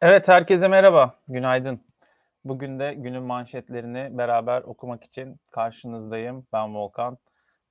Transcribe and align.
Evet, 0.00 0.28
herkese 0.28 0.68
merhaba, 0.68 1.14
günaydın. 1.28 1.80
Bugün 2.44 2.78
de 2.78 2.94
günün 2.94 3.22
manşetlerini 3.22 4.18
beraber 4.18 4.62
okumak 4.62 5.04
için 5.04 5.40
karşınızdayım. 5.50 6.46
Ben 6.52 6.74
Volkan. 6.74 7.18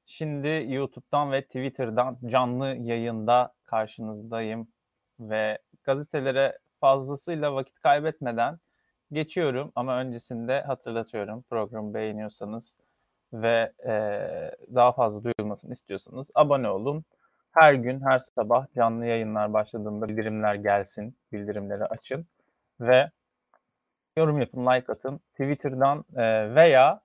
Şimdi 0.05 0.65
YouTube'dan 0.67 1.31
ve 1.31 1.41
Twitter'dan 1.41 2.17
canlı 2.25 2.67
yayında 2.67 3.53
karşınızdayım 3.65 4.67
ve 5.19 5.57
gazetelere 5.83 6.57
fazlasıyla 6.79 7.55
vakit 7.55 7.79
kaybetmeden 7.79 8.59
geçiyorum 9.11 9.71
ama 9.75 9.99
öncesinde 9.99 10.61
hatırlatıyorum. 10.61 11.41
Programı 11.41 11.93
beğeniyorsanız 11.93 12.75
ve 13.33 13.73
e, 13.85 13.91
daha 14.75 14.91
fazla 14.91 15.23
duyulmasını 15.23 15.73
istiyorsanız 15.73 16.31
abone 16.35 16.69
olun. 16.69 17.05
Her 17.59 17.73
gün, 17.73 18.01
her 18.01 18.19
sabah 18.19 18.67
canlı 18.75 19.05
yayınlar 19.05 19.53
başladığında 19.53 20.07
bildirimler 20.07 20.55
gelsin, 20.55 21.17
bildirimleri 21.31 21.85
açın 21.85 22.27
ve 22.79 23.11
yorum 24.17 24.39
yapın, 24.39 24.65
like 24.65 24.91
atın. 24.91 25.17
Twitter'dan 25.17 26.05
e, 26.15 26.55
veya 26.55 27.01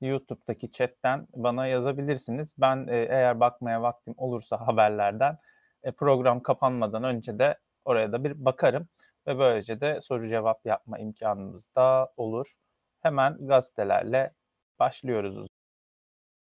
YouTube'daki 0.00 0.72
chatten 0.72 1.26
bana 1.36 1.66
yazabilirsiniz. 1.66 2.54
Ben 2.58 2.86
e, 2.88 2.96
eğer 2.96 3.40
bakmaya 3.40 3.82
vaktim 3.82 4.14
olursa 4.16 4.66
haberlerden 4.66 5.38
e, 5.82 5.92
program 5.92 6.40
kapanmadan 6.42 7.04
önce 7.04 7.38
de 7.38 7.58
oraya 7.84 8.12
da 8.12 8.24
bir 8.24 8.44
bakarım 8.44 8.88
ve 9.26 9.38
böylece 9.38 9.80
de 9.80 10.00
soru 10.00 10.28
cevap 10.28 10.66
yapma 10.66 10.98
imkanımız 10.98 11.74
da 11.76 12.12
olur. 12.16 12.46
Hemen 13.02 13.46
gazetelerle 13.46 14.32
başlıyoruz 14.78 15.48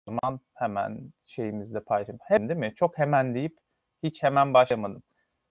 zaman 0.08 0.40
hemen 0.54 1.14
şeyimizde 1.26 1.80
paylaşalım. 1.80 2.20
Hem 2.24 2.50
değil 2.50 2.60
mi? 2.60 2.74
Çok 2.76 2.98
hemen 2.98 3.36
deyip 3.36 3.58
hiç 4.04 4.24
hemen 4.24 4.54
başlamadım. 4.54 5.04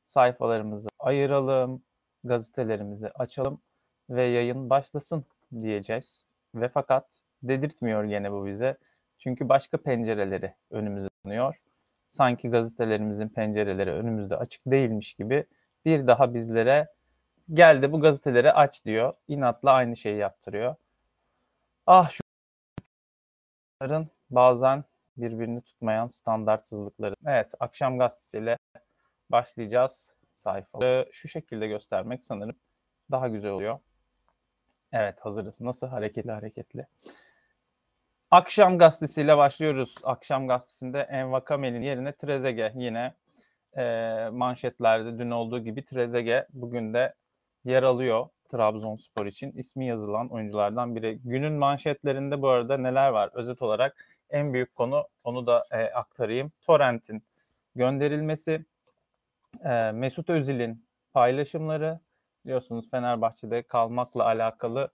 Sayfalarımızı 0.04 0.88
ayıralım, 0.98 1.82
gazetelerimizi 2.24 3.08
açalım 3.08 3.62
ve 4.10 4.22
yayın 4.22 4.70
başlasın 4.70 5.24
diyeceğiz. 5.62 6.26
Ve 6.54 6.68
fakat 6.68 7.22
dedirtmiyor 7.42 8.04
gene 8.04 8.32
bu 8.32 8.46
bize. 8.46 8.76
Çünkü 9.18 9.48
başka 9.48 9.78
pencereleri 9.82 10.54
önümüze 10.70 11.08
sunuyor. 11.24 11.56
Sanki 12.08 12.48
gazetelerimizin 12.50 13.28
pencereleri 13.28 13.90
önümüzde 13.90 14.36
açık 14.36 14.62
değilmiş 14.66 15.14
gibi 15.14 15.44
bir 15.84 16.06
daha 16.06 16.34
bizlere 16.34 16.88
gel 17.54 17.82
de 17.82 17.92
bu 17.92 18.00
gazeteleri 18.00 18.52
aç 18.52 18.84
diyor. 18.84 19.14
İnatla 19.28 19.72
aynı 19.72 19.96
şeyi 19.96 20.16
yaptırıyor. 20.18 20.74
Ah 21.86 22.10
şu 22.10 22.22
bazen 24.32 24.84
birbirini 25.16 25.62
tutmayan 25.62 26.08
standartsızlıkları. 26.08 27.14
Evet, 27.26 27.52
akşam 27.60 27.98
gazetesiyle 27.98 28.58
başlayacağız 29.30 30.14
sayfaları. 30.32 31.08
Şu 31.12 31.28
şekilde 31.28 31.66
göstermek 31.66 32.24
sanırım 32.24 32.56
daha 33.10 33.28
güzel 33.28 33.50
oluyor. 33.50 33.78
Evet, 34.92 35.20
hazırız. 35.20 35.60
Nasıl 35.60 35.86
hareketli 35.86 36.30
hareketli. 36.32 36.86
Akşam 38.30 38.78
gazetesiyle 38.78 39.36
başlıyoruz. 39.36 39.94
Akşam 40.02 40.48
gazetesinde 40.48 41.00
Envakamel'in 41.00 41.82
yerine 41.82 42.12
Trezege 42.12 42.72
yine 42.76 43.14
e, 43.76 43.84
manşetlerde 44.32 45.18
dün 45.18 45.30
olduğu 45.30 45.58
gibi 45.58 45.84
Trezege 45.84 46.46
bugün 46.52 46.94
de 46.94 47.14
yer 47.64 47.82
alıyor 47.82 48.28
Trabzonspor 48.50 49.26
için. 49.26 49.52
ismi 49.52 49.86
yazılan 49.86 50.28
oyunculardan 50.28 50.96
biri. 50.96 51.18
Günün 51.24 51.52
manşetlerinde 51.52 52.42
bu 52.42 52.48
arada 52.48 52.76
neler 52.76 53.08
var? 53.08 53.30
Özet 53.34 53.62
olarak 53.62 54.11
en 54.32 54.54
büyük 54.54 54.74
konu 54.74 55.08
onu 55.24 55.46
da 55.46 55.66
e, 55.70 55.84
aktarayım. 55.84 56.52
Torrent'in 56.60 57.22
gönderilmesi, 57.74 58.64
e, 59.64 59.92
Mesut 59.92 60.30
Özil'in 60.30 60.86
paylaşımları, 61.12 62.00
biliyorsunuz 62.44 62.90
Fenerbahçe'de 62.90 63.62
kalmakla 63.62 64.24
alakalı 64.24 64.90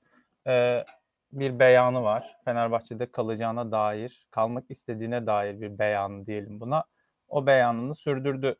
e, 0.46 0.84
bir 1.32 1.58
beyanı 1.58 2.02
var. 2.02 2.36
Fenerbahçe'de 2.44 3.10
kalacağına 3.10 3.72
dair, 3.72 4.26
kalmak 4.30 4.70
istediğine 4.70 5.26
dair 5.26 5.60
bir 5.60 5.78
beyan 5.78 6.26
diyelim 6.26 6.60
buna. 6.60 6.84
O 7.28 7.46
beyanını 7.46 7.94
sürdürdü 7.94 8.56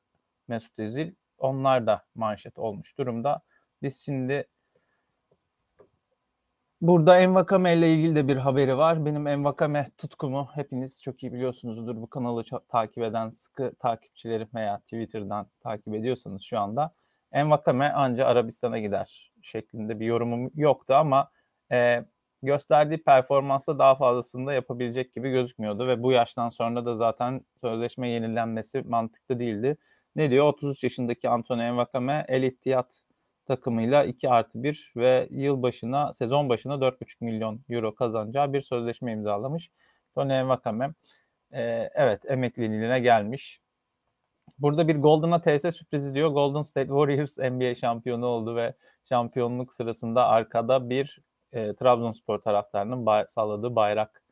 Mesut 0.49 0.79
Özil. 0.79 1.15
Onlar 1.39 1.87
da 1.87 2.03
manşet 2.15 2.59
olmuş 2.59 2.99
durumda. 2.99 3.41
Biz 3.83 4.05
şimdi 4.05 4.49
Burada 6.81 7.19
Envakame 7.21 7.75
ile 7.75 7.95
ilgili 7.95 8.15
de 8.15 8.29
bir 8.29 8.37
haberi 8.37 8.77
var. 8.79 9.05
Benim 9.05 9.27
Envakame 9.27 9.91
tutkumu 9.99 10.49
hepiniz 10.55 11.03
çok 11.03 11.23
iyi 11.23 11.33
biliyorsunuzdur. 11.33 11.97
Bu 11.97 12.11
kanalı 12.11 12.45
takip 12.69 13.03
eden 13.05 13.31
sıkı 13.31 13.75
takipçilerim 13.79 14.49
veya 14.55 14.79
Twitter'dan 14.79 15.47
takip 15.61 15.95
ediyorsanız 15.95 16.43
şu 16.43 16.59
anda 16.59 16.95
Envakame 17.33 17.93
anca 17.93 18.27
Arabistan'a 18.27 18.79
gider 18.79 19.33
şeklinde 19.43 20.01
bir 20.01 20.07
yorumum 20.07 20.51
yoktu 20.55 20.95
ama 20.95 21.31
e, 21.73 22.05
gösterdiği 22.43 23.05
performansla 23.05 23.79
daha 23.79 23.95
fazlasını 23.95 24.47
da 24.47 24.53
yapabilecek 24.53 25.15
gibi 25.15 25.31
gözükmüyordu 25.31 25.89
ve 25.89 26.03
bu 26.03 26.13
yaştan 26.13 26.51
sonra 26.51 26.87
da 26.87 26.95
zaten 26.95 27.45
sözleşme 27.61 28.09
yenilenmesi 28.09 28.83
mantıklı 28.83 29.39
değildi. 29.39 29.77
Ne 30.17 30.31
diyor? 30.31 30.47
33 30.47 30.85
yaşındaki 30.85 31.29
Antonio 31.29 31.63
Envakame 31.63 32.25
El 32.29 32.43
İttihad 32.43 33.08
takımıyla 33.49 34.05
2 34.05 34.29
artı 34.29 34.63
1 34.63 34.93
ve 34.97 35.29
yıl 35.31 35.63
başına 35.63 36.13
sezon 36.13 36.49
başına 36.49 36.75
4,5 36.75 37.25
milyon 37.25 37.61
euro 37.69 37.95
kazanacağı 37.95 38.53
bir 38.53 38.61
sözleşme 38.61 39.13
imzalamış. 39.13 39.71
Tony 40.15 40.49
Vakame 40.49 40.95
e, 41.53 41.91
evet 41.95 42.31
emekliliğine 42.31 43.01
gelmiş. 43.01 43.61
Burada 44.59 44.89
bir 44.89 44.97
Golden 44.97 45.31
ATS 45.31 45.77
sürprizi 45.77 46.15
diyor. 46.15 46.31
Golden 46.31 46.63
State 46.63 46.89
Warriors 46.89 47.39
NBA 47.53 47.75
şampiyonu 47.75 48.27
oldu 48.27 48.57
ve 48.57 48.75
şampiyonluk 49.05 49.75
sırasında 49.75 50.27
arkada 50.27 50.91
bir 50.91 51.19
e, 51.53 51.75
Trabzonspor 51.75 52.39
taraftarının 52.39 53.07
bay, 53.07 53.25
salladığı 53.27 53.77
bayrak 53.77 54.23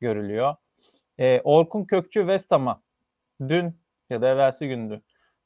görülüyor. 0.00 0.54
E, 1.18 1.40
Orkun 1.44 1.84
Kökçü 1.84 2.20
West 2.20 2.52
Ham'a 2.52 2.82
dün 3.48 3.80
ya 4.10 4.22
da 4.22 4.28
evvelsi 4.28 4.68
gündü 4.68 5.02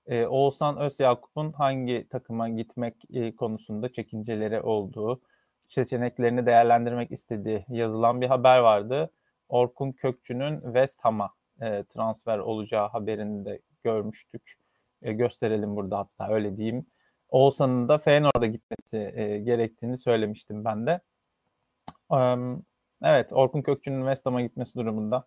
e, 0.09 0.27
Oğuzhan 0.27 0.79
Özyakup'un 0.79 1.53
hangi 1.53 2.09
takıma 2.11 2.49
gitmek 2.49 2.95
e, 3.13 3.37
konusunda 3.37 3.93
çekinceleri 3.93 4.61
olduğu, 4.61 5.21
seçeneklerini 5.69 6.47
değerlendirmek 6.47 7.13
istediği 7.13 7.65
yazılan 7.69 8.21
bir 8.21 8.27
haber 8.27 8.59
vardı. 8.59 9.11
Orkun 9.49 9.93
Kökçü'nün 9.93 10.61
West 10.61 11.05
Ham'a 11.05 11.31
e, 11.61 11.85
transfer 11.85 12.39
olacağı 12.39 12.89
haberini 12.89 13.45
de 13.45 13.61
görmüştük. 13.85 14.55
E, 15.03 15.13
gösterelim 15.13 15.77
burada 15.77 15.99
hatta 15.99 16.33
öyle 16.35 16.57
diyeyim. 16.57 16.87
Oğuzhan'ın 17.29 17.89
da 17.89 17.99
Feyenoord'a 17.99 18.47
gitmesi 18.47 19.13
e, 19.15 19.39
gerektiğini 19.39 19.99
söylemiştim 19.99 20.65
ben 20.65 20.87
de. 20.87 21.01
Um, 22.11 22.63
evet 23.03 23.33
Orkun 23.33 23.63
Kökçü'nün 23.63 24.01
West 24.01 24.27
Ham'a 24.27 24.43
gitmesi 24.43 24.75
durumunda 24.75 25.27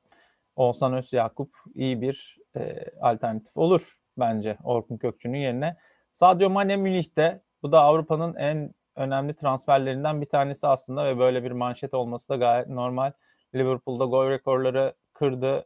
Oğuzhan 0.56 0.94
Özyakup 0.94 1.56
iyi 1.76 2.02
bir 2.02 2.38
e, 2.56 2.86
alternatif 3.02 3.58
olur 3.58 4.01
bence 4.18 4.58
Orkun 4.64 4.98
Kökçü'nün 4.98 5.38
yerine. 5.38 5.78
Sadio 6.14 6.50
Mane 6.50 6.78
Münih'te 6.78 7.42
bu 7.64 7.72
da 7.72 7.82
Avrupa'nın 7.82 8.36
en 8.36 8.74
önemli 8.96 9.36
transferlerinden 9.36 10.22
bir 10.22 10.26
tanesi 10.26 10.68
aslında 10.68 11.06
ve 11.06 11.20
böyle 11.20 11.44
bir 11.44 11.52
manşet 11.52 11.94
olması 11.94 12.30
da 12.30 12.36
gayet 12.36 12.68
normal. 12.68 13.12
Liverpool'da 13.56 14.06
gol 14.06 14.30
rekorları 14.30 14.94
kırdı. 15.14 15.66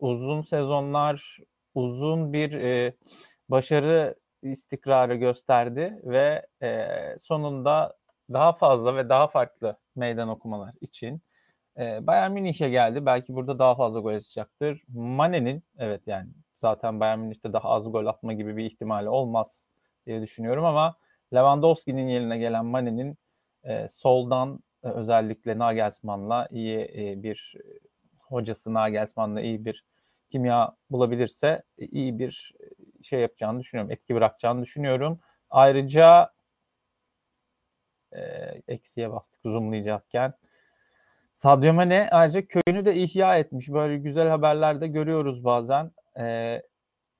Uzun 0.00 0.42
sezonlar, 0.42 1.38
uzun 1.74 2.32
bir 2.32 2.52
e, 2.52 2.94
başarı 3.48 4.14
istikrarı 4.42 5.14
gösterdi 5.14 6.00
ve 6.04 6.46
e, 6.62 6.86
sonunda 7.18 7.96
daha 8.32 8.52
fazla 8.52 8.96
ve 8.96 9.08
daha 9.08 9.28
farklı 9.28 9.76
meydan 9.96 10.28
okumalar 10.28 10.74
için 10.80 11.22
e, 11.78 12.06
Bayern 12.06 12.32
Münih'e 12.32 12.68
geldi. 12.70 13.06
Belki 13.06 13.34
burada 13.34 13.58
daha 13.58 13.74
fazla 13.74 14.00
gol 14.00 14.14
atacaktır. 14.14 14.82
Mane'nin 14.88 15.62
evet 15.78 16.06
yani 16.06 16.30
zaten 16.58 17.00
Bayern 17.00 17.18
Münih'te 17.18 17.52
daha 17.52 17.68
az 17.68 17.92
gol 17.92 18.06
atma 18.06 18.32
gibi 18.32 18.56
bir 18.56 18.64
ihtimali 18.64 19.08
olmaz 19.08 19.66
diye 20.06 20.22
düşünüyorum 20.22 20.64
ama 20.64 20.96
Lewandowski'nin 21.34 22.08
yerine 22.08 22.38
gelen 22.38 22.66
Mane'nin 22.66 23.18
e, 23.64 23.88
soldan 23.88 24.60
e, 24.84 24.88
özellikle 24.88 25.58
Nagelsmann'la 25.58 26.48
iyi 26.50 26.78
e, 26.78 27.22
bir 27.22 27.54
hocası 28.22 28.74
Nagelsmann'la 28.74 29.40
iyi 29.40 29.64
bir 29.64 29.84
kimya 30.30 30.76
bulabilirse 30.90 31.62
e, 31.78 31.86
iyi 31.86 32.18
bir 32.18 32.54
şey 33.02 33.20
yapacağını 33.20 33.60
düşünüyorum. 33.60 33.92
Etki 33.92 34.14
bırakacağını 34.14 34.62
düşünüyorum. 34.62 35.20
Ayrıca 35.50 36.32
e, 38.12 38.20
eksiye 38.68 39.12
bastık 39.12 39.42
zoomlayacakken. 39.42 40.34
Sadio 41.32 41.72
Mane 41.72 42.08
ayrıca 42.10 42.46
köyünü 42.46 42.84
de 42.84 42.94
ihya 42.94 43.38
etmiş. 43.38 43.68
Böyle 43.68 43.96
güzel 43.96 44.28
haberlerde 44.28 44.86
görüyoruz 44.86 45.44
bazen 45.44 45.90
e, 46.18 46.62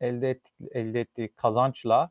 elde 0.00 0.31
ettik, 0.31 0.55
elde 0.73 1.00
ettiği 1.00 1.29
kazançla 1.29 2.11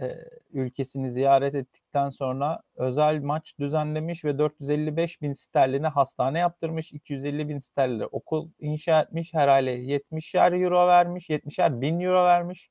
e, 0.00 0.16
ülkesini 0.52 1.10
ziyaret 1.10 1.54
ettikten 1.54 2.10
sonra 2.10 2.62
özel 2.76 3.20
maç 3.22 3.58
düzenlemiş 3.58 4.24
ve 4.24 4.38
455 4.38 5.22
bin 5.22 5.32
sterline 5.32 5.86
hastane 5.88 6.38
yaptırmış. 6.38 6.92
250 6.92 7.48
bin 7.48 7.58
sterline 7.58 8.06
okul 8.06 8.50
inşa 8.60 9.02
etmiş. 9.02 9.34
Her 9.34 9.48
aile 9.48 9.74
70'er 9.74 10.62
euro 10.64 10.86
vermiş. 10.88 11.30
70'er 11.30 11.80
bin 11.80 12.00
euro 12.00 12.24
vermiş. 12.24 12.70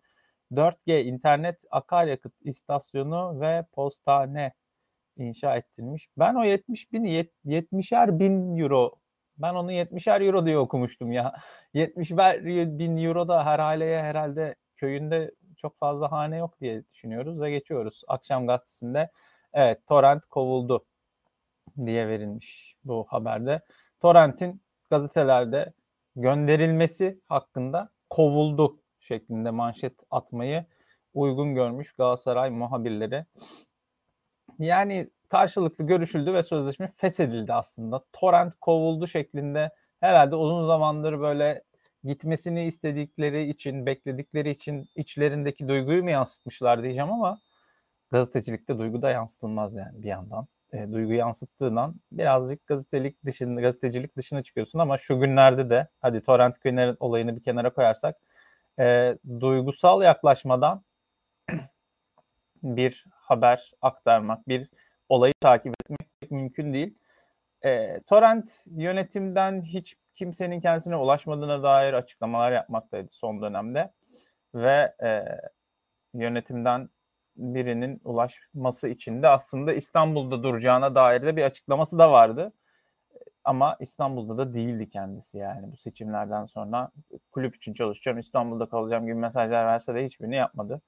4G 0.51 1.01
internet 1.03 1.63
akaryakıt 1.71 2.33
istasyonu 2.41 3.41
ve 3.41 3.65
postane 3.71 4.53
inşa 5.17 5.55
ettirmiş. 5.57 6.07
Ben 6.17 6.35
o 6.35 6.43
70 6.43 6.91
bini 6.93 7.25
70'er 7.45 8.19
bin 8.19 8.57
euro 8.57 8.98
ben 9.39 9.53
onu 9.53 9.71
70'er 9.71 10.21
euro 10.21 10.45
diye 10.45 10.57
okumuştum 10.57 11.11
ya. 11.11 11.33
70 11.73 12.11
bin 12.11 12.97
euro 12.97 13.27
da 13.27 13.45
her 13.45 13.59
aileye 13.59 14.01
herhalde 14.01 14.55
köyünde 14.75 15.31
çok 15.57 15.79
fazla 15.79 16.11
hane 16.11 16.37
yok 16.37 16.61
diye 16.61 16.83
düşünüyoruz 16.93 17.41
ve 17.41 17.51
geçiyoruz. 17.51 18.01
Akşam 18.07 18.47
gazetesinde 18.47 19.09
evet 19.53 19.87
torrent 19.87 20.25
kovuldu 20.25 20.85
diye 21.85 22.07
verilmiş 22.07 22.75
bu 22.83 23.05
haberde. 23.09 23.61
Torrent'in 23.99 24.61
gazetelerde 24.89 25.73
gönderilmesi 26.15 27.21
hakkında 27.25 27.89
kovuldu 28.09 28.79
şeklinde 28.99 29.51
manşet 29.51 29.93
atmayı 30.11 30.65
uygun 31.13 31.55
görmüş 31.55 31.91
Galatasaray 31.91 32.49
muhabirleri. 32.49 33.25
Yani 34.59 35.09
karşılıklı 35.29 35.87
görüşüldü 35.87 36.33
ve 36.33 36.43
sözleşme 36.43 36.87
feshedildi 36.87 37.53
aslında. 37.53 38.03
Torrent 38.13 38.53
kovuldu 38.61 39.07
şeklinde 39.07 39.71
herhalde 39.99 40.35
uzun 40.35 40.67
zamandır 40.67 41.19
böyle 41.19 41.63
gitmesini 42.03 42.65
istedikleri 42.65 43.49
için, 43.49 43.85
bekledikleri 43.85 44.49
için 44.49 44.89
içlerindeki 44.95 45.67
duyguyu 45.67 46.03
mu 46.03 46.09
yansıtmışlar 46.09 46.83
diyeceğim 46.83 47.11
ama 47.11 47.39
gazetecilikte 48.11 48.77
duygu 48.77 49.01
da 49.01 49.09
yansıtılmaz 49.11 49.73
yani 49.73 50.03
bir 50.03 50.07
yandan. 50.07 50.47
E, 50.73 50.91
duygu 50.91 51.13
yansıttığından 51.13 51.95
birazcık 52.11 52.67
gazetelik 52.67 53.25
dışında, 53.25 53.61
gazetecilik 53.61 54.17
dışına 54.17 54.43
çıkıyorsun 54.43 54.79
ama 54.79 54.97
şu 54.97 55.19
günlerde 55.19 55.69
de 55.69 55.87
hadi 56.01 56.21
Torrent 56.23 56.61
Günler 56.61 56.95
olayını 56.99 57.35
bir 57.35 57.41
kenara 57.43 57.73
koyarsak 57.73 58.15
e, 58.79 59.17
duygusal 59.39 60.01
yaklaşmadan 60.01 60.83
bir 62.63 63.05
haber 63.29 63.71
aktarmak, 63.81 64.47
bir 64.47 64.69
olayı 65.09 65.33
takip 65.41 65.73
etmek 65.81 66.31
mümkün 66.31 66.73
değil. 66.73 66.97
E, 67.65 68.01
Torrent 68.01 68.65
yönetimden 68.71 69.61
hiç 69.61 69.95
kimsenin 70.15 70.59
kendisine 70.59 70.95
ulaşmadığına 70.95 71.63
dair 71.63 71.93
açıklamalar 71.93 72.51
yapmaktaydı 72.51 73.07
son 73.11 73.41
dönemde 73.41 73.91
ve 74.55 74.95
e, 75.03 75.25
yönetimden 76.13 76.89
birinin 77.37 78.01
ulaşması 78.03 78.89
için 78.89 79.23
de 79.23 79.27
aslında 79.27 79.73
İstanbul'da 79.73 80.43
duracağına 80.43 80.95
dair 80.95 81.21
de 81.21 81.35
bir 81.35 81.43
açıklaması 81.43 81.99
da 81.99 82.11
vardı. 82.11 82.53
Ama 83.43 83.77
İstanbul'da 83.79 84.37
da 84.37 84.53
değildi 84.53 84.89
kendisi 84.89 85.37
yani 85.37 85.71
bu 85.71 85.77
seçimlerden 85.77 86.45
sonra 86.45 86.91
kulüp 87.31 87.55
için 87.55 87.73
çalışacağım, 87.73 88.19
İstanbul'da 88.19 88.69
kalacağım 88.69 89.05
gibi 89.05 89.15
mesajlar 89.15 89.65
verse 89.65 89.95
de 89.95 90.05
hiçbirini 90.05 90.35
yapmadı. 90.35 90.81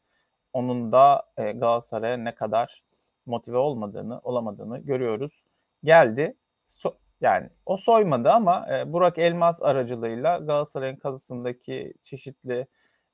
Onun 0.53 0.91
da 0.91 1.23
e, 1.37 1.51
Galatasaray'a 1.51 2.17
ne 2.17 2.35
kadar 2.35 2.83
motive 3.25 3.57
olmadığını, 3.57 4.19
olamadığını 4.19 4.79
görüyoruz. 4.79 5.43
Geldi. 5.83 6.37
So- 6.67 6.95
yani 7.21 7.49
o 7.65 7.77
soymadı 7.77 8.29
ama 8.31 8.67
e, 8.77 8.93
Burak 8.93 9.17
Elmas 9.17 9.61
aracılığıyla 9.63 10.37
Galatasaray'ın 10.37 10.95
kazısındaki 10.95 11.93
çeşitli 12.03 12.67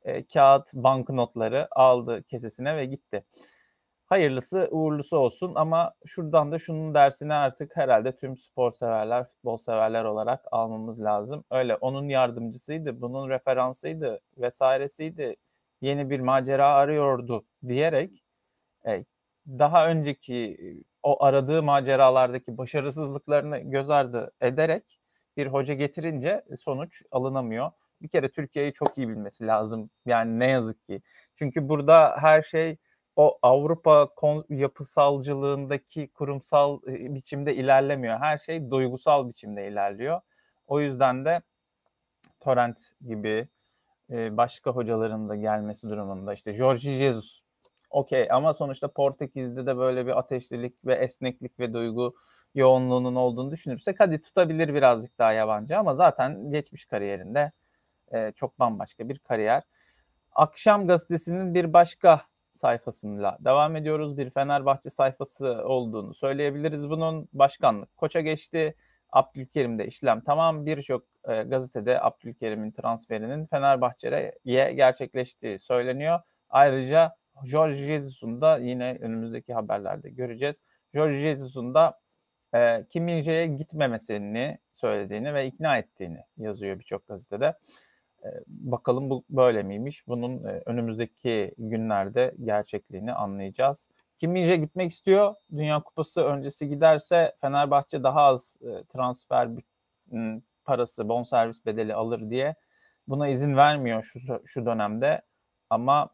e, 0.03 0.27
kağıt 0.27 0.73
banknotları 0.73 1.67
aldı 1.71 2.23
kesesine 2.23 2.77
ve 2.77 2.85
gitti. 2.85 3.23
Hayırlısı 4.05 4.67
uğurlusu 4.71 5.17
olsun 5.17 5.51
ama 5.55 5.93
şuradan 6.05 6.51
da 6.51 6.59
şunun 6.59 6.93
dersini 6.93 7.33
artık 7.33 7.77
herhalde 7.77 8.15
tüm 8.15 8.37
spor 8.37 8.71
severler, 8.71 9.23
futbol 9.23 9.57
severler 9.57 10.03
olarak 10.03 10.45
almamız 10.51 11.03
lazım. 11.03 11.43
Öyle 11.51 11.75
onun 11.75 12.09
yardımcısıydı, 12.09 13.01
bunun 13.01 13.29
referansıydı 13.29 14.19
vesairesiydi, 14.37 15.35
yeni 15.81 16.09
bir 16.09 16.19
macera 16.19 16.73
arıyordu 16.73 17.45
diyerek 17.67 18.23
e, 18.87 19.05
daha 19.47 19.87
önceki 19.87 20.57
o 21.03 21.23
aradığı 21.23 21.63
maceralardaki 21.63 22.57
başarısızlıklarını 22.57 23.57
göz 23.59 23.89
ardı 23.89 24.31
ederek 24.41 24.99
bir 25.37 25.47
hoca 25.47 25.73
getirince 25.73 26.43
sonuç 26.55 27.03
alınamıyor. 27.11 27.71
Bir 28.01 28.07
kere 28.07 28.29
Türkiye'yi 28.29 28.73
çok 28.73 28.97
iyi 28.97 29.09
bilmesi 29.09 29.47
lazım. 29.47 29.89
Yani 30.05 30.39
ne 30.39 30.47
yazık 30.47 30.87
ki. 30.87 31.01
Çünkü 31.35 31.69
burada 31.69 32.15
her 32.19 32.41
şey 32.41 32.77
o 33.15 33.39
Avrupa 33.41 34.09
yapısalcılığındaki 34.49 36.07
kurumsal 36.07 36.81
biçimde 36.87 37.55
ilerlemiyor. 37.55 38.19
Her 38.19 38.37
şey 38.37 38.71
duygusal 38.71 39.29
biçimde 39.29 39.67
ilerliyor. 39.67 40.21
O 40.67 40.81
yüzden 40.81 41.25
de 41.25 41.41
Torrent 42.39 42.79
gibi 43.07 43.47
başka 44.09 44.71
hocaların 44.71 45.29
da 45.29 45.35
gelmesi 45.35 45.89
durumunda 45.89 46.33
işte 46.33 46.53
Jorge 46.53 46.95
Jesus 46.95 47.41
okey 47.89 48.27
ama 48.31 48.53
sonuçta 48.53 48.87
Portekiz'de 48.87 49.65
de 49.65 49.77
böyle 49.77 50.05
bir 50.05 50.19
ateşlilik 50.19 50.85
ve 50.85 50.95
esneklik 50.95 51.59
ve 51.59 51.73
duygu 51.73 52.15
yoğunluğunun 52.55 53.15
olduğunu 53.15 53.51
düşünürsek 53.51 53.99
hadi 53.99 54.21
tutabilir 54.21 54.73
birazcık 54.73 55.19
daha 55.19 55.31
yabancı 55.33 55.77
ama 55.77 55.95
zaten 55.95 56.51
geçmiş 56.51 56.85
kariyerinde 56.85 57.51
e, 58.11 58.31
çok 58.31 58.59
bambaşka 58.59 59.09
bir 59.09 59.19
kariyer. 59.19 59.63
Akşam 60.31 60.87
gazetesinin 60.87 61.53
bir 61.53 61.73
başka 61.73 62.21
sayfasıyla 62.51 63.37
devam 63.39 63.75
ediyoruz. 63.75 64.17
Bir 64.17 64.29
Fenerbahçe 64.29 64.89
sayfası 64.89 65.47
olduğunu 65.47 66.13
söyleyebiliriz. 66.13 66.89
Bunun 66.89 67.29
başkanlık 67.33 67.97
koça 67.97 68.21
geçti. 68.21 68.75
Abdülkerim'de 69.09 69.85
işlem 69.87 70.21
tamam. 70.21 70.65
Birçok 70.65 71.03
e, 71.27 71.43
gazetede 71.43 72.01
Abdülkerim'in 72.01 72.71
transferinin 72.71 73.45
Fenerbahçe'ye 73.45 74.73
gerçekleştiği 74.73 75.59
söyleniyor. 75.59 76.19
Ayrıca 76.49 77.15
Jorge 77.45 77.75
Jesus'un 77.75 78.41
da 78.41 78.57
yine 78.57 78.97
önümüzdeki 79.01 79.53
haberlerde 79.53 80.09
göreceğiz. 80.09 80.63
Jorge 80.93 81.19
Jesus'un 81.19 81.73
da 81.73 81.99
e, 82.55 82.85
Kim 82.89 83.03
Min-jae'ye 83.03 83.47
gitmemesini 83.47 84.57
söylediğini 84.71 85.33
ve 85.33 85.47
ikna 85.47 85.77
ettiğini 85.77 86.23
yazıyor 86.37 86.79
birçok 86.79 87.07
gazetede. 87.07 87.53
E, 88.23 88.27
bakalım 88.47 89.09
bu 89.09 89.23
böyle 89.29 89.63
miymiş? 89.63 90.07
Bunun 90.07 90.43
e, 90.43 90.61
önümüzdeki 90.65 91.53
günlerde 91.57 92.35
gerçekliğini 92.43 93.13
anlayacağız. 93.13 93.89
Kim 94.17 94.31
min 94.31 94.61
gitmek 94.61 94.91
istiyor. 94.91 95.35
Dünya 95.51 95.83
Kupası 95.83 96.21
öncesi 96.21 96.69
giderse 96.69 97.35
Fenerbahçe 97.41 98.03
daha 98.03 98.21
az 98.21 98.57
e, 98.61 98.83
transfer 98.83 99.49
parası, 100.65 101.09
bonservis 101.09 101.65
bedeli 101.65 101.93
alır 101.93 102.29
diye 102.29 102.55
buna 103.07 103.27
izin 103.27 103.57
vermiyor 103.57 104.03
şu 104.03 104.19
şu 104.45 104.65
dönemde. 104.65 105.21
Ama 105.69 106.09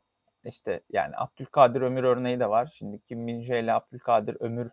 işte 0.45 0.81
yani 0.89 1.13
Abdülkadir 1.17 1.81
Ömür 1.81 2.03
örneği 2.03 2.39
de 2.39 2.50
var. 2.50 2.74
Şimdi 2.75 3.00
Kim 3.00 3.19
Min 3.19 3.41
ile 3.41 3.74
Abdülkadir 3.74 4.38
Ömür 4.39 4.72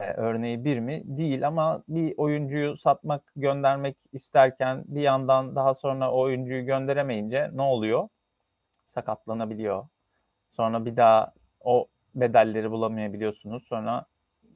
e, 0.00 0.04
örneği 0.12 0.64
bir 0.64 0.78
mi? 0.78 1.02
Değil 1.04 1.46
ama 1.46 1.82
bir 1.88 2.14
oyuncuyu 2.16 2.76
satmak, 2.76 3.32
göndermek 3.36 3.96
isterken 4.12 4.84
bir 4.86 5.00
yandan 5.00 5.56
daha 5.56 5.74
sonra 5.74 6.12
o 6.12 6.20
oyuncuyu 6.20 6.66
gönderemeyince 6.66 7.50
ne 7.52 7.62
oluyor? 7.62 8.08
Sakatlanabiliyor. 8.86 9.88
Sonra 10.48 10.84
bir 10.84 10.96
daha 10.96 11.34
o 11.60 11.88
bedelleri 12.16 12.70
bulamayabiliyorsunuz. 12.70 13.64
Sonra 13.66 14.06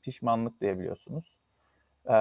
pişmanlık 0.02 0.61
duyabiliyorsunuz. 0.61 1.38
Ee, 2.11 2.14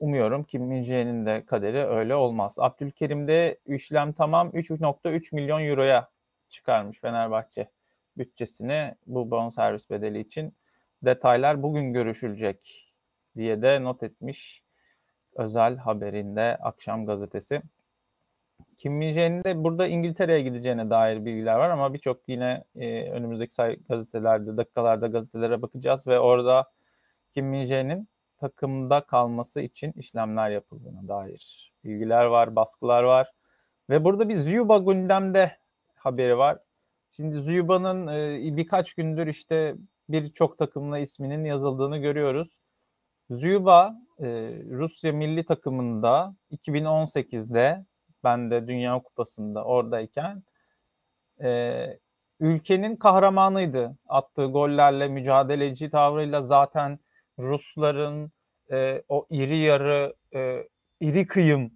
umuyorum 0.00 0.44
ki 0.44 0.58
Minje'nin 0.58 1.26
de 1.26 1.44
kaderi 1.46 1.78
öyle 1.78 2.14
olmaz. 2.14 2.56
Abdülkerim'de 2.58 3.58
işlem 3.66 4.12
tamam 4.12 4.48
3.3 4.48 5.34
milyon 5.34 5.64
euroya 5.64 6.08
çıkarmış 6.48 7.00
Fenerbahçe 7.00 7.68
bütçesini 8.16 8.94
bu 9.06 9.30
bonservis 9.30 9.90
bedeli 9.90 10.20
için. 10.20 10.54
Detaylar 11.02 11.62
bugün 11.62 11.92
görüşülecek 11.92 12.92
diye 13.36 13.62
de 13.62 13.82
not 13.82 14.02
etmiş 14.02 14.62
özel 15.34 15.76
haberinde 15.76 16.56
Akşam 16.56 17.06
Gazetesi. 17.06 17.62
Kim 18.76 18.92
Min 18.92 19.14
de 19.44 19.64
burada 19.64 19.86
İngiltere'ye 19.86 20.40
gideceğine 20.40 20.90
dair 20.90 21.24
bilgiler 21.24 21.56
var 21.56 21.70
ama 21.70 21.94
birçok 21.94 22.28
yine 22.28 22.64
e, 22.76 23.10
önümüzdeki 23.10 23.54
say- 23.54 23.78
gazetelerde, 23.88 24.56
dakikalarda 24.56 25.06
gazetelere 25.06 25.62
bakacağız 25.62 26.06
ve 26.06 26.18
orada 26.18 26.72
Kim 27.30 27.46
Min 27.46 28.08
takımda 28.38 29.00
kalması 29.00 29.60
için 29.60 29.92
işlemler 29.92 30.50
yapıldığına 30.50 31.08
dair 31.08 31.72
bilgiler 31.84 32.24
var, 32.24 32.56
baskılar 32.56 33.02
var. 33.02 33.32
Ve 33.90 34.04
burada 34.04 34.28
bir 34.28 34.34
Ziyuba 34.34 34.78
gündemde 34.78 35.52
haberi 35.94 36.38
var. 36.38 36.58
Şimdi 37.12 37.36
Zuyuba'nın 37.36 38.06
e, 38.06 38.56
birkaç 38.56 38.94
gündür 38.94 39.26
işte 39.26 39.74
birçok 40.08 40.58
takımla 40.58 40.98
isminin 40.98 41.44
yazıldığını 41.44 41.98
görüyoruz. 41.98 42.48
Zuyuba 43.30 43.94
e, 44.18 44.26
Rusya 44.70 45.12
milli 45.12 45.44
takımında 45.44 46.34
2018'de 46.50 47.84
ben 48.24 48.50
de 48.50 48.66
Dünya 48.66 48.98
Kupası'nda 49.02 49.64
oradayken 49.64 50.42
e, 51.42 51.86
ülkenin 52.40 52.96
kahramanıydı. 52.96 53.96
Attığı 54.08 54.46
gollerle, 54.46 55.08
mücadeleci 55.08 55.90
tavrıyla 55.90 56.42
zaten 56.42 56.98
Rusların 57.38 58.32
e, 58.72 59.02
o 59.08 59.26
iri 59.30 59.58
yarı, 59.58 60.14
e, 60.34 60.68
iri 61.00 61.26
kıyım 61.26 61.72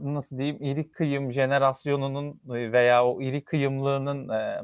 nasıl 0.00 0.38
diyeyim 0.38 0.62
iri 0.62 0.90
kıyım 0.90 1.32
jenerasyonunun 1.32 2.40
veya 2.46 3.06
o 3.06 3.22
iri 3.22 3.44
kıyımlığının 3.44 4.28
e, 4.28 4.60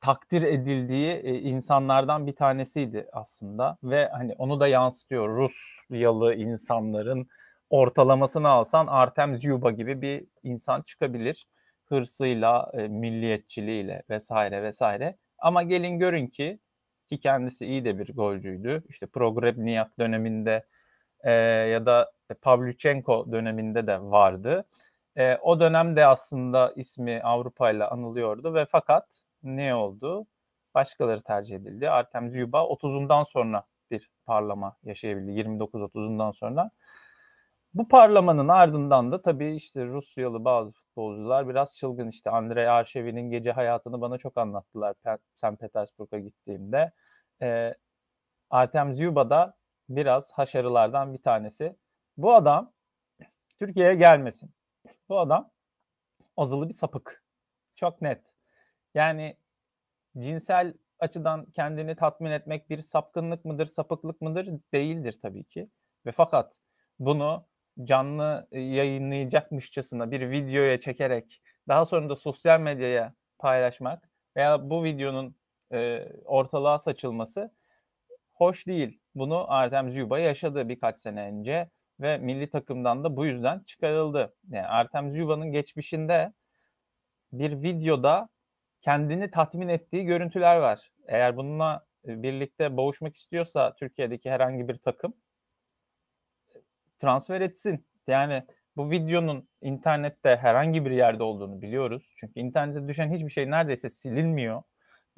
takdir 0.00 0.42
edildiği 0.42 1.12
e, 1.12 1.38
insanlardan 1.38 2.26
bir 2.26 2.36
tanesiydi 2.36 3.06
aslında 3.12 3.78
ve 3.82 4.08
hani 4.12 4.34
onu 4.38 4.60
da 4.60 4.68
yansıtıyor 4.68 5.28
Rusyalı 5.28 6.34
insanların 6.34 7.28
ortalamasını 7.70 8.48
alsan 8.48 8.86
Artem 8.86 9.36
Zyuba 9.36 9.70
gibi 9.70 10.02
bir 10.02 10.26
insan 10.42 10.82
çıkabilir 10.82 11.46
hırsıyla, 11.90 12.70
e, 12.74 12.88
milliyetçiliğiyle 12.88 14.02
vesaire 14.10 14.62
vesaire. 14.62 15.16
Ama 15.38 15.62
gelin 15.62 15.98
görün 15.98 16.26
ki 16.26 16.60
ki 17.08 17.20
kendisi 17.20 17.66
iyi 17.66 17.84
de 17.84 17.98
bir 17.98 18.14
golcüydü. 18.14 18.82
İşte 18.88 19.06
Progrebniak 19.06 19.98
döneminde 19.98 20.66
e, 21.24 21.32
ya 21.72 21.86
da 21.86 22.12
Pavlyuchenko 22.42 23.32
döneminde 23.32 23.86
de 23.86 24.00
vardı. 24.02 24.64
E, 25.16 25.36
o 25.36 25.60
dönemde 25.60 26.06
aslında 26.06 26.72
ismi 26.76 27.22
Avrupa 27.22 27.70
ile 27.70 27.84
anılıyordu 27.84 28.54
ve 28.54 28.66
fakat 28.66 29.22
ne 29.42 29.74
oldu? 29.74 30.26
Başkaları 30.74 31.22
tercih 31.22 31.56
edildi. 31.56 31.90
Artem 31.90 32.30
Zyuba 32.30 32.58
30'undan 32.58 33.24
sonra 33.24 33.64
bir 33.90 34.10
parlama 34.26 34.76
yaşayabildi. 34.84 35.30
29-30'undan 35.30 36.32
sonra. 36.32 36.70
Bu 37.74 37.88
parlamanın 37.88 38.48
ardından 38.48 39.12
da 39.12 39.22
tabii 39.22 39.54
işte 39.54 39.86
Rusyalı 39.86 40.44
bazı 40.44 40.72
futbolcular 40.72 41.48
biraz 41.48 41.76
çılgın 41.76 42.08
işte 42.08 42.30
Andrei 42.30 42.68
Arşevi'nin 42.68 43.30
gece 43.30 43.52
hayatını 43.52 44.00
bana 44.00 44.18
çok 44.18 44.38
anlattılar 44.38 44.94
St. 45.34 45.60
Petersburg'a 45.60 46.18
gittiğimde. 46.18 46.92
Ee, 47.42 47.74
Artem 48.50 48.94
Zyuba 48.94 49.30
da 49.30 49.56
biraz 49.88 50.32
haşarılardan 50.32 51.14
bir 51.14 51.22
tanesi. 51.22 51.76
Bu 52.16 52.34
adam 52.34 52.72
Türkiye'ye 53.58 53.94
gelmesin. 53.94 54.50
Bu 55.08 55.20
adam 55.20 55.50
azılı 56.36 56.68
bir 56.68 56.74
sapık. 56.74 57.24
Çok 57.76 58.02
net. 58.02 58.34
Yani 58.94 59.36
cinsel 60.18 60.74
açıdan 60.98 61.46
kendini 61.46 61.96
tatmin 61.96 62.30
etmek 62.30 62.70
bir 62.70 62.82
sapkınlık 62.82 63.44
mıdır, 63.44 63.66
sapıklık 63.66 64.20
mıdır? 64.20 64.48
Değildir 64.72 65.18
tabii 65.22 65.44
ki. 65.44 65.70
Ve 66.06 66.12
fakat 66.12 66.60
bunu 66.98 67.49
canlı 67.84 68.48
yayınlayacakmışçasına 68.52 70.10
bir 70.10 70.30
videoya 70.30 70.80
çekerek 70.80 71.42
daha 71.68 71.86
sonra 71.86 72.08
da 72.08 72.16
sosyal 72.16 72.60
medyaya 72.60 73.14
paylaşmak 73.38 74.10
veya 74.36 74.70
bu 74.70 74.84
videonun 74.84 75.36
e, 75.72 76.08
ortalığa 76.24 76.78
saçılması 76.78 77.54
hoş 78.32 78.66
değil. 78.66 79.00
Bunu 79.14 79.52
Artem 79.52 79.90
Zyuba 79.90 80.18
yaşadı 80.18 80.68
birkaç 80.68 80.98
sene 80.98 81.22
önce 81.22 81.70
ve 82.00 82.18
milli 82.18 82.50
takımdan 82.50 83.04
da 83.04 83.16
bu 83.16 83.26
yüzden 83.26 83.60
çıkarıldı. 83.60 84.34
Yani 84.50 84.66
Artem 84.66 85.10
Zyuba'nın 85.10 85.52
geçmişinde 85.52 86.32
bir 87.32 87.62
videoda 87.62 88.28
kendini 88.80 89.30
tatmin 89.30 89.68
ettiği 89.68 90.04
görüntüler 90.04 90.56
var. 90.56 90.92
Eğer 91.08 91.36
bununla 91.36 91.86
birlikte 92.04 92.76
boğuşmak 92.76 93.16
istiyorsa 93.16 93.74
Türkiye'deki 93.74 94.30
herhangi 94.30 94.68
bir 94.68 94.76
takım 94.76 95.14
transfer 97.00 97.40
etsin. 97.40 97.86
Yani 98.06 98.42
bu 98.76 98.90
videonun 98.90 99.48
internette 99.60 100.36
herhangi 100.36 100.84
bir 100.84 100.90
yerde 100.90 101.22
olduğunu 101.22 101.62
biliyoruz. 101.62 102.14
Çünkü 102.16 102.40
internete 102.40 102.88
düşen 102.88 103.12
hiçbir 103.12 103.30
şey 103.30 103.50
neredeyse 103.50 103.88
silinmiyor. 103.88 104.62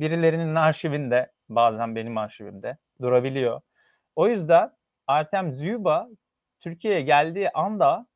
Birilerinin 0.00 0.54
arşivinde, 0.54 1.32
bazen 1.48 1.96
benim 1.96 2.18
arşivimde 2.18 2.78
durabiliyor. 3.00 3.60
O 4.16 4.28
yüzden 4.28 4.70
Artem 5.06 5.52
Zyuba 5.52 6.08
Türkiye'ye 6.60 7.02
geldiği 7.02 7.50
anda 7.50 8.06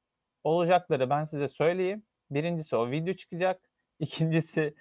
olacakları 0.44 1.10
ben 1.10 1.24
size 1.24 1.48
söyleyeyim. 1.48 2.02
Birincisi 2.30 2.76
o 2.76 2.90
video 2.90 3.14
çıkacak. 3.14 3.60
İkincisi 3.98 4.74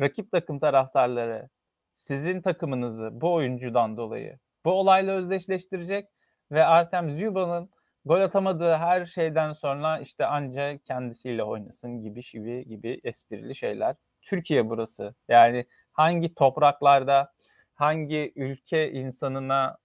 rakip 0.00 0.32
takım 0.32 0.58
taraftarları 0.60 1.48
sizin 1.92 2.42
takımınızı 2.42 3.10
bu 3.12 3.34
oyuncudan 3.34 3.96
dolayı 3.96 4.38
bu 4.64 4.70
olayla 4.70 5.14
özdeşleştirecek 5.14 6.08
ve 6.50 6.64
Artem 6.64 7.10
Zyuba'nın 7.10 7.70
gol 8.04 8.20
atamadığı 8.20 8.74
her 8.74 9.06
şeyden 9.06 9.52
sonra 9.52 9.98
işte 10.00 10.26
anca 10.26 10.78
kendisiyle 10.78 11.44
oynasın 11.44 12.02
gibi 12.02 12.20
gibi 12.32 12.68
gibi 12.68 13.00
esprili 13.04 13.54
şeyler. 13.54 13.96
Türkiye 14.22 14.70
burası. 14.70 15.14
Yani 15.28 15.66
hangi 15.92 16.34
topraklarda 16.34 17.32
hangi 17.74 18.32
ülke 18.36 18.92
insanına 18.92 19.78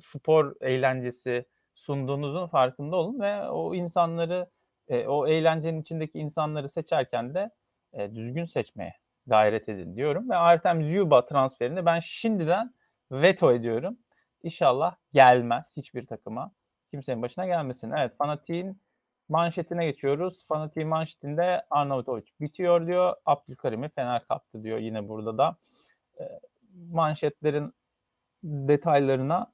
spor 0.00 0.54
eğlencesi 0.60 1.44
sunduğunuzun 1.74 2.46
farkında 2.46 2.96
olun 2.96 3.20
ve 3.20 3.48
o 3.48 3.74
insanları 3.74 4.50
e, 4.88 5.06
o 5.06 5.26
eğlencenin 5.26 5.80
içindeki 5.80 6.18
insanları 6.18 6.68
seçerken 6.68 7.34
de 7.34 7.50
e, 7.92 8.14
düzgün 8.14 8.44
seçmeye 8.44 8.94
gayret 9.26 9.68
edin 9.68 9.96
diyorum 9.96 10.30
ve 10.30 10.36
Artem 10.36 10.84
Zyuba 10.84 11.26
transferini 11.26 11.86
ben 11.86 11.98
şimdiden 12.00 12.74
veto 13.12 13.52
ediyorum. 13.52 13.98
İnşallah 14.42 14.96
gelmez 15.12 15.74
hiçbir 15.76 16.06
takıma. 16.06 16.52
Kimsenin 16.90 17.22
başına 17.22 17.46
gelmesin. 17.46 17.90
Evet 17.90 18.16
Fanatik'in 18.16 18.80
manşetine 19.28 19.86
geçiyoruz. 19.86 20.46
Fanatik'in 20.46 20.88
manşetinde 20.88 21.66
Arnavutovic 21.70 22.24
bitiyor 22.40 22.86
diyor. 22.86 23.16
Abdülkarim'i 23.26 23.88
Fener 23.88 24.24
kaptı 24.24 24.62
diyor 24.62 24.78
yine 24.78 25.08
burada 25.08 25.38
da. 25.38 25.56
E, 26.20 26.24
manşetlerin 26.90 27.74
detaylarına 28.42 29.52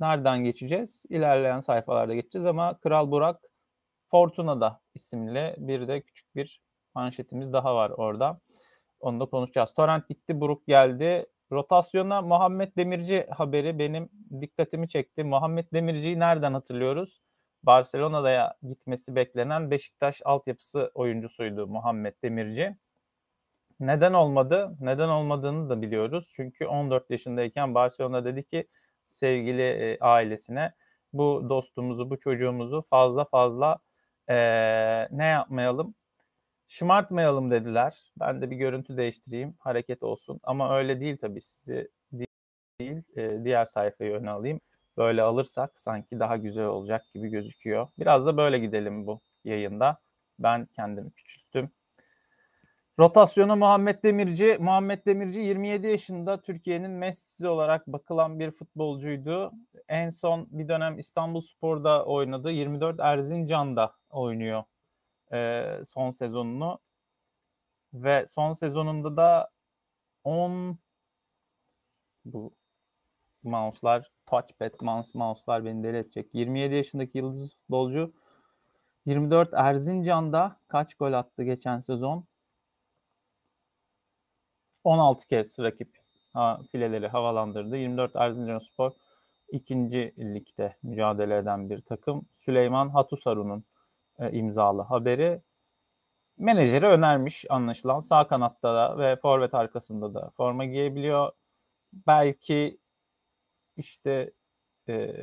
nereden 0.00 0.44
geçeceğiz? 0.44 1.06
İlerleyen 1.08 1.60
sayfalarda 1.60 2.14
geçeceğiz 2.14 2.46
ama 2.46 2.78
Kral 2.78 3.10
Burak 3.10 3.40
Fortuna'da 4.10 4.80
isimli 4.94 5.54
bir 5.58 5.88
de 5.88 6.02
küçük 6.02 6.36
bir 6.36 6.62
manşetimiz 6.94 7.52
daha 7.52 7.74
var 7.74 7.90
orada. 7.90 8.40
Onu 9.00 9.20
da 9.20 9.26
konuşacağız. 9.26 9.74
Torrent 9.74 10.08
gitti, 10.08 10.40
Buruk 10.40 10.66
geldi. 10.66 11.26
Rotasyona 11.52 12.22
Muhammed 12.22 12.76
Demirci 12.76 13.26
haberi 13.30 13.78
benim 13.78 14.08
dikkatimi 14.40 14.88
çekti. 14.88 15.24
Muhammed 15.24 15.66
Demirci'yi 15.72 16.18
nereden 16.18 16.54
hatırlıyoruz? 16.54 17.20
Barcelona'da 17.62 18.56
gitmesi 18.68 19.16
beklenen 19.16 19.70
Beşiktaş 19.70 20.22
altyapısı 20.24 20.90
oyuncusuydu 20.94 21.66
Muhammed 21.66 22.14
Demirci. 22.24 22.76
Neden 23.80 24.12
olmadı? 24.12 24.76
Neden 24.80 25.08
olmadığını 25.08 25.70
da 25.70 25.82
biliyoruz. 25.82 26.32
Çünkü 26.36 26.66
14 26.66 27.10
yaşındayken 27.10 27.74
Barcelona 27.74 28.24
dedi 28.24 28.42
ki 28.44 28.68
sevgili 29.06 29.62
e, 29.62 29.98
ailesine 30.00 30.72
bu 31.12 31.46
dostumuzu, 31.48 32.10
bu 32.10 32.20
çocuğumuzu 32.20 32.82
fazla 32.82 33.24
fazla 33.24 33.78
e, 34.28 34.36
ne 35.10 35.24
yapmayalım? 35.24 35.94
Şımartmayalım 36.68 37.50
dediler. 37.50 38.12
Ben 38.20 38.42
de 38.42 38.50
bir 38.50 38.56
görüntü 38.56 38.96
değiştireyim, 38.96 39.54
hareket 39.58 40.02
olsun. 40.02 40.40
Ama 40.42 40.76
öyle 40.78 41.00
değil 41.00 41.16
tabii 41.20 41.40
sizi 41.40 41.88
değil, 42.12 43.02
e, 43.16 43.44
diğer 43.44 43.64
sayfayı 43.66 44.12
öne 44.12 44.30
alayım. 44.30 44.60
Böyle 44.96 45.22
alırsak 45.22 45.78
sanki 45.78 46.20
daha 46.20 46.36
güzel 46.36 46.66
olacak 46.66 47.02
gibi 47.14 47.28
gözüküyor. 47.28 47.88
Biraz 47.98 48.26
da 48.26 48.36
böyle 48.36 48.58
gidelim 48.58 49.06
bu 49.06 49.20
yayında. 49.44 49.98
Ben 50.38 50.66
kendimi 50.66 51.10
küçülttüm. 51.10 51.70
Rotasyonu 52.98 53.56
Muhammed 53.56 54.04
Demirci. 54.04 54.56
Muhammed 54.60 55.06
Demirci 55.06 55.40
27 55.40 55.86
yaşında 55.86 56.42
Türkiye'nin 56.42 56.90
Messi 56.90 57.48
olarak 57.48 57.86
bakılan 57.86 58.40
bir 58.40 58.50
futbolcuydu. 58.50 59.52
En 59.88 60.10
son 60.10 60.48
bir 60.50 60.68
dönem 60.68 60.98
İstanbul 60.98 61.40
Spor'da 61.40 62.04
oynadı. 62.04 62.50
24 62.50 63.00
Erzincan'da 63.00 63.92
oynuyor 64.10 64.62
e, 65.32 65.64
son 65.84 66.10
sezonunu. 66.10 66.78
Ve 67.94 68.26
son 68.26 68.52
sezonunda 68.52 69.16
da 69.16 69.50
10 70.24 70.78
bu 72.24 72.54
mouse'lar 73.42 74.10
touchpad 74.26 74.80
mouse, 74.80 75.18
mouse'lar 75.18 75.64
beni 75.64 75.84
deli 75.84 75.96
edecek. 75.96 76.34
27 76.34 76.74
yaşındaki 76.74 77.18
yıldız 77.18 77.56
futbolcu 77.56 78.12
24 79.06 79.54
Erzincan'da 79.54 80.60
kaç 80.68 80.94
gol 80.94 81.12
attı 81.12 81.44
geçen 81.44 81.80
sezon? 81.80 82.24
16 84.84 85.26
kez 85.26 85.58
rakip 85.58 85.98
ha, 86.32 86.60
fileleri 86.72 87.08
havalandırdı. 87.08 87.76
24 87.76 88.16
Erzincan 88.16 88.58
Spor 88.58 88.92
ikinci 89.48 90.14
ligde 90.18 90.76
mücadele 90.82 91.36
eden 91.36 91.70
bir 91.70 91.80
takım. 91.80 92.26
Süleyman 92.32 92.88
Hatusaru'nun 92.88 93.64
e, 94.20 94.32
imzalı 94.32 94.82
haberi. 94.82 95.42
Menajeri 96.38 96.86
önermiş 96.86 97.44
anlaşılan 97.50 98.00
sağ 98.00 98.28
kanatta 98.28 98.74
da 98.74 98.98
ve 98.98 99.16
forvet 99.16 99.54
arkasında 99.54 100.14
da 100.14 100.30
forma 100.36 100.64
giyebiliyor. 100.64 101.32
Belki 101.92 102.80
işte 103.76 104.32
e, 104.88 105.14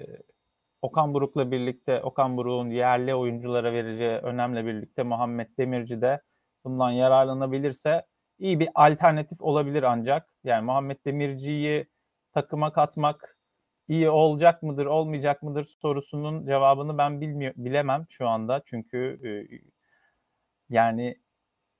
Okan 0.81 1.13
Buruk'la 1.13 1.51
birlikte 1.51 2.01
Okan 2.03 2.37
Buruk'un 2.37 2.69
yerli 2.69 3.15
oyunculara 3.15 3.73
vereceği 3.73 4.17
önemle 4.17 4.65
birlikte 4.65 5.03
Muhammed 5.03 5.49
Demirci 5.59 6.01
de 6.01 6.21
bundan 6.65 6.91
yararlanabilirse 6.91 8.05
iyi 8.39 8.59
bir 8.59 8.69
alternatif 8.75 9.41
olabilir 9.41 9.83
ancak. 9.83 10.29
Yani 10.43 10.65
Muhammed 10.65 10.97
Demirci'yi 11.05 11.87
takıma 12.33 12.73
katmak 12.73 13.37
iyi 13.87 14.09
olacak 14.09 14.63
mıdır, 14.63 14.85
olmayacak 14.85 15.43
mıdır 15.43 15.63
sorusunun 15.63 16.45
cevabını 16.45 16.97
ben 16.97 17.21
bilmiyor, 17.21 17.53
bilemem 17.57 18.05
şu 18.09 18.27
anda. 18.27 18.61
Çünkü 18.65 19.19
e, 19.23 19.29
yani 20.69 21.15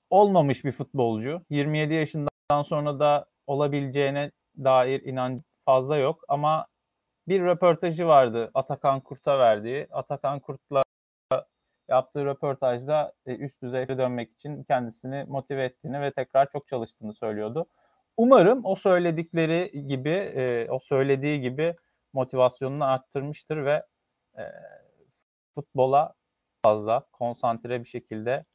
olmamış 0.09 0.65
bir 0.65 0.71
futbolcu. 0.71 1.41
27 1.49 1.93
yaşından 1.93 2.61
sonra 2.63 2.99
da 2.99 3.25
olabileceğine 3.47 4.31
dair 4.57 5.01
inan 5.03 5.43
fazla 5.65 5.97
yok 5.97 6.23
ama 6.27 6.67
bir 7.27 7.41
röportajı 7.41 8.07
vardı 8.07 8.51
Atakan 8.53 8.99
Kurt'a 9.01 9.39
verdiği. 9.39 9.87
Atakan 9.91 10.39
Kurt'la 10.39 10.83
yaptığı 11.89 12.25
röportajda 12.25 13.13
e, 13.25 13.35
üst 13.35 13.61
düzeye 13.61 13.87
dönmek 13.87 14.31
için 14.31 14.63
kendisini 14.63 15.25
motive 15.27 15.65
ettiğini 15.65 16.01
ve 16.01 16.11
tekrar 16.11 16.49
çok 16.49 16.67
çalıştığını 16.67 17.13
söylüyordu. 17.13 17.65
Umarım 18.17 18.65
o 18.65 18.75
söyledikleri 18.75 19.87
gibi, 19.87 20.09
e, 20.09 20.67
o 20.69 20.79
söylediği 20.79 21.41
gibi 21.41 21.75
motivasyonunu 22.15 22.85
arttırmıştır 22.85 23.65
ve 23.65 23.85
e, 24.37 24.43
futbola 25.55 26.13
fazla 26.63 27.07
konsantre 27.11 27.79
bir 27.79 27.87
şekilde 27.87 28.45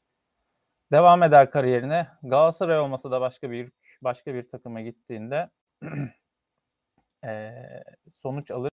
devam 0.92 1.22
eder 1.22 1.50
kariyerine. 1.50 2.06
Galatasaray 2.22 2.78
olmasa 2.78 3.10
da 3.10 3.20
başka 3.20 3.50
bir 3.50 3.72
başka 4.02 4.34
bir 4.34 4.48
takıma 4.48 4.80
gittiğinde 4.80 5.50
e, 7.24 7.52
sonuç 8.08 8.50
alır 8.50 8.70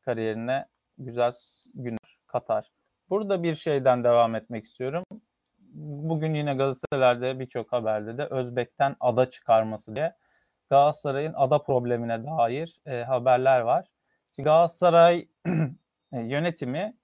kariyerine 0.00 0.66
güzel 0.98 1.32
günler 1.74 2.18
katar. 2.26 2.70
Burada 3.10 3.42
bir 3.42 3.54
şeyden 3.54 4.04
devam 4.04 4.34
etmek 4.34 4.64
istiyorum. 4.64 5.04
Bugün 6.08 6.34
yine 6.34 6.54
gazetelerde 6.54 7.38
birçok 7.40 7.72
haberde 7.72 8.18
de 8.18 8.26
Özbek'ten 8.26 8.96
ada 9.00 9.30
çıkarması 9.30 9.96
diye 9.96 10.16
Galatasaray'ın 10.70 11.32
ada 11.36 11.62
problemine 11.62 12.24
dair 12.26 12.80
e, 12.86 13.02
haberler 13.02 13.60
var. 13.60 13.86
Şimdi 14.34 14.44
Galatasaray 14.44 15.28
yönetimi 16.12 16.96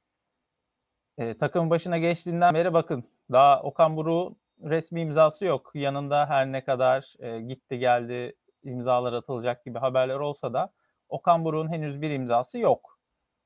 e, 1.19 1.37
takım 1.37 1.71
başına 1.71 1.99
geçtiğinden 1.99 2.55
beri 2.55 2.73
bakın 2.73 3.05
daha 3.33 3.63
Okan 3.63 3.97
Buruk'un 3.97 4.37
resmi 4.71 5.01
imzası 5.01 5.45
yok. 5.45 5.71
Yanında 5.75 6.29
her 6.29 6.53
ne 6.53 6.65
kadar 6.65 7.15
e, 7.19 7.41
gitti 7.41 7.79
geldi 7.79 8.37
imzalar 8.63 9.13
atılacak 9.13 9.65
gibi 9.65 9.79
haberler 9.79 10.17
olsa 10.17 10.55
da 10.55 10.73
Okan 11.09 11.45
Buruk'un 11.45 11.73
henüz 11.73 12.03
bir 12.03 12.11
imzası 12.11 12.59
yok. 12.59 12.99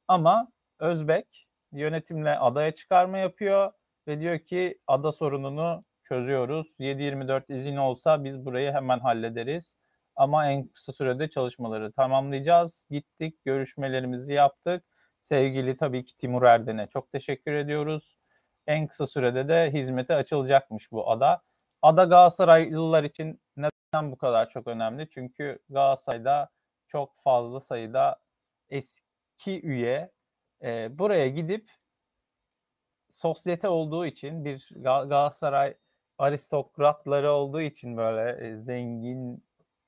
Ama 0.09 0.49
Özbek 0.79 1.49
yönetimle 1.73 2.39
adaya 2.39 2.75
çıkarma 2.75 3.19
yapıyor 3.19 3.73
ve 4.09 4.21
diyor 4.21 4.39
ki 4.39 4.79
ada 4.87 5.13
sorununu 5.13 5.85
çözüyoruz. 6.03 6.67
7-24 6.81 7.55
izin 7.57 7.77
olsa 7.77 8.25
biz 8.25 8.45
burayı 8.45 8.73
hemen 8.73 8.99
hallederiz. 8.99 9.75
Ama 10.17 10.51
en 10.51 10.69
kısa 10.69 10.93
sürede 10.93 11.29
çalışmaları 11.29 11.93
tamamlayacağız. 11.93 12.87
Gittik, 12.91 13.45
görüşmelerimizi 13.45 14.33
yaptık. 14.33 14.85
Sevgili 15.21 15.77
tabii 15.77 16.05
ki 16.05 16.17
Timur 16.17 16.43
Erden'e 16.43 16.87
çok 16.87 17.13
teşekkür 17.13 17.53
ediyoruz. 17.53 18.17
En 18.67 18.87
kısa 18.87 19.07
sürede 19.07 19.49
de 19.49 19.71
hizmete 19.73 20.15
açılacakmış 20.15 20.93
bu 20.93 21.11
ada. 21.11 21.43
Ada 21.83 22.05
Galatasaraylılar 22.05 23.05
için 23.05 23.41
neden 23.57 24.13
bu 24.13 24.19
kadar 24.19 24.51
çok 24.51 24.67
önemli? 24.67 25.09
Çünkü 25.11 25.59
Galatasaray'da 25.69 26.51
çok 26.89 27.17
fazla 27.17 27.61
sayıda 27.61 28.21
eski 28.71 29.61
üye 29.63 30.13
e, 30.63 30.99
buraya 30.99 31.29
gidip 31.29 31.71
sosyete 33.11 33.69
olduğu 33.69 34.07
için 34.07 34.45
bir 34.45 34.69
Galatasaray 34.77 35.75
aristokratları 36.19 37.33
olduğu 37.33 37.61
için 37.61 37.97
böyle 37.97 38.47
e, 38.47 38.57
zengin 38.57 39.45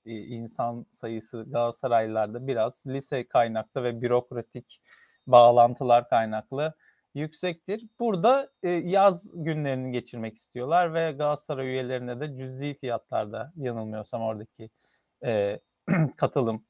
insan 0.07 0.87
sayısı 0.91 1.47
Galatasaraylılarda 1.51 2.47
biraz 2.47 2.85
lise 2.87 3.29
kaynaklı 3.29 3.85
ve 3.85 4.03
bürokratik 4.03 4.81
bağlantılar 5.27 6.09
kaynaklı 6.09 6.75
yüksektir. 7.15 7.87
Burada 8.01 8.51
e, 8.63 8.69
yaz 8.69 9.33
günlerini 9.37 9.93
geçirmek 9.93 10.37
istiyorlar 10.37 10.95
ve 10.95 11.13
Galatasaray 11.13 11.67
üyelerine 11.67 12.21
de 12.21 12.37
cüzi 12.37 12.75
fiyatlarda 12.81 13.53
yanılmıyorsam 13.57 14.23
oradaki 14.23 14.71
e, 15.25 15.61
katılım, 16.17 16.65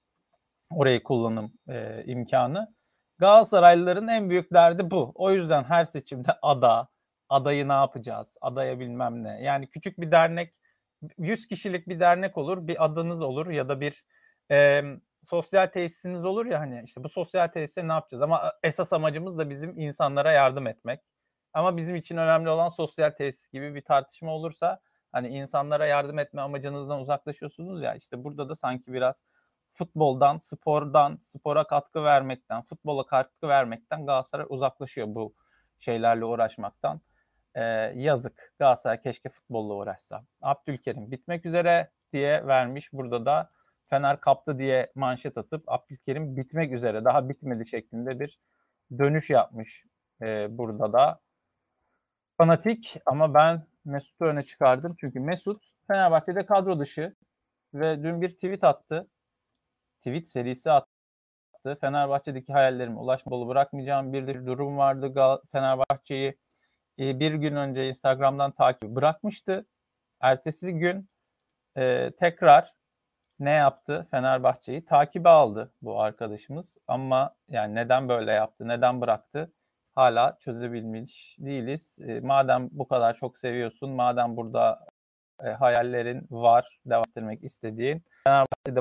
orayı 0.70 1.02
kullanım 1.02 1.52
e, 1.68 2.04
imkanı. 2.06 2.74
Galatasaraylıların 3.18 4.08
en 4.08 4.30
büyük 4.30 4.52
derdi 4.52 4.90
bu. 4.90 5.12
O 5.14 5.30
yüzden 5.30 5.64
her 5.64 5.84
seçimde 5.84 6.38
ada, 6.42 6.88
adayı 7.28 7.68
ne 7.68 7.72
yapacağız, 7.72 8.36
adaya 8.40 8.80
bilmem 8.80 9.24
ne. 9.24 9.42
Yani 9.42 9.70
küçük 9.70 10.00
bir 10.00 10.10
dernek, 10.10 10.54
100 11.18 11.46
kişilik 11.46 11.88
bir 11.88 12.00
dernek 12.00 12.38
olur, 12.38 12.66
bir 12.66 12.84
adınız 12.84 13.22
olur 13.22 13.50
ya 13.50 13.68
da 13.68 13.80
bir 13.80 14.04
e, 14.50 14.82
sosyal 15.24 15.66
tesisiniz 15.66 16.24
olur 16.24 16.46
ya 16.46 16.60
hani 16.60 16.82
işte 16.84 17.04
bu 17.04 17.08
sosyal 17.08 17.48
tesise 17.48 17.88
ne 17.88 17.92
yapacağız? 17.92 18.22
Ama 18.22 18.52
esas 18.62 18.92
amacımız 18.92 19.38
da 19.38 19.50
bizim 19.50 19.78
insanlara 19.78 20.32
yardım 20.32 20.66
etmek. 20.66 21.00
Ama 21.52 21.76
bizim 21.76 21.96
için 21.96 22.16
önemli 22.16 22.48
olan 22.50 22.68
sosyal 22.68 23.10
tesis 23.10 23.48
gibi 23.48 23.74
bir 23.74 23.82
tartışma 23.82 24.32
olursa 24.32 24.80
hani 25.12 25.28
insanlara 25.28 25.86
yardım 25.86 26.18
etme 26.18 26.42
amacınızdan 26.42 27.00
uzaklaşıyorsunuz 27.00 27.82
ya 27.82 27.94
işte 27.94 28.24
burada 28.24 28.48
da 28.48 28.54
sanki 28.54 28.92
biraz 28.92 29.24
futboldan, 29.72 30.38
spordan, 30.38 31.16
spora 31.20 31.66
katkı 31.66 32.04
vermekten, 32.04 32.62
futbola 32.62 33.06
katkı 33.06 33.48
vermekten 33.48 34.06
Galatasaray 34.06 34.46
uzaklaşıyor 34.48 35.06
bu 35.10 35.34
şeylerle 35.78 36.24
uğraşmaktan. 36.24 37.00
Ee, 37.56 37.62
yazık. 37.96 38.52
Galatasaray 38.58 39.00
keşke 39.00 39.28
futbolla 39.28 39.74
uğraşsa. 39.74 40.24
Abdülkerim 40.42 41.10
bitmek 41.10 41.46
üzere 41.46 41.90
diye 42.12 42.46
vermiş. 42.46 42.92
Burada 42.92 43.26
da 43.26 43.50
Fener 43.86 44.20
kaptı 44.20 44.58
diye 44.58 44.92
manşet 44.94 45.38
atıp 45.38 45.64
Abdülkerim 45.66 46.36
bitmek 46.36 46.72
üzere 46.72 47.04
daha 47.04 47.28
bitmedi 47.28 47.66
şeklinde 47.66 48.20
bir 48.20 48.40
dönüş 48.98 49.30
yapmış 49.30 49.84
e, 50.22 50.58
burada 50.58 50.92
da. 50.92 51.20
Fanatik 52.38 52.96
ama 53.06 53.34
ben 53.34 53.66
Mesut'u 53.84 54.24
öne 54.24 54.42
çıkardım. 54.42 54.96
Çünkü 55.00 55.20
Mesut 55.20 55.64
Fenerbahçe'de 55.86 56.46
kadro 56.46 56.80
dışı 56.80 57.16
ve 57.74 58.02
dün 58.02 58.20
bir 58.20 58.30
tweet 58.30 58.64
attı. 58.64 59.08
Tweet 59.98 60.28
serisi 60.28 60.70
attı. 60.70 61.78
Fenerbahçe'deki 61.80 62.52
hayallerime 62.52 62.98
ulaşma 62.98 63.32
dolu 63.32 63.48
bırakmayacağım 63.48 64.12
bir 64.12 64.46
durum 64.46 64.76
vardı. 64.76 65.40
Fenerbahçe'yi 65.52 66.38
e, 66.98 67.20
bir 67.20 67.34
gün 67.34 67.56
önce 67.56 67.88
Instagram'dan 67.88 68.52
takip 68.52 68.90
bırakmıştı. 68.90 69.66
Ertesi 70.20 70.72
gün 70.72 71.08
e, 71.76 72.10
tekrar 72.18 72.74
ne 73.38 73.50
yaptı? 73.50 74.06
Fenerbahçe'yi 74.10 74.84
takibe 74.84 75.28
aldı 75.28 75.72
bu 75.82 76.00
arkadaşımız. 76.00 76.78
Ama 76.88 77.34
yani 77.48 77.74
neden 77.74 78.08
böyle 78.08 78.32
yaptı, 78.32 78.68
neden 78.68 79.00
bıraktı? 79.00 79.52
Hala 79.94 80.38
çözebilmiş 80.40 81.36
değiliz. 81.38 81.98
E, 82.08 82.20
madem 82.20 82.68
bu 82.72 82.88
kadar 82.88 83.16
çok 83.16 83.38
seviyorsun, 83.38 83.90
madem 83.90 84.36
burada 84.36 84.86
e, 85.44 85.48
hayallerin 85.48 86.26
var, 86.30 86.80
devam 86.86 87.04
ettirmek 87.08 87.44
istediğin, 87.44 88.04
Fenerbahçe'de 88.24 88.80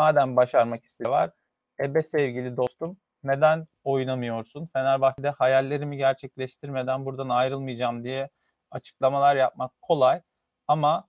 madem 0.00 0.36
başarmak 0.36 0.84
istiyorlar, 0.84 1.30
ebe 1.80 2.02
sevgili 2.02 2.56
dostum 2.56 2.96
neden 3.22 3.66
oynamıyorsun? 3.84 4.66
Fenerbahçe'de 4.66 5.30
hayallerimi 5.30 5.96
gerçekleştirmeden 5.96 7.06
buradan 7.06 7.28
ayrılmayacağım 7.28 8.04
diye 8.04 8.30
açıklamalar 8.70 9.36
yapmak 9.36 9.82
kolay. 9.82 10.22
Ama 10.68 11.08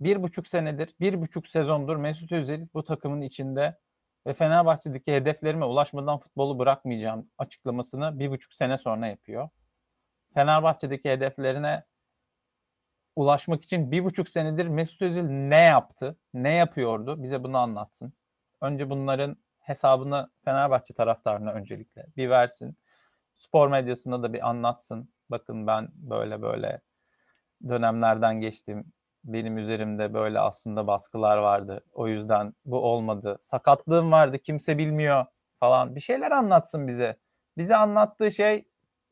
bir 0.00 0.22
buçuk 0.22 0.46
senedir, 0.46 0.94
bir 1.00 1.20
buçuk 1.20 1.46
sezondur 1.48 1.96
Mesut 1.96 2.32
Özil 2.32 2.66
bu 2.74 2.84
takımın 2.84 3.20
içinde 3.20 3.78
ve 4.26 4.34
Fenerbahçe'deki 4.34 5.12
hedeflerime 5.12 5.64
ulaşmadan 5.64 6.18
futbolu 6.18 6.58
bırakmayacağım 6.58 7.30
açıklamasını 7.38 8.18
bir 8.18 8.30
buçuk 8.30 8.52
sene 8.52 8.78
sonra 8.78 9.06
yapıyor. 9.06 9.48
Fenerbahçe'deki 10.34 11.10
hedeflerine 11.10 11.84
ulaşmak 13.16 13.64
için 13.64 13.90
bir 13.90 14.04
buçuk 14.04 14.28
senedir 14.28 14.66
Mesut 14.66 15.02
Özil 15.02 15.22
ne 15.22 15.60
yaptı, 15.60 16.16
ne 16.34 16.54
yapıyordu 16.54 17.22
bize 17.22 17.44
bunu 17.44 17.58
anlatsın. 17.58 18.12
Önce 18.60 18.90
bunların 18.90 19.36
hesabını 19.70 20.30
Fenerbahçe 20.44 20.94
taraftarına 20.94 21.52
öncelikle 21.52 22.06
bir 22.16 22.30
versin. 22.30 22.76
Spor 23.36 23.68
medyasında 23.68 24.22
da 24.22 24.32
bir 24.32 24.48
anlatsın. 24.48 25.10
Bakın 25.30 25.66
ben 25.66 25.88
böyle 25.94 26.42
böyle 26.42 26.80
dönemlerden 27.68 28.40
geçtim 28.40 28.92
benim 29.24 29.58
üzerimde 29.58 30.14
böyle 30.14 30.40
aslında 30.40 30.86
baskılar 30.86 31.38
vardı. 31.38 31.84
O 31.92 32.08
yüzden 32.08 32.54
bu 32.64 32.78
olmadı. 32.80 33.38
Sakatlığım 33.40 34.12
vardı 34.12 34.38
kimse 34.38 34.78
bilmiyor 34.78 35.26
falan. 35.60 35.94
Bir 35.94 36.00
şeyler 36.00 36.30
anlatsın 36.30 36.88
bize. 36.88 37.16
Bize 37.58 37.76
anlattığı 37.76 38.32
şey 38.32 38.64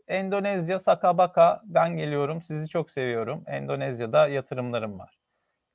Endonezya 0.09 0.79
Sakabaka 0.79 1.63
ben 1.65 1.97
geliyorum 1.97 2.43
sizi 2.43 2.69
çok 2.69 2.91
seviyorum. 2.91 3.45
Endonezya'da 3.47 4.29
yatırımlarım 4.29 4.99
var. 4.99 5.18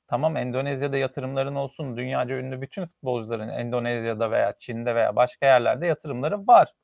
Tamam 0.06 0.36
Endonezya'da 0.36 0.96
yatırımların 0.96 1.54
olsun. 1.54 1.96
Dünyaca 1.96 2.36
ünlü 2.36 2.60
bütün 2.60 2.86
futbolcuların 2.86 3.48
Endonezya'da 3.48 4.30
veya 4.30 4.54
Çin'de 4.58 4.94
veya 4.94 5.16
başka 5.16 5.46
yerlerde 5.46 5.86
yatırımları 5.86 6.46
var. 6.46 6.74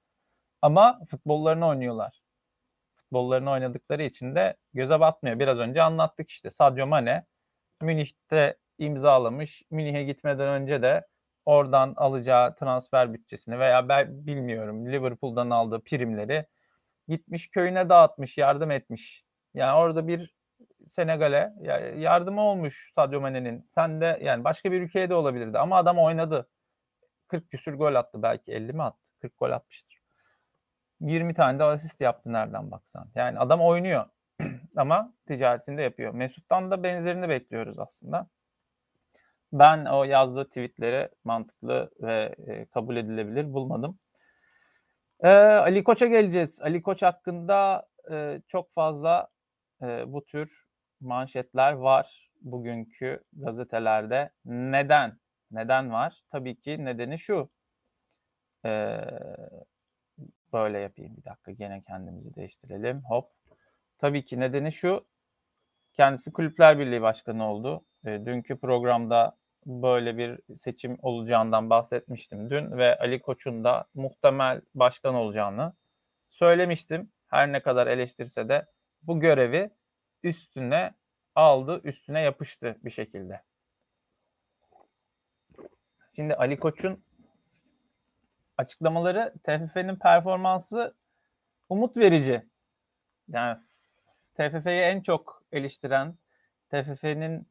Ama 0.62 1.00
futbollarını 1.10 1.66
oynuyorlar. 1.68 2.22
Futbollarını 2.96 3.50
oynadıkları 3.50 4.02
için 4.02 4.34
de 4.34 4.56
göze 4.74 5.00
batmıyor. 5.00 5.38
Biraz 5.38 5.58
önce 5.58 5.82
anlattık 5.82 6.30
işte. 6.30 6.50
Sadio 6.50 6.86
Mane 6.86 7.26
Münih'te 7.82 8.56
imzalamış. 8.78 9.62
Münih'e 9.70 10.04
gitmeden 10.04 10.48
önce 10.48 10.82
de 10.82 11.06
oradan 11.44 11.94
alacağı 11.96 12.54
transfer 12.56 13.14
bütçesini 13.14 13.58
veya 13.58 13.88
ben 13.88 14.26
bilmiyorum 14.26 14.86
Liverpool'dan 14.92 15.50
aldığı 15.50 15.80
primleri 15.84 16.46
gitmiş 17.08 17.50
köyüne 17.50 17.88
dağıtmış, 17.88 18.38
yardım 18.38 18.70
etmiş. 18.70 19.24
Yani 19.54 19.78
orada 19.78 20.08
bir 20.08 20.34
Senegal'e 20.90 21.52
yardımı 21.96 22.40
olmuş 22.40 22.92
Sadio 22.94 23.20
Mane'nin. 23.20 23.62
Sen 23.62 24.00
de 24.00 24.18
yani 24.22 24.44
başka 24.44 24.72
bir 24.72 24.82
ülkeye 24.82 25.10
de 25.10 25.14
olabilirdi 25.14 25.58
ama 25.58 25.76
adam 25.76 25.98
oynadı. 25.98 26.48
40 27.28 27.50
küsür 27.50 27.74
gol 27.74 27.94
attı 27.94 28.22
belki 28.22 28.52
50 28.52 28.72
mi 28.72 28.82
attı? 28.82 28.98
40 29.20 29.38
gol 29.38 29.50
atmıştır. 29.50 30.00
20 31.00 31.34
tane 31.34 31.58
de 31.58 31.64
asist 31.64 32.00
yaptı 32.00 32.32
nereden 32.32 32.70
baksan. 32.70 33.10
Yani 33.14 33.38
adam 33.38 33.60
oynuyor 33.60 34.06
ama 34.76 35.12
ticaretinde 35.26 35.82
yapıyor. 35.82 36.14
Mesut'tan 36.14 36.70
da 36.70 36.82
benzerini 36.82 37.28
bekliyoruz 37.28 37.78
aslında. 37.78 38.28
Ben 39.52 39.84
o 39.84 40.04
yazdığı 40.04 40.44
tweetleri 40.44 41.08
mantıklı 41.24 41.90
ve 42.00 42.34
e, 42.46 42.66
kabul 42.66 42.96
edilebilir 42.96 43.52
bulmadım. 43.52 43.98
Ee, 45.22 45.28
Ali 45.28 45.84
Koç'a 45.84 46.06
geleceğiz. 46.06 46.60
Ali 46.62 46.82
Koç 46.82 47.02
hakkında 47.02 47.88
e, 48.10 48.42
çok 48.48 48.70
fazla 48.70 49.28
e, 49.82 50.12
bu 50.12 50.24
tür 50.24 50.69
manşetler 51.00 51.72
var 51.72 52.30
bugünkü 52.40 53.24
gazetelerde. 53.32 54.30
Neden? 54.44 55.18
Neden 55.50 55.92
var? 55.92 56.22
Tabii 56.30 56.58
ki 56.58 56.84
nedeni 56.84 57.18
şu. 57.18 57.48
Ee, 58.64 59.00
böyle 60.52 60.78
yapayım 60.78 61.16
bir 61.16 61.24
dakika. 61.24 61.52
Gene 61.52 61.80
kendimizi 61.80 62.34
değiştirelim. 62.34 63.02
Hop. 63.04 63.30
Tabii 63.98 64.24
ki 64.24 64.40
nedeni 64.40 64.72
şu. 64.72 65.06
Kendisi 65.92 66.32
Kulüpler 66.32 66.78
Birliği 66.78 67.02
Başkanı 67.02 67.50
oldu. 67.50 67.84
E, 68.04 68.26
dünkü 68.26 68.60
programda 68.60 69.36
böyle 69.66 70.18
bir 70.18 70.56
seçim 70.56 70.98
olacağından 71.02 71.70
bahsetmiştim 71.70 72.50
dün 72.50 72.78
ve 72.78 72.98
Ali 72.98 73.20
Koç'un 73.22 73.64
da 73.64 73.84
muhtemel 73.94 74.60
başkan 74.74 75.14
olacağını 75.14 75.72
söylemiştim. 76.30 77.12
Her 77.26 77.52
ne 77.52 77.62
kadar 77.62 77.86
eleştirse 77.86 78.48
de 78.48 78.66
bu 79.02 79.20
görevi 79.20 79.70
üstüne 80.22 80.94
aldı, 81.34 81.80
üstüne 81.84 82.20
yapıştı 82.20 82.76
bir 82.84 82.90
şekilde. 82.90 83.42
Şimdi 86.16 86.34
Ali 86.34 86.58
Koç'un 86.58 87.04
açıklamaları 88.56 89.34
TFF'nin 89.44 89.96
performansı 89.96 90.94
umut 91.68 91.96
verici. 91.96 92.42
Yani 93.28 93.58
TFF'yi 94.34 94.80
en 94.80 95.00
çok 95.00 95.42
eleştiren, 95.52 96.18
TFF'nin 96.70 97.48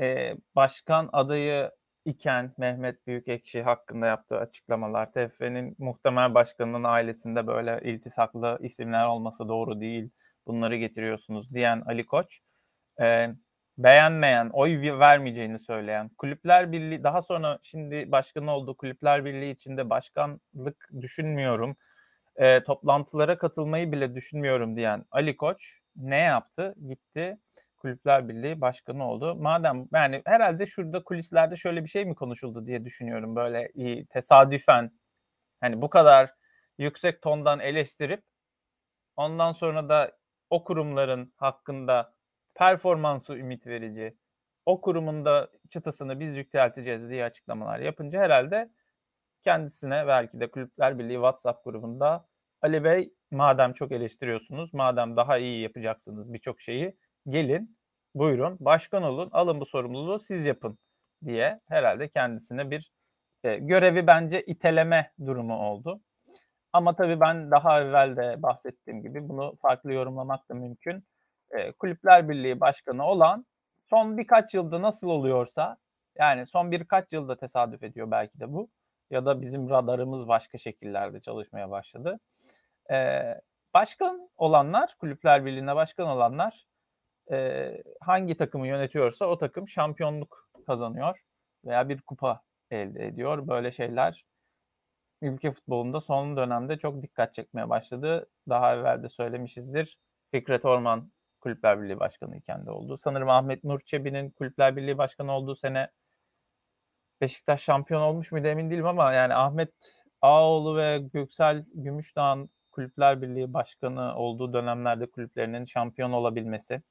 e, 0.00 0.36
başkan 0.56 1.10
adayı 1.12 1.70
iken 2.04 2.54
Mehmet 2.58 3.06
Büyükekşi 3.06 3.62
hakkında 3.62 4.06
yaptığı 4.06 4.38
açıklamalar, 4.38 5.12
TFF'nin 5.12 5.76
muhtemel 5.78 6.34
başkanının 6.34 6.84
ailesinde 6.84 7.46
böyle 7.46 7.80
iltisaklı 7.82 8.58
isimler 8.62 9.06
olması 9.06 9.48
doğru 9.48 9.80
değil, 9.80 10.10
bunları 10.48 10.76
getiriyorsunuz 10.76 11.54
diyen 11.54 11.82
Ali 11.86 12.06
Koç, 12.06 12.40
e, 13.00 13.28
beğenmeyen, 13.78 14.50
oy 14.52 14.98
vermeyeceğini 14.98 15.58
söyleyen, 15.58 16.08
Kulüpler 16.08 16.72
Birliği, 16.72 17.04
daha 17.04 17.22
sonra 17.22 17.58
şimdi 17.62 18.12
başkan 18.12 18.46
olduğu 18.46 18.76
Kulüpler 18.76 19.24
Birliği 19.24 19.50
içinde 19.50 19.90
başkanlık 19.90 20.90
düşünmüyorum, 21.00 21.76
e, 22.36 22.64
toplantılara 22.64 23.38
katılmayı 23.38 23.92
bile 23.92 24.14
düşünmüyorum 24.14 24.76
diyen 24.76 25.04
Ali 25.10 25.36
Koç 25.36 25.78
ne 25.96 26.18
yaptı? 26.18 26.74
Gitti 26.88 27.38
Kulüpler 27.76 28.28
Birliği 28.28 28.60
başkanı 28.60 29.08
oldu. 29.10 29.34
Madem 29.36 29.88
yani 29.92 30.22
herhalde 30.26 30.66
şurada 30.66 31.02
kulislerde 31.04 31.56
şöyle 31.56 31.84
bir 31.84 31.88
şey 31.88 32.04
mi 32.04 32.14
konuşuldu 32.14 32.66
diye 32.66 32.84
düşünüyorum 32.84 33.36
böyle 33.36 33.70
iyi, 33.74 34.06
tesadüfen 34.06 34.90
hani 35.60 35.82
bu 35.82 35.90
kadar 35.90 36.34
yüksek 36.78 37.22
tondan 37.22 37.60
eleştirip 37.60 38.22
ondan 39.16 39.52
sonra 39.52 39.88
da 39.88 40.12
o 40.50 40.64
kurumların 40.64 41.32
hakkında 41.36 42.14
performansı 42.54 43.36
ümit 43.36 43.66
verici, 43.66 44.18
o 44.66 44.80
kurumun 44.80 45.24
da 45.24 45.50
çıtasını 45.70 46.20
biz 46.20 46.36
yükselteceğiz 46.36 47.10
diye 47.10 47.24
açıklamalar 47.24 47.80
yapınca 47.80 48.20
herhalde 48.20 48.70
kendisine 49.44 50.06
belki 50.06 50.40
de 50.40 50.50
Kulüpler 50.50 50.98
Birliği 50.98 51.14
WhatsApp 51.14 51.64
grubunda 51.64 52.28
Ali 52.62 52.84
Bey 52.84 53.14
madem 53.30 53.72
çok 53.72 53.92
eleştiriyorsunuz, 53.92 54.74
madem 54.74 55.16
daha 55.16 55.38
iyi 55.38 55.62
yapacaksınız 55.62 56.32
birçok 56.32 56.60
şeyi 56.60 56.96
gelin 57.28 57.78
buyurun 58.14 58.56
başkan 58.60 59.02
olun 59.02 59.28
alın 59.32 59.60
bu 59.60 59.66
sorumluluğu 59.66 60.18
siz 60.18 60.46
yapın 60.46 60.78
diye 61.24 61.60
herhalde 61.68 62.08
kendisine 62.08 62.70
bir 62.70 62.92
e, 63.44 63.56
görevi 63.56 64.06
bence 64.06 64.42
iteleme 64.42 65.12
durumu 65.26 65.56
oldu. 65.56 66.00
Ama 66.78 66.96
tabii 66.96 67.20
ben 67.20 67.50
daha 67.50 67.80
evvel 67.80 68.16
de 68.16 68.42
bahsettiğim 68.42 69.02
gibi 69.02 69.28
bunu 69.28 69.56
farklı 69.56 69.92
yorumlamak 69.92 70.48
da 70.48 70.54
mümkün. 70.54 71.04
E, 71.50 71.72
Kulüpler 71.72 72.28
Birliği 72.28 72.60
Başkanı 72.60 73.04
olan 73.04 73.46
son 73.84 74.18
birkaç 74.18 74.54
yılda 74.54 74.82
nasıl 74.82 75.08
oluyorsa 75.08 75.76
yani 76.18 76.46
son 76.46 76.70
birkaç 76.70 77.12
yılda 77.12 77.36
tesadüf 77.36 77.82
ediyor 77.82 78.10
belki 78.10 78.40
de 78.40 78.52
bu 78.52 78.68
ya 79.10 79.26
da 79.26 79.40
bizim 79.40 79.70
radarımız 79.70 80.28
başka 80.28 80.58
şekillerde 80.58 81.20
çalışmaya 81.20 81.70
başladı. 81.70 82.20
E, 82.90 83.22
başkan 83.74 84.30
olanlar, 84.36 84.94
Kulüpler 84.98 85.44
Birliği'ne 85.44 85.76
başkan 85.76 86.08
olanlar 86.08 86.66
e, 87.32 87.68
hangi 88.00 88.36
takımı 88.36 88.66
yönetiyorsa 88.66 89.26
o 89.26 89.38
takım 89.38 89.68
şampiyonluk 89.68 90.50
kazanıyor 90.66 91.20
veya 91.64 91.88
bir 91.88 92.02
kupa 92.02 92.42
elde 92.70 93.06
ediyor. 93.06 93.48
Böyle 93.48 93.72
şeyler 93.72 94.24
ülke 95.22 95.50
futbolunda 95.50 96.00
son 96.00 96.36
dönemde 96.36 96.78
çok 96.78 97.02
dikkat 97.02 97.34
çekmeye 97.34 97.68
başladı. 97.70 98.26
Daha 98.48 98.74
evvel 98.74 99.02
de 99.02 99.08
söylemişizdir. 99.08 99.98
Fikret 100.30 100.64
Orman 100.64 101.12
Kulüpler 101.40 101.82
Birliği 101.82 102.00
Başkanı 102.00 102.36
iken 102.36 102.66
de 102.66 102.70
oldu. 102.70 102.96
Sanırım 102.98 103.28
Ahmet 103.28 103.64
Nur 103.64 103.80
Çebi'nin 103.80 104.30
Kulüpler 104.30 104.76
Birliği 104.76 104.98
Başkanı 104.98 105.32
olduğu 105.32 105.54
sene 105.56 105.90
Beşiktaş 107.20 107.62
şampiyon 107.62 108.02
olmuş 108.02 108.32
muydu 108.32 108.46
emin 108.48 108.70
değilim 108.70 108.86
ama 108.86 109.12
yani 109.12 109.34
Ahmet 109.34 110.04
Ağoğlu 110.22 110.76
ve 110.76 110.98
Göksel 110.98 111.64
Gümüşdağ'ın 111.74 112.50
Kulüpler 112.70 113.22
Birliği 113.22 113.52
Başkanı 113.54 114.16
olduğu 114.16 114.52
dönemlerde 114.52 115.10
kulüplerinin 115.10 115.64
şampiyon 115.64 116.12
olabilmesi 116.12 116.82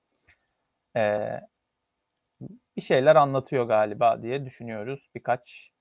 e, 0.98 1.30
bir 2.78 2.82
şeyler 2.82 3.16
anlatıyor 3.16 3.66
galiba 3.66 4.22
diye 4.22 4.46
düşünüyoruz 4.46 5.10
birkaç 5.16 5.72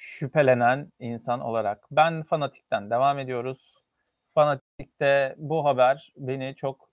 şüphelenen 0.00 0.92
insan 0.98 1.40
olarak. 1.40 1.86
Ben 1.90 2.22
Fanatik'ten 2.22 2.90
devam 2.90 3.18
ediyoruz. 3.18 3.74
Fanatik'te 4.34 5.34
bu 5.38 5.64
haber 5.64 6.12
beni 6.16 6.54
çok 6.56 6.90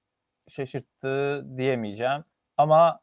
şaşırttı 0.50 1.46
diyemeyeceğim. 1.58 2.24
Ama 2.58 3.00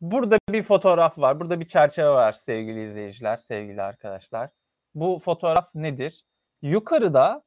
burada 0.00 0.38
bir 0.50 0.62
fotoğraf 0.62 1.18
var. 1.18 1.40
Burada 1.40 1.60
bir 1.60 1.68
çerçeve 1.68 2.08
var 2.08 2.32
sevgili 2.32 2.82
izleyiciler, 2.82 3.36
sevgili 3.36 3.82
arkadaşlar. 3.82 4.50
Bu 4.94 5.18
fotoğraf 5.18 5.74
nedir? 5.74 6.24
Yukarıda 6.62 7.42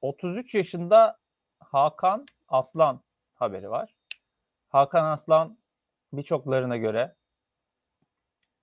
33 0.00 0.54
yaşında 0.54 1.18
Hakan 1.60 2.26
Aslan 2.48 3.00
haberi 3.34 3.70
var. 3.70 3.94
Hakan 4.68 5.04
Aslan 5.04 5.58
birçoklarına 6.12 6.76
göre 6.76 7.14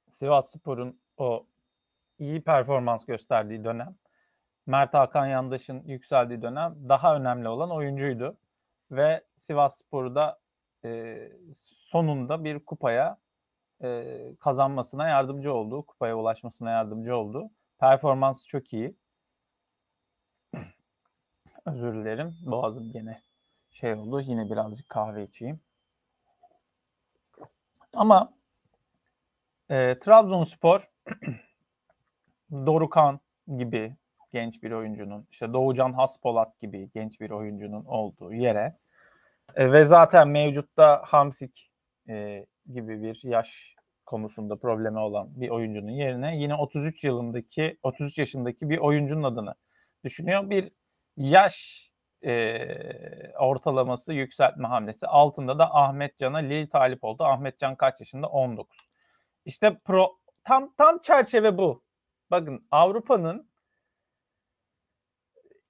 Sivas 0.10 0.52
Spor'un 0.52 1.00
o 1.18 1.46
iyi 2.20 2.42
performans 2.42 3.06
gösterdiği 3.06 3.64
dönem, 3.64 3.96
Mert 4.70 4.94
Hakan 4.94 5.26
Yandaş'ın 5.26 5.84
yükseldiği 5.84 6.42
dönem 6.42 6.90
daha 6.90 7.16
önemli 7.16 7.48
olan 7.48 7.72
oyuncuydu. 7.72 8.38
Ve 8.92 9.24
Sivas 9.38 9.78
Spor'u 9.78 10.16
da 10.16 10.40
e, 10.86 11.18
sonunda 11.88 12.44
bir 12.44 12.60
kupaya 12.60 13.18
e, 13.84 14.18
kazanmasına 14.40 15.08
yardımcı 15.08 15.54
oldu. 15.54 15.84
Kupaya 15.86 16.18
ulaşmasına 16.18 16.72
yardımcı 16.72 17.16
oldu. 17.16 17.50
Performansı 17.80 18.48
çok 18.48 18.74
iyi. 18.74 18.96
Özür 21.66 21.94
dilerim. 21.94 22.38
Boğazım 22.46 22.92
gene 22.92 23.22
şey 23.72 23.94
oldu. 23.94 24.22
Yine 24.22 24.50
birazcık 24.50 24.90
kahve 24.90 25.24
içeyim. 25.24 25.60
Ama 27.94 28.34
e, 29.70 29.98
Trabzonspor 30.00 30.90
Dorukan 32.52 33.20
gibi 33.58 33.96
genç 34.32 34.64
bir 34.64 34.72
oyuncunun, 34.72 35.28
işte 35.32 35.54
Doğucan 35.54 35.94
Haspolat 35.94 36.60
gibi 36.60 36.90
genç 36.94 37.22
bir 37.22 37.30
oyuncunun 37.30 37.86
olduğu 37.86 38.34
yere 38.34 38.78
e, 39.56 39.72
ve 39.72 39.86
zaten 39.86 40.28
mevcutta 40.28 41.02
Hamsik 41.06 41.72
e, 42.10 42.46
gibi 42.74 43.02
bir 43.02 43.22
yaş 43.24 43.76
konusunda 44.06 44.56
problemi 44.56 45.00
olan 45.00 45.42
bir 45.42 45.50
oyuncunun 45.50 45.92
yerine 45.92 46.38
yine 46.38 46.56
33 46.56 47.04
yılındaki 47.04 47.78
33 47.84 48.18
yaşındaki 48.18 48.70
bir 48.70 48.78
oyuncunun 48.78 49.24
adını 49.24 49.56
düşünüyor. 50.04 50.50
Bir 50.50 50.72
yaş 51.18 51.90
e, 52.26 53.34
ortalaması 53.40 54.14
yükseltme 54.14 54.68
hamlesi. 54.68 55.08
Altında 55.08 55.60
da 55.60 55.76
Ahmet 55.76 56.18
Can'a 56.18 56.38
Lil 56.38 56.68
talip 56.68 57.04
oldu. 57.04 57.24
Ahmet 57.24 57.60
Can 57.60 57.76
kaç 57.76 58.00
yaşında? 58.00 58.28
19. 58.28 58.78
İşte 59.46 59.78
pro 59.86 60.18
tam 60.44 60.74
tam 60.78 61.00
çerçeve 61.00 61.58
bu. 61.58 61.84
Bakın 62.32 62.68
Avrupa'nın 62.72 63.50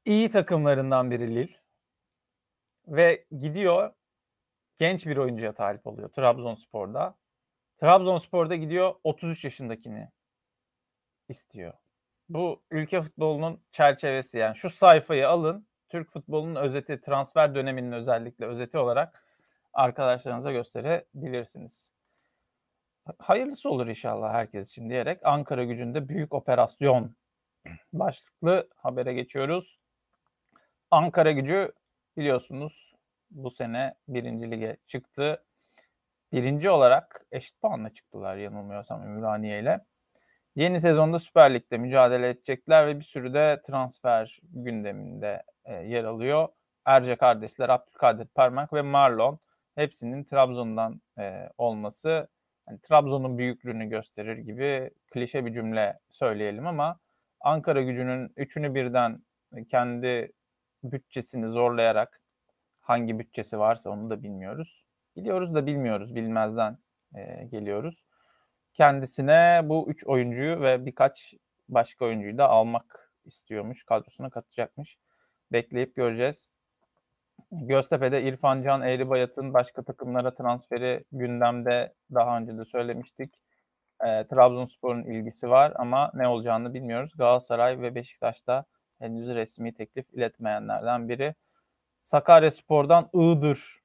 iyi 0.05 0.29
takımlarından 0.29 1.11
biri 1.11 1.35
Lil 1.35 1.53
ve 2.87 3.25
gidiyor 3.39 3.93
genç 4.77 5.05
bir 5.07 5.17
oyuncuya 5.17 5.53
talip 5.53 5.87
oluyor 5.87 6.09
Trabzonspor'da. 6.09 7.17
Trabzonspor'da 7.77 8.55
gidiyor 8.55 8.95
33 9.03 9.43
yaşındakini 9.43 10.09
istiyor. 11.29 11.73
Bu 12.29 12.63
ülke 12.71 13.01
futbolunun 13.01 13.63
çerçevesi 13.71 14.37
yani 14.37 14.55
şu 14.55 14.69
sayfayı 14.69 15.29
alın 15.29 15.67
Türk 15.89 16.11
futbolunun 16.11 16.55
özeti 16.55 17.01
transfer 17.01 17.55
döneminin 17.55 17.91
özellikle 17.91 18.45
özeti 18.45 18.77
olarak 18.77 19.23
arkadaşlarınıza 19.73 20.51
gösterebilirsiniz. 20.51 21.98
Hayırlısı 23.19 23.69
olur 23.69 23.87
inşallah 23.87 24.33
herkes 24.33 24.69
için 24.69 24.89
diyerek 24.89 25.25
Ankara 25.25 25.63
gücünde 25.63 26.09
büyük 26.09 26.33
operasyon 26.33 27.15
başlıklı 27.93 28.69
habere 28.75 29.13
geçiyoruz. 29.13 29.79
Ankara 30.91 31.31
gücü 31.31 31.71
biliyorsunuz 32.17 32.93
bu 33.31 33.51
sene 33.51 33.95
birinci 34.07 34.51
lige 34.51 34.77
çıktı. 34.87 35.43
Birinci 36.31 36.69
olarak 36.69 37.25
eşit 37.31 37.61
puanla 37.61 37.93
çıktılar 37.93 38.37
yanılmıyorsam 38.37 39.03
Ümraniye 39.03 39.59
ile. 39.59 39.85
Yeni 40.55 40.81
sezonda 40.81 41.19
Süper 41.19 41.53
Lig'de 41.53 41.77
mücadele 41.77 42.29
edecekler 42.29 42.87
ve 42.87 42.99
bir 42.99 43.03
sürü 43.03 43.33
de 43.33 43.61
transfer 43.67 44.39
gündeminde 44.43 45.43
e, 45.65 45.73
yer 45.73 46.03
alıyor. 46.03 46.47
Erce 46.85 47.15
kardeşler, 47.15 47.69
Abdülkadir 47.69 48.27
Parmak 48.27 48.73
ve 48.73 48.81
Marlon 48.81 49.39
hepsinin 49.75 50.23
Trabzon'dan 50.23 51.01
e, 51.19 51.49
olması 51.57 52.27
yani 52.69 52.81
Trabzon'un 52.81 53.37
büyüklüğünü 53.37 53.89
gösterir 53.89 54.37
gibi 54.37 54.91
klişe 55.07 55.45
bir 55.45 55.53
cümle 55.53 55.99
söyleyelim 56.09 56.67
ama 56.67 56.99
Ankara 57.41 57.81
gücünün 57.81 58.33
üçünü 58.35 58.75
birden 58.75 59.23
kendi 59.69 60.31
bütçesini 60.83 61.47
zorlayarak 61.47 62.21
hangi 62.81 63.19
bütçesi 63.19 63.59
varsa 63.59 63.89
onu 63.89 64.09
da 64.09 64.23
bilmiyoruz. 64.23 64.85
Biliyoruz 65.15 65.55
da 65.55 65.65
bilmiyoruz, 65.65 66.15
bilmezden 66.15 66.77
e, 67.15 67.45
geliyoruz. 67.45 68.03
Kendisine 68.73 69.61
bu 69.63 69.89
üç 69.89 70.07
oyuncuyu 70.07 70.61
ve 70.61 70.85
birkaç 70.85 71.33
başka 71.69 72.05
oyuncuyu 72.05 72.37
da 72.37 72.49
almak 72.49 73.13
istiyormuş, 73.25 73.83
kadrosuna 73.83 74.29
katacakmış. 74.29 74.97
Bekleyip 75.51 75.95
göreceğiz. 75.95 76.51
Göztepe'de 77.51 78.23
İrfan 78.23 78.63
Can 78.63 78.81
Eğribayat'ın 78.81 79.53
başka 79.53 79.83
takımlara 79.83 80.35
transferi 80.35 81.05
gündemde 81.11 81.93
daha 82.13 82.37
önce 82.37 82.57
de 82.57 82.65
söylemiştik. 82.65 83.35
E, 84.05 84.27
Trabzonspor'un 84.27 85.03
ilgisi 85.03 85.49
var 85.49 85.73
ama 85.75 86.11
ne 86.13 86.27
olacağını 86.27 86.73
bilmiyoruz. 86.73 87.13
Galatasaray 87.17 87.81
ve 87.81 87.95
Beşiktaş'ta 87.95 88.65
henüz 88.99 89.27
resmi 89.27 89.73
teklif 89.73 90.13
iletmeyenlerden 90.13 91.09
biri. 91.09 91.35
Sakarya 92.01 92.51
Spor'dan 92.51 93.09
Iğdır 93.13 93.79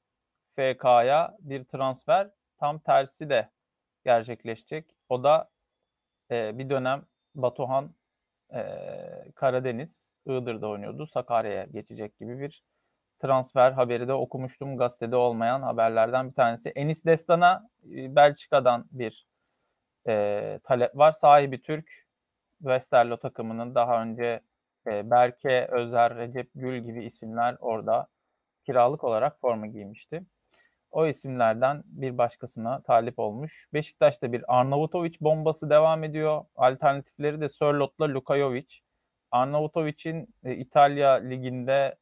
FK'ya 0.57 1.37
bir 1.41 1.65
transfer 1.65 2.31
tam 2.59 2.79
tersi 2.79 3.31
de 3.31 3.51
gerçekleşecek. 4.05 4.97
O 5.09 5.25
da 5.25 5.51
e, 6.31 6.59
bir 6.59 6.71
dönem 6.71 7.03
Batuhan 7.35 7.95
e, 8.55 8.63
Karadeniz 9.35 10.15
Iğdır'da 10.27 10.69
oynuyordu. 10.69 11.07
Sakarya'ya 11.07 11.65
geçecek 11.65 12.19
gibi 12.19 12.41
bir 12.41 12.65
transfer 13.25 13.73
haberi 13.73 14.09
de 14.09 14.13
okumuştum. 14.13 14.77
Gazetede 14.77 15.17
olmayan 15.17 15.63
haberlerden 15.63 16.29
bir 16.29 16.35
tanesi. 16.35 16.69
Enis 16.69 17.05
Destan'a 17.05 17.69
e, 17.85 18.17
Belçika'dan 18.17 18.85
bir 18.93 19.27
e, 20.09 20.61
talep 20.65 20.97
var. 20.97 21.13
Sahibi 21.13 21.63
Türk. 21.63 22.05
Westerlo 22.59 23.17
takımının 23.17 23.75
daha 23.75 24.03
önce 24.03 24.41
e, 24.87 25.11
Berke, 25.11 25.67
Özer, 25.67 26.17
Recep 26.17 26.51
Gül 26.55 26.79
gibi 26.79 27.05
isimler 27.05 27.57
orada 27.61 28.07
kiralık 28.67 29.05
olarak 29.05 29.41
forma 29.41 29.67
giymişti. 29.67 30.23
O 30.91 31.07
isimlerden 31.07 31.83
bir 31.87 32.19
başkasına 32.19 32.83
talip 32.83 33.19
olmuş. 33.19 33.69
Beşiktaş'ta 33.73 34.33
bir 34.33 34.59
Arnavutovic 34.59 35.15
bombası 35.21 35.71
devam 35.71 36.05
ediyor. 36.05 36.45
Alternatifleri 36.57 37.41
de 37.41 37.49
Sörlot'la 37.49 38.09
Lukajovic. 38.09 38.69
Arnavutovic'in 39.31 40.35
e, 40.45 40.55
İtalya 40.55 41.13
liginde 41.13 41.97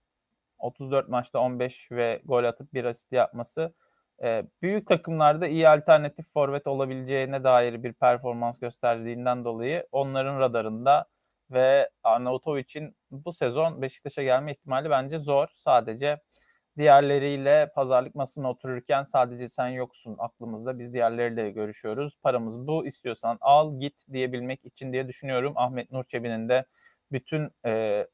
34 0.62 1.08
maçta 1.08 1.38
15 1.38 1.92
ve 1.92 2.22
gol 2.24 2.44
atıp 2.44 2.74
bir 2.74 2.84
asist 2.84 3.12
yapması 3.12 3.74
e, 4.22 4.44
büyük 4.62 4.86
takımlarda 4.86 5.46
iyi 5.46 5.68
alternatif 5.68 6.32
forvet 6.32 6.66
olabileceğine 6.66 7.44
dair 7.44 7.82
bir 7.82 7.92
performans 7.92 8.58
gösterdiğinden 8.58 9.44
dolayı 9.44 9.86
onların 9.92 10.40
radarında 10.40 11.06
ve 11.50 11.90
Arnavutovic'in 12.02 12.96
bu 13.10 13.32
sezon 13.32 13.82
Beşiktaş'a 13.82 14.22
gelme 14.22 14.52
ihtimali 14.52 14.90
bence 14.90 15.18
zor. 15.18 15.48
Sadece 15.54 16.20
diğerleriyle 16.78 17.70
pazarlık 17.74 18.14
masasına 18.14 18.50
otururken 18.50 19.04
sadece 19.04 19.48
sen 19.48 19.68
yoksun 19.68 20.16
aklımızda. 20.18 20.78
Biz 20.78 20.92
diğerleriyle 20.94 21.50
görüşüyoruz. 21.50 22.16
Paramız 22.22 22.66
bu 22.66 22.86
istiyorsan 22.86 23.38
al 23.40 23.80
git 23.80 24.04
diyebilmek 24.12 24.64
için 24.64 24.92
diye 24.92 25.08
düşünüyorum. 25.08 25.52
Ahmet 25.56 25.90
Nur 25.92 26.04
Çebi'nin 26.04 26.48
de 26.48 26.64
bütün 27.12 27.50
e, 27.66 28.06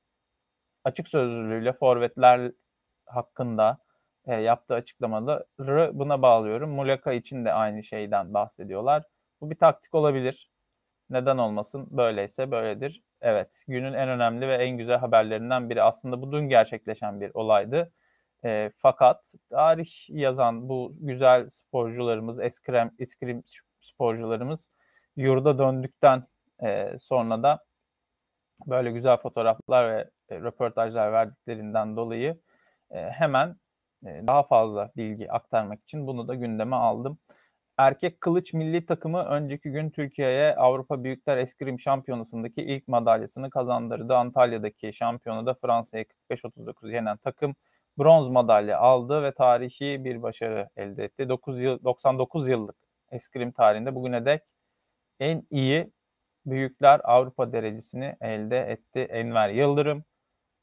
açık 0.89 1.09
sözlülüğüyle 1.09 1.73
forvetler 1.73 2.53
hakkında 3.07 3.79
e, 4.27 4.35
yaptığı 4.37 4.75
açıklamaları 4.75 5.91
buna 5.95 6.23
bağlıyorum. 6.23 6.71
Muleka 6.71 7.13
için 7.13 7.45
de 7.45 7.53
aynı 7.53 7.83
şeyden 7.85 8.35
bahsediyorlar. 8.35 9.05
Bu 9.41 9.51
bir 9.51 9.57
taktik 9.57 9.95
olabilir. 9.95 10.51
Neden 11.11 11.39
olmasın? 11.39 11.87
Böyleyse 11.91 12.51
böyledir. 12.51 13.03
Evet, 13.21 13.65
günün 13.69 13.93
en 13.93 14.09
önemli 14.09 14.49
ve 14.49 14.55
en 14.55 14.79
güzel 14.79 14.99
haberlerinden 14.99 15.71
biri. 15.71 15.83
Aslında 15.83 16.23
bu 16.23 16.33
dün 16.33 16.49
gerçekleşen 16.49 17.21
bir 17.21 17.31
olaydı. 17.35 17.93
E, 18.45 18.71
fakat 18.77 19.35
tarih 19.51 20.11
yazan 20.11 20.69
bu 20.69 20.93
güzel 21.01 21.49
sporcularımız, 21.49 22.41
eskrim, 22.41 22.91
eskrim 22.99 23.43
sporcularımız 23.81 24.71
yurda 25.17 25.59
döndükten 25.59 26.27
e, 26.63 26.99
sonra 26.99 27.43
da 27.43 27.65
böyle 28.67 28.91
güzel 28.91 29.17
fotoğraflar 29.17 29.97
ve 29.97 30.11
e, 30.31 30.41
röportajlar 30.41 31.13
verdiklerinden 31.13 31.97
dolayı 31.97 32.41
e, 32.91 33.11
hemen 33.11 33.57
e, 34.07 34.27
daha 34.27 34.43
fazla 34.43 34.93
bilgi 34.97 35.33
aktarmak 35.33 35.83
için 35.83 36.07
bunu 36.07 36.29
da 36.29 36.35
gündeme 36.35 36.77
aldım. 36.77 37.19
Erkek 37.79 38.21
kılıç 38.21 38.53
milli 38.55 38.87
takımı 38.87 39.23
önceki 39.25 39.71
gün 39.71 39.91
Türkiye'ye 39.91 40.57
Avrupa 40.57 41.05
Büyükler 41.05 41.37
Eskrim 41.37 41.81
Şampiyonası'ndaki 41.81 42.63
ilk 42.63 42.89
madalyasını 42.89 43.51
kazandırdı. 43.51 44.17
Antalya'daki 44.17 44.93
şampiyonada 44.93 45.55
Fransa'yı 45.55 46.05
45-39 46.31 46.93
yenen 46.95 47.17
takım 47.17 47.55
bronz 47.99 48.29
madalya 48.29 48.79
aldı 48.79 49.23
ve 49.23 49.33
tarihi 49.33 50.05
bir 50.05 50.23
başarı 50.23 50.69
elde 50.77 51.05
etti. 51.05 51.29
9 51.29 51.63
yıl, 51.63 51.85
99 51.85 52.49
yıllık 52.49 52.77
eskrim 53.11 53.53
tarihinde 53.53 53.95
bugüne 53.95 54.25
dek 54.27 54.43
en 55.21 55.47
iyi 55.51 55.93
büyükler 56.47 57.01
Avrupa 57.05 57.53
derecesini 57.53 58.17
elde 58.21 58.59
etti. 58.61 59.01
Enver 59.01 59.49
Yıldırım, 59.49 60.05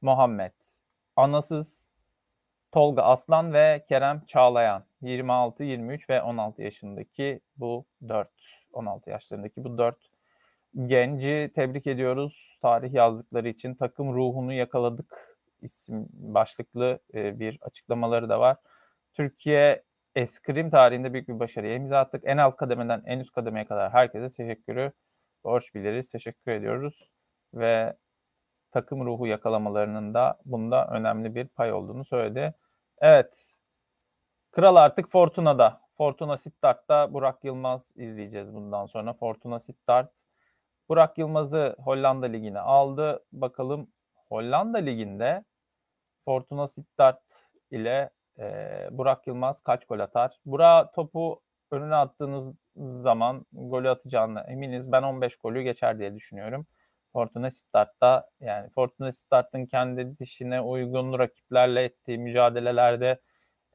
Muhammed 0.06 0.54
Anasız, 1.16 1.94
Tolga 2.72 3.02
Aslan 3.02 3.54
ve 3.54 3.86
Kerem 3.90 4.26
Çağlayan 4.26 4.86
26, 5.02 5.64
23 5.64 6.10
ve 6.10 6.22
16 6.22 6.62
yaşındaki 6.62 7.42
bu 7.58 7.86
4 8.10 8.30
16 8.74 9.10
yaşlarındaki 9.10 9.64
bu 9.64 9.78
4 9.78 9.98
genci 10.86 11.52
tebrik 11.56 11.88
ediyoruz. 11.88 12.60
Tarih 12.62 12.94
yazdıkları 12.94 13.50
için 13.50 13.76
takım 13.76 14.14
ruhunu 14.14 14.54
yakaladık 14.54 15.38
isim 15.62 16.08
başlıklı 16.14 17.00
e, 17.14 17.40
bir 17.40 17.60
açıklamaları 17.62 18.30
da 18.30 18.40
var. 18.40 18.58
Türkiye 19.14 19.84
eskrim 20.16 20.70
tarihinde 20.70 21.14
büyük 21.14 21.28
bir 21.28 21.40
başarıya 21.40 21.74
imza 21.74 22.00
attık. 22.00 22.22
En 22.26 22.38
alt 22.38 22.58
kademeden 22.58 23.04
en 23.06 23.20
üst 23.20 23.32
kademeye 23.32 23.66
kadar 23.66 23.94
herkese 23.94 24.44
teşekkürü 24.44 24.92
borç 25.44 25.76
biliriz. 25.76 26.12
Teşekkür 26.12 26.52
ediyoruz 26.52 27.12
ve 27.54 27.96
takım 28.76 29.06
ruhu 29.06 29.28
yakalamalarının 29.28 30.14
da 30.14 30.38
bunda 30.46 30.88
önemli 30.88 31.36
bir 31.36 31.48
pay 31.48 31.74
olduğunu 31.74 32.06
söyledi. 32.06 32.54
Evet. 32.98 33.56
Kral 34.52 34.76
artık 34.76 35.10
Fortuna'da. 35.10 35.82
Fortuna 35.98 36.38
Sittard'da 36.38 37.14
Burak 37.14 37.44
Yılmaz 37.44 37.94
izleyeceğiz 37.96 38.56
bundan 38.56 38.86
sonra. 38.86 39.14
Fortuna 39.14 39.60
Sittard 39.60 40.10
Burak 40.90 41.18
Yılmaz'ı 41.18 41.76
Hollanda 41.80 42.26
Ligi'ne 42.26 42.60
aldı. 42.60 43.26
Bakalım 43.32 43.88
Hollanda 44.30 44.78
Ligi'nde 44.78 45.44
Fortuna 46.26 46.68
Sittard 46.68 47.30
ile 47.72 48.10
e, 48.40 48.88
Burak 48.92 49.28
Yılmaz 49.28 49.62
kaç 49.62 49.86
gol 49.86 50.00
atar? 50.00 50.40
Burak 50.46 50.94
topu 50.94 51.42
önüne 51.72 51.96
attığınız 51.96 52.54
zaman 52.76 53.46
golü 53.54 53.90
atacağını 53.90 54.40
eminiz. 54.42 54.92
Ben 54.92 55.04
15 55.04 55.38
golü 55.38 55.62
geçer 55.62 56.00
diye 56.00 56.16
düşünüyorum. 56.16 56.66
Fortuna 57.16 57.50
Sittard'da 57.50 58.30
yani 58.40 58.70
Fortuna 58.70 59.12
Sittard'ın 59.12 59.66
kendi 59.66 60.20
dişine 60.20 60.62
uygun 60.62 61.20
rakiplerle 61.20 61.84
ettiği 61.84 62.18
mücadelelerde 62.18 63.22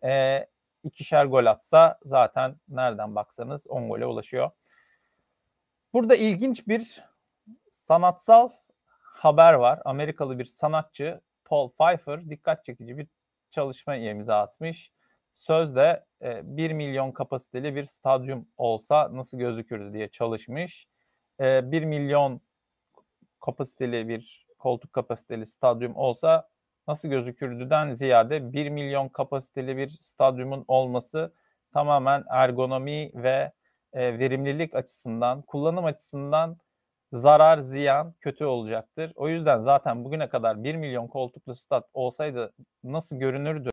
e, 0.04 0.46
ikişer 0.84 1.24
gol 1.24 1.46
atsa 1.46 1.98
zaten 2.04 2.56
nereden 2.68 3.14
baksanız 3.14 3.66
10 3.66 3.88
gole 3.88 4.06
ulaşıyor. 4.06 4.50
Burada 5.92 6.16
ilginç 6.16 6.68
bir 6.68 7.04
sanatsal 7.70 8.50
haber 9.00 9.52
var. 9.54 9.80
Amerikalı 9.84 10.38
bir 10.38 10.44
sanatçı 10.44 11.20
Paul 11.44 11.70
Pfeiffer 11.70 12.30
dikkat 12.30 12.64
çekici 12.64 12.98
bir 12.98 13.06
çalışma 13.50 13.96
imza 13.96 14.40
atmış. 14.40 14.92
sözde 15.34 16.04
e, 16.22 16.56
1 16.56 16.72
milyon 16.72 17.12
kapasiteli 17.12 17.74
bir 17.74 17.84
stadyum 17.84 18.48
olsa 18.56 19.16
nasıl 19.16 19.38
gözükürdü 19.38 19.92
diye 19.92 20.08
çalışmış. 20.08 20.86
E, 21.40 21.72
1 21.72 21.84
milyon 21.84 22.40
kapasiteli 23.40 24.08
bir 24.08 24.46
koltuk 24.58 24.92
kapasiteli 24.92 25.46
stadyum 25.46 25.96
olsa 25.96 26.48
nasıl 26.88 27.08
gözükürdüden 27.08 27.90
ziyade 27.90 28.52
1 28.52 28.68
milyon 28.68 29.08
kapasiteli 29.08 29.76
bir 29.76 29.88
stadyumun 29.88 30.64
olması 30.68 31.34
tamamen 31.72 32.24
ergonomi 32.28 33.10
ve 33.14 33.52
e, 33.92 34.18
verimlilik 34.18 34.74
açısından, 34.74 35.42
kullanım 35.42 35.84
açısından 35.84 36.58
zarar, 37.12 37.58
ziyan, 37.58 38.14
kötü 38.20 38.44
olacaktır. 38.44 39.12
O 39.16 39.28
yüzden 39.28 39.62
zaten 39.62 40.04
bugüne 40.04 40.28
kadar 40.28 40.64
1 40.64 40.74
milyon 40.74 41.08
koltuklu 41.08 41.54
stat 41.54 41.88
olsaydı 41.94 42.52
nasıl 42.84 43.16
görünürdü 43.16 43.70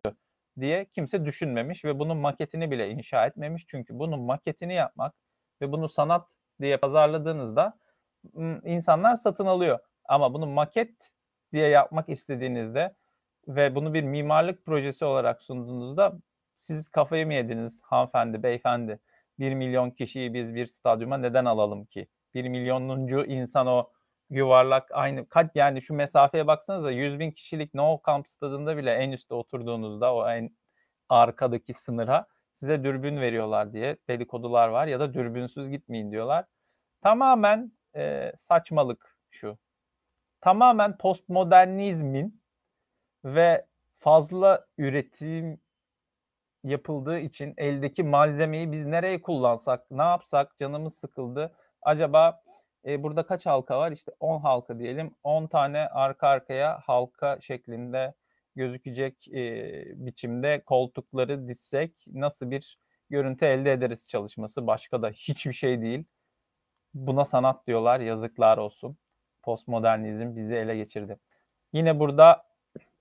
diye 0.60 0.84
kimse 0.84 1.24
düşünmemiş 1.24 1.84
ve 1.84 1.98
bunun 1.98 2.16
maketini 2.16 2.70
bile 2.70 2.90
inşa 2.90 3.26
etmemiş. 3.26 3.64
Çünkü 3.66 3.98
bunun 3.98 4.20
maketini 4.20 4.74
yapmak 4.74 5.14
ve 5.62 5.72
bunu 5.72 5.88
sanat 5.88 6.38
diye 6.60 6.76
pazarladığınızda 6.76 7.78
insanlar 8.64 9.16
satın 9.16 9.46
alıyor. 9.46 9.78
Ama 10.04 10.34
bunu 10.34 10.46
maket 10.46 11.12
diye 11.52 11.68
yapmak 11.68 12.08
istediğinizde 12.08 12.94
ve 13.48 13.74
bunu 13.74 13.94
bir 13.94 14.02
mimarlık 14.02 14.64
projesi 14.66 15.04
olarak 15.04 15.42
sunduğunuzda 15.42 16.12
siz 16.56 16.88
kafayı 16.88 17.26
mı 17.26 17.34
yediniz 17.34 17.82
hanımefendi, 17.84 18.42
beyefendi? 18.42 19.00
1 19.38 19.54
milyon 19.54 19.90
kişiyi 19.90 20.34
biz 20.34 20.54
bir 20.54 20.66
stadyuma 20.66 21.18
neden 21.18 21.44
alalım 21.44 21.84
ki? 21.84 22.08
1 22.34 22.48
milyonuncu 22.48 23.24
insan 23.24 23.66
o 23.66 23.90
yuvarlak 24.30 24.90
aynı 24.92 25.28
kaç 25.28 25.50
yani 25.54 25.82
şu 25.82 25.94
mesafeye 25.94 26.46
baksanıza 26.46 26.90
100 26.90 27.18
bin 27.18 27.30
kişilik 27.30 27.74
No 27.74 28.00
Camp 28.06 28.28
stadında 28.28 28.76
bile 28.76 28.92
en 28.92 29.12
üstte 29.12 29.34
oturduğunuzda 29.34 30.14
o 30.14 30.28
en 30.30 30.50
arkadaki 31.08 31.74
sınıra 31.74 32.26
size 32.52 32.84
dürbün 32.84 33.20
veriyorlar 33.20 33.72
diye 33.72 33.96
dedikodular 34.08 34.68
var 34.68 34.86
ya 34.86 35.00
da 35.00 35.14
dürbünsüz 35.14 35.70
gitmeyin 35.70 36.12
diyorlar. 36.12 36.44
Tamamen 37.00 37.72
e, 37.96 38.32
saçmalık 38.36 39.16
şu. 39.30 39.58
Tamamen 40.40 40.98
postmodernizmin 40.98 42.42
ve 43.24 43.66
fazla 43.96 44.66
üretim 44.78 45.60
yapıldığı 46.64 47.18
için 47.18 47.54
eldeki 47.56 48.02
malzemeyi 48.02 48.72
biz 48.72 48.86
nereye 48.86 49.22
kullansak, 49.22 49.90
ne 49.90 50.02
yapsak 50.02 50.58
canımız 50.58 50.94
sıkıldı. 50.94 51.54
Acaba 51.82 52.42
e, 52.86 53.02
burada 53.02 53.26
kaç 53.26 53.46
halka 53.46 53.78
var? 53.78 53.92
İşte 53.92 54.12
10 54.20 54.40
halka 54.40 54.78
diyelim. 54.78 55.14
10 55.24 55.46
tane 55.46 55.88
arka 55.88 56.28
arkaya 56.28 56.80
halka 56.86 57.38
şeklinde 57.40 58.14
gözükecek 58.56 59.28
e, 59.28 60.06
biçimde 60.06 60.62
koltukları 60.66 61.48
dizsek 61.48 62.04
nasıl 62.06 62.50
bir 62.50 62.78
görüntü 63.10 63.44
elde 63.44 63.72
ederiz 63.72 64.08
çalışması. 64.08 64.66
Başka 64.66 65.02
da 65.02 65.10
hiçbir 65.10 65.52
şey 65.52 65.82
değil. 65.82 66.04
Buna 66.94 67.24
sanat 67.24 67.66
diyorlar. 67.66 68.00
Yazıklar 68.00 68.58
olsun. 68.58 68.96
Postmodernizm 69.42 70.36
bizi 70.36 70.54
ele 70.54 70.76
geçirdi. 70.76 71.18
Yine 71.72 71.98
burada 71.98 72.44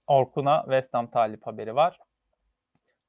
Orkun'a 0.08 0.62
West 0.64 0.94
Ham 0.94 1.10
talip 1.10 1.48
haberi 1.48 1.76
var. 1.76 2.00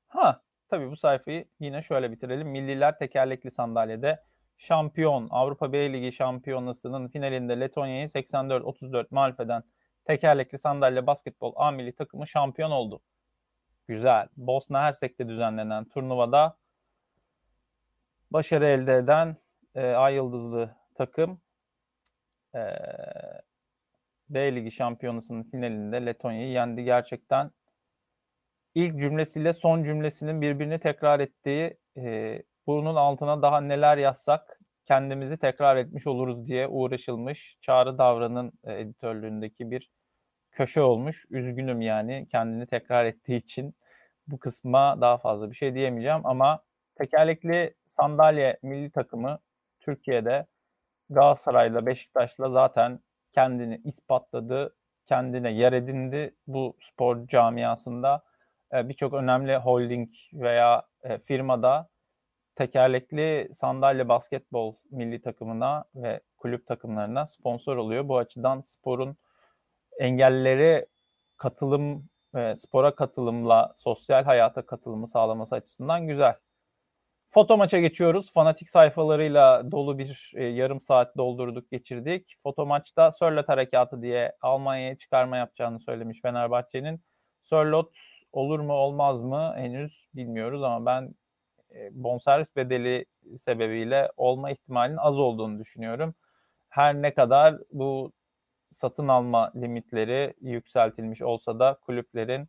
Ha 0.09 0.43
tabii 0.69 0.91
bu 0.91 0.97
sayfayı 0.97 1.49
yine 1.61 1.83
şöyle 1.83 2.13
bitirelim. 2.13 2.49
Milliler 2.49 2.99
tekerlekli 2.99 3.51
sandalyede 3.51 4.23
şampiyon 4.59 5.29
Avrupa 5.31 5.73
B 5.73 5.93
Ligi 5.93 6.13
şampiyonasının 6.13 7.09
finalinde 7.09 7.61
Letonya'yı 7.61 8.09
84-34 8.09 9.07
mağlup 9.11 9.41
eden 9.41 9.63
tekerlekli 10.05 10.59
sandalye 10.59 11.07
basketbol 11.07 11.53
A 11.57 11.71
milli 11.71 11.93
takımı 11.95 12.27
şampiyon 12.27 12.71
oldu. 12.71 13.01
Güzel. 13.87 14.29
Bosna 14.37 14.83
Hersek'te 14.83 15.29
düzenlenen 15.29 15.85
turnuvada 15.85 16.57
başarı 18.31 18.67
elde 18.67 18.95
eden 18.95 19.37
e, 19.79 19.95
Ay 19.95 20.15
Yıldızlı 20.15 20.77
takım 20.95 21.41
e, 22.55 22.61
B 24.29 24.55
Ligi 24.55 24.71
şampiyonasının 24.71 25.43
finalinde 25.43 26.07
Letonya'yı 26.07 26.49
yendi. 26.49 26.85
Gerçekten 26.85 27.51
ilk 28.75 29.01
cümlesiyle 29.01 29.53
son 29.53 29.85
cümlesinin 29.85 30.41
birbirini 30.41 30.79
tekrar 30.79 31.21
ettiği 31.21 31.79
e, 31.97 32.43
bunun 32.67 32.95
altına 32.95 33.43
daha 33.43 33.61
neler 33.61 33.99
yazsak 33.99 34.59
kendimizi 34.87 35.39
tekrar 35.39 35.77
etmiş 35.77 36.07
oluruz 36.07 36.47
diye 36.47 36.69
uğraşılmış. 36.69 37.57
Çağrı 37.61 37.99
Davran'ın 37.99 38.53
e, 38.65 38.81
editörlüğündeki 38.81 39.71
bir 39.71 39.91
köşe 40.53 40.83
olmuş. 40.83 41.27
Üzgünüm 41.31 41.81
yani 41.81 42.27
kendini 42.31 42.67
tekrar 42.67 43.05
ettiği 43.05 43.37
için 43.37 43.75
bu 44.27 44.39
kısma 44.39 45.01
daha 45.01 45.19
fazla 45.19 45.51
bir 45.51 45.57
şey 45.57 45.75
diyemeyeceğim 45.75 46.27
ama 46.27 46.63
tekerlekli 46.99 47.75
sandalye 47.87 48.59
milli 48.63 48.91
takımı 48.91 49.39
Türkiye'de 49.89 50.47
Galatasaray'la 51.11 51.87
Beşiktaş'la 51.87 52.49
zaten 52.49 53.01
kendini 53.33 53.81
ispatladı, 53.85 54.77
kendine 55.07 55.53
yer 55.53 55.73
edindi 55.73 56.35
bu 56.47 56.77
spor 56.81 57.27
camiasında. 57.27 58.23
E, 58.75 58.89
birçok 58.89 59.15
önemli 59.15 59.57
holding 59.57 60.09
veya 60.33 60.83
e, 61.03 61.19
firmada 61.19 61.89
tekerlekli 62.55 63.49
sandalye 63.53 64.09
basketbol 64.09 64.75
milli 64.91 65.23
takımına 65.23 65.85
ve 65.95 66.21
kulüp 66.37 66.67
takımlarına 66.67 67.27
sponsor 67.27 67.77
oluyor. 67.77 68.09
Bu 68.09 68.19
açıdan 68.19 68.61
sporun 68.61 69.17
engellileri 69.99 70.87
katılım 71.37 72.09
ve 72.35 72.57
spora 72.57 72.95
katılımla 72.95 73.73
sosyal 73.77 74.25
hayata 74.25 74.67
katılımı 74.67 75.09
sağlaması 75.09 75.55
açısından 75.55 76.07
güzel. 76.07 76.35
Foto 77.31 77.57
maça 77.57 77.79
geçiyoruz. 77.79 78.33
Fanatik 78.33 78.69
sayfalarıyla 78.69 79.73
dolu 79.73 79.99
bir 79.99 80.33
e, 80.35 80.45
yarım 80.45 80.81
saat 80.81 81.17
doldurduk, 81.17 81.71
geçirdik. 81.71 82.37
Foto 82.43 82.67
maçta 82.67 83.11
Sörlot 83.11 83.49
harekatı 83.49 84.03
diye 84.03 84.33
Almanya'ya 84.41 84.99
çıkarma 84.99 85.37
yapacağını 85.37 85.81
söylemiş 85.81 86.21
Fenerbahçe'nin. 86.23 87.01
Sörlot 87.41 87.97
olur 88.33 88.61
mu 88.61 88.73
olmaz 88.73 89.23
mı 89.23 89.55
henüz 89.57 90.09
bilmiyoruz 90.15 90.63
ama 90.63 90.87
ben 90.87 91.15
e, 91.75 91.91
bonservis 91.93 92.57
bedeli 92.57 93.07
sebebiyle 93.37 94.11
olma 94.17 94.51
ihtimalinin 94.51 94.97
az 94.97 95.19
olduğunu 95.19 95.59
düşünüyorum. 95.59 96.15
Her 96.69 96.95
ne 96.95 97.15
kadar 97.15 97.59
bu 97.73 98.13
satın 98.73 99.09
alma 99.09 99.53
limitleri 99.57 100.35
yükseltilmiş 100.41 101.23
olsa 101.23 101.59
da 101.59 101.79
kulüplerin 101.83 102.49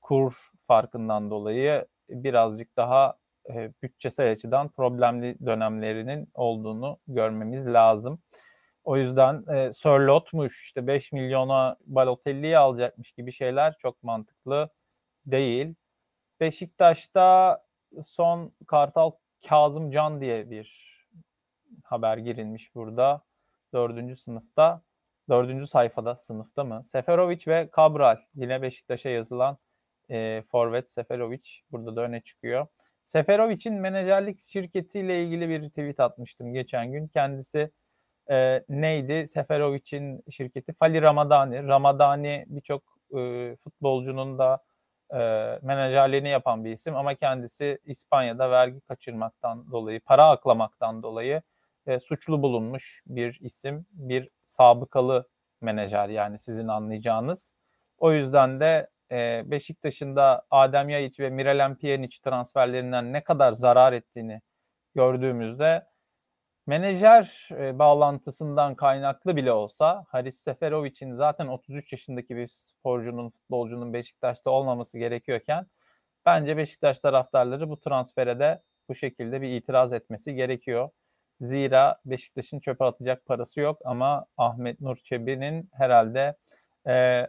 kur 0.00 0.34
farkından 0.66 1.30
dolayı 1.30 1.86
birazcık 2.08 2.76
daha 2.76 3.14
e, 3.50 3.72
bütçesel 3.82 4.32
açıdan 4.32 4.68
problemli 4.68 5.36
dönemlerinin 5.46 6.28
olduğunu 6.34 6.98
görmemiz 7.08 7.66
lazım. 7.66 8.18
O 8.84 8.96
yüzden 8.96 9.44
e, 9.54 9.72
Sörlot'muş 9.72 10.64
işte 10.64 10.86
5 10.86 11.12
milyona 11.12 11.76
Balotelli'yi 11.86 12.58
alacakmış 12.58 13.12
gibi 13.12 13.32
şeyler 13.32 13.78
çok 13.78 14.02
mantıklı 14.02 14.68
değil. 15.26 15.74
Beşiktaş'ta 16.40 17.62
son 18.02 18.52
Kartal 18.66 19.10
Kazım 19.48 19.90
Can 19.90 20.20
diye 20.20 20.50
bir 20.50 20.94
haber 21.84 22.18
girilmiş 22.18 22.74
burada. 22.74 23.22
Dördüncü 23.74 24.16
sınıfta. 24.16 24.82
Dördüncü 25.28 25.66
sayfada 25.66 26.16
sınıfta 26.16 26.64
mı? 26.64 26.84
Seferovic 26.84 27.40
ve 27.46 27.70
Cabral. 27.76 28.16
Yine 28.34 28.62
Beşiktaş'a 28.62 29.08
yazılan 29.08 29.58
e, 30.10 30.42
forvet 30.50 30.90
Seferovic 30.90 31.44
burada 31.72 31.96
da 31.96 32.00
öne 32.00 32.20
çıkıyor. 32.20 32.66
Seferovic'in 33.04 33.74
menajerlik 33.74 34.40
şirketiyle 34.40 35.22
ilgili 35.22 35.48
bir 35.48 35.68
tweet 35.68 36.00
atmıştım 36.00 36.52
geçen 36.52 36.92
gün. 36.92 37.08
Kendisi 37.08 37.70
e, 38.30 38.64
neydi? 38.68 39.26
Seferovic'in 39.26 40.22
şirketi 40.30 40.72
Fali 40.72 41.02
Ramadani. 41.02 41.68
Ramadani 41.68 42.44
birçok 42.48 42.82
e, 43.16 43.56
futbolcunun 43.56 44.38
da 44.38 44.64
e, 45.10 45.18
menajerliğini 45.62 46.28
yapan 46.28 46.64
bir 46.64 46.72
isim 46.72 46.96
ama 46.96 47.14
kendisi 47.14 47.78
İspanya'da 47.84 48.50
vergi 48.50 48.80
kaçırmaktan 48.80 49.72
dolayı, 49.72 50.00
para 50.00 50.28
aklamaktan 50.28 51.02
dolayı 51.02 51.42
e, 51.86 52.00
suçlu 52.00 52.42
bulunmuş 52.42 53.02
bir 53.06 53.38
isim, 53.40 53.86
bir 53.92 54.28
sabıkalı 54.44 55.28
menajer 55.60 56.08
yani 56.08 56.38
sizin 56.38 56.68
anlayacağınız. 56.68 57.54
O 57.98 58.12
yüzden 58.12 58.60
de 58.60 58.88
e, 59.14 59.42
Beşiktaş'ın 59.46 60.16
da 60.16 60.46
Adem 60.50 60.88
Yayiç 60.88 61.20
ve 61.20 61.30
Miralem 61.30 61.76
Pjanic 61.76 62.18
transferlerinden 62.24 63.12
ne 63.12 63.24
kadar 63.24 63.52
zarar 63.52 63.92
ettiğini 63.92 64.40
gördüğümüzde 64.94 65.86
menajer 66.66 67.48
e, 67.50 67.78
bağlantısından 67.78 68.74
kaynaklı 68.74 69.36
bile 69.36 69.52
olsa 69.52 70.04
Haris 70.08 70.40
Seferovic'in 70.40 71.12
zaten 71.12 71.46
33 71.46 71.92
yaşındaki 71.92 72.36
bir 72.36 72.48
sporcunun, 72.48 73.30
futbolcunun 73.30 73.92
Beşiktaş'ta 73.92 74.50
olmaması 74.50 74.98
gerekiyorken 74.98 75.66
bence 76.26 76.56
Beşiktaş 76.56 77.00
taraftarları 77.00 77.70
bu 77.70 77.80
transfere 77.80 78.38
de 78.38 78.62
bu 78.88 78.94
şekilde 78.94 79.42
bir 79.42 79.48
itiraz 79.48 79.92
etmesi 79.92 80.34
gerekiyor. 80.34 80.90
Zira 81.40 82.00
Beşiktaş'ın 82.04 82.60
çöpe 82.60 82.84
atacak 82.84 83.26
parası 83.26 83.60
yok 83.60 83.78
ama 83.84 84.26
Ahmet 84.36 84.80
Nur 84.80 84.96
Çebi'nin 84.96 85.70
herhalde 85.72 86.36
e, 86.86 87.26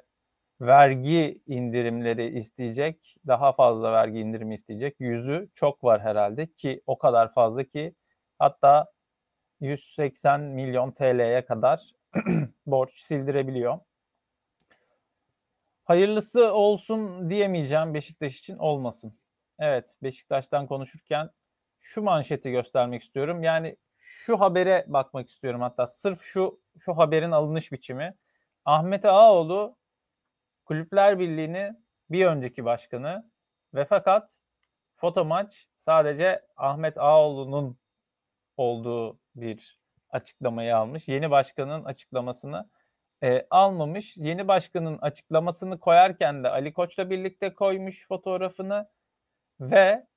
vergi 0.62 1.42
indirimleri 1.48 2.40
isteyecek, 2.40 3.16
daha 3.28 3.54
fazla 3.54 3.92
vergi 3.92 4.20
indirimi 4.20 4.56
isteyecek. 4.56 4.96
Yüzü 5.00 5.50
çok 5.56 5.84
var 5.84 6.02
herhalde 6.02 6.48
ki 6.54 6.82
o 6.86 6.98
kadar 6.98 7.34
fazla 7.34 7.64
ki 7.64 7.96
hatta 8.40 8.92
180 9.60 10.42
milyon 10.42 10.92
TL'ye 10.92 11.46
kadar 11.46 11.92
borç 12.66 13.00
sildirebiliyor. 13.00 13.80
Hayırlısı 15.84 16.54
olsun 16.54 17.30
diyemeyeceğim 17.30 17.94
Beşiktaş 17.94 18.40
için 18.40 18.58
olmasın. 18.58 19.20
Evet 19.60 19.96
Beşiktaş'tan 20.04 20.68
konuşurken 20.68 21.30
şu 21.82 22.02
manşeti 22.02 22.52
göstermek 22.52 23.04
istiyorum. 23.04 23.44
Yani 23.44 23.78
şu 23.98 24.40
habere 24.40 24.86
bakmak 24.88 25.30
istiyorum 25.30 25.62
hatta 25.62 25.88
sırf 25.88 26.22
şu 26.22 26.60
şu 26.80 26.98
haberin 26.98 27.32
alınış 27.32 27.72
biçimi. 27.72 28.16
Ahmet 28.66 29.06
Ağaoğlu 29.06 29.78
Kulüpler 30.66 31.20
Birliği'nin 31.20 31.86
bir 32.10 32.26
önceki 32.26 32.66
başkanı 32.66 33.32
ve 33.74 33.86
fakat 33.86 34.40
foto 34.96 35.26
maç 35.26 35.68
sadece 35.78 36.46
Ahmet 36.58 36.98
Ağaoğlu'nun 36.98 37.78
olduğu 38.58 39.20
bir 39.36 39.80
açıklamayı 40.10 40.78
almış. 40.78 41.08
Yeni 41.08 41.32
başkanın 41.32 41.84
açıklamasını 41.84 42.70
e, 43.24 43.48
almamış. 43.50 44.18
Yeni 44.18 44.48
başkanın 44.48 44.98
açıklamasını 44.98 45.80
koyarken 45.80 46.44
de 46.44 46.50
Ali 46.50 46.74
Koç'la 46.74 47.10
birlikte 47.10 47.54
koymuş 47.54 48.08
fotoğrafını 48.08 48.90
ve 49.60 50.08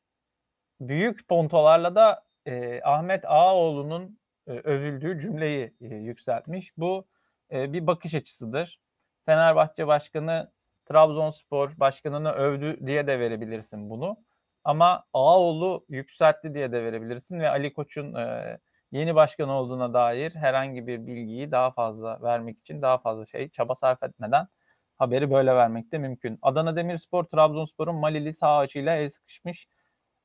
büyük 0.80 1.28
pontolarla 1.28 1.94
da 1.94 2.26
e, 2.46 2.80
Ahmet 2.82 3.24
Ağaoğlu'nun 3.24 4.18
e, 4.46 4.52
övüldüğü 4.52 5.20
cümleyi 5.20 5.74
e, 5.80 5.86
yükseltmiş. 5.86 6.76
Bu 6.76 7.08
e, 7.52 7.72
bir 7.72 7.86
bakış 7.86 8.14
açısıdır. 8.14 8.80
Fenerbahçe 9.28 9.86
Başkanı 9.86 10.50
Trabzonspor 10.86 11.72
Başkanı'nı 11.78 12.32
övdü 12.32 12.86
diye 12.86 13.06
de 13.06 13.20
verebilirsin 13.20 13.90
bunu. 13.90 14.16
Ama 14.64 15.04
Ağaoğlu 15.12 15.84
yükseltti 15.88 16.54
diye 16.54 16.72
de 16.72 16.84
verebilirsin 16.84 17.40
ve 17.40 17.50
Ali 17.50 17.72
Koç'un 17.72 18.14
e, 18.14 18.58
yeni 18.92 19.14
başkan 19.14 19.48
olduğuna 19.48 19.94
dair 19.94 20.34
herhangi 20.34 20.86
bir 20.86 21.06
bilgiyi 21.06 21.52
daha 21.52 21.70
fazla 21.70 22.22
vermek 22.22 22.58
için 22.58 22.82
daha 22.82 22.98
fazla 22.98 23.24
şey 23.24 23.50
çaba 23.50 23.74
sarf 23.74 24.02
etmeden 24.02 24.48
haberi 24.96 25.30
böyle 25.30 25.54
vermek 25.54 25.92
de 25.92 25.98
mümkün. 25.98 26.38
Adana 26.42 26.76
Demirspor 26.76 27.24
Trabzonspor'un 27.24 27.96
Malili 27.96 28.32
sağ 28.32 28.56
açıyla 28.56 28.96
el 28.96 29.08
sıkışmış 29.08 29.68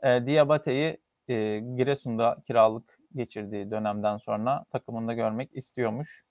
e, 0.04 0.26
Diabate'yi 0.26 0.97
e, 1.28 1.60
Giresun'da 1.60 2.38
kiralık 2.47 2.99
geçirdiği 3.16 3.72
dönemden 3.72 4.18
sonra 4.18 4.66
takımında 4.72 5.14
görmek 5.14 5.56
istiyormuş. 5.56 6.26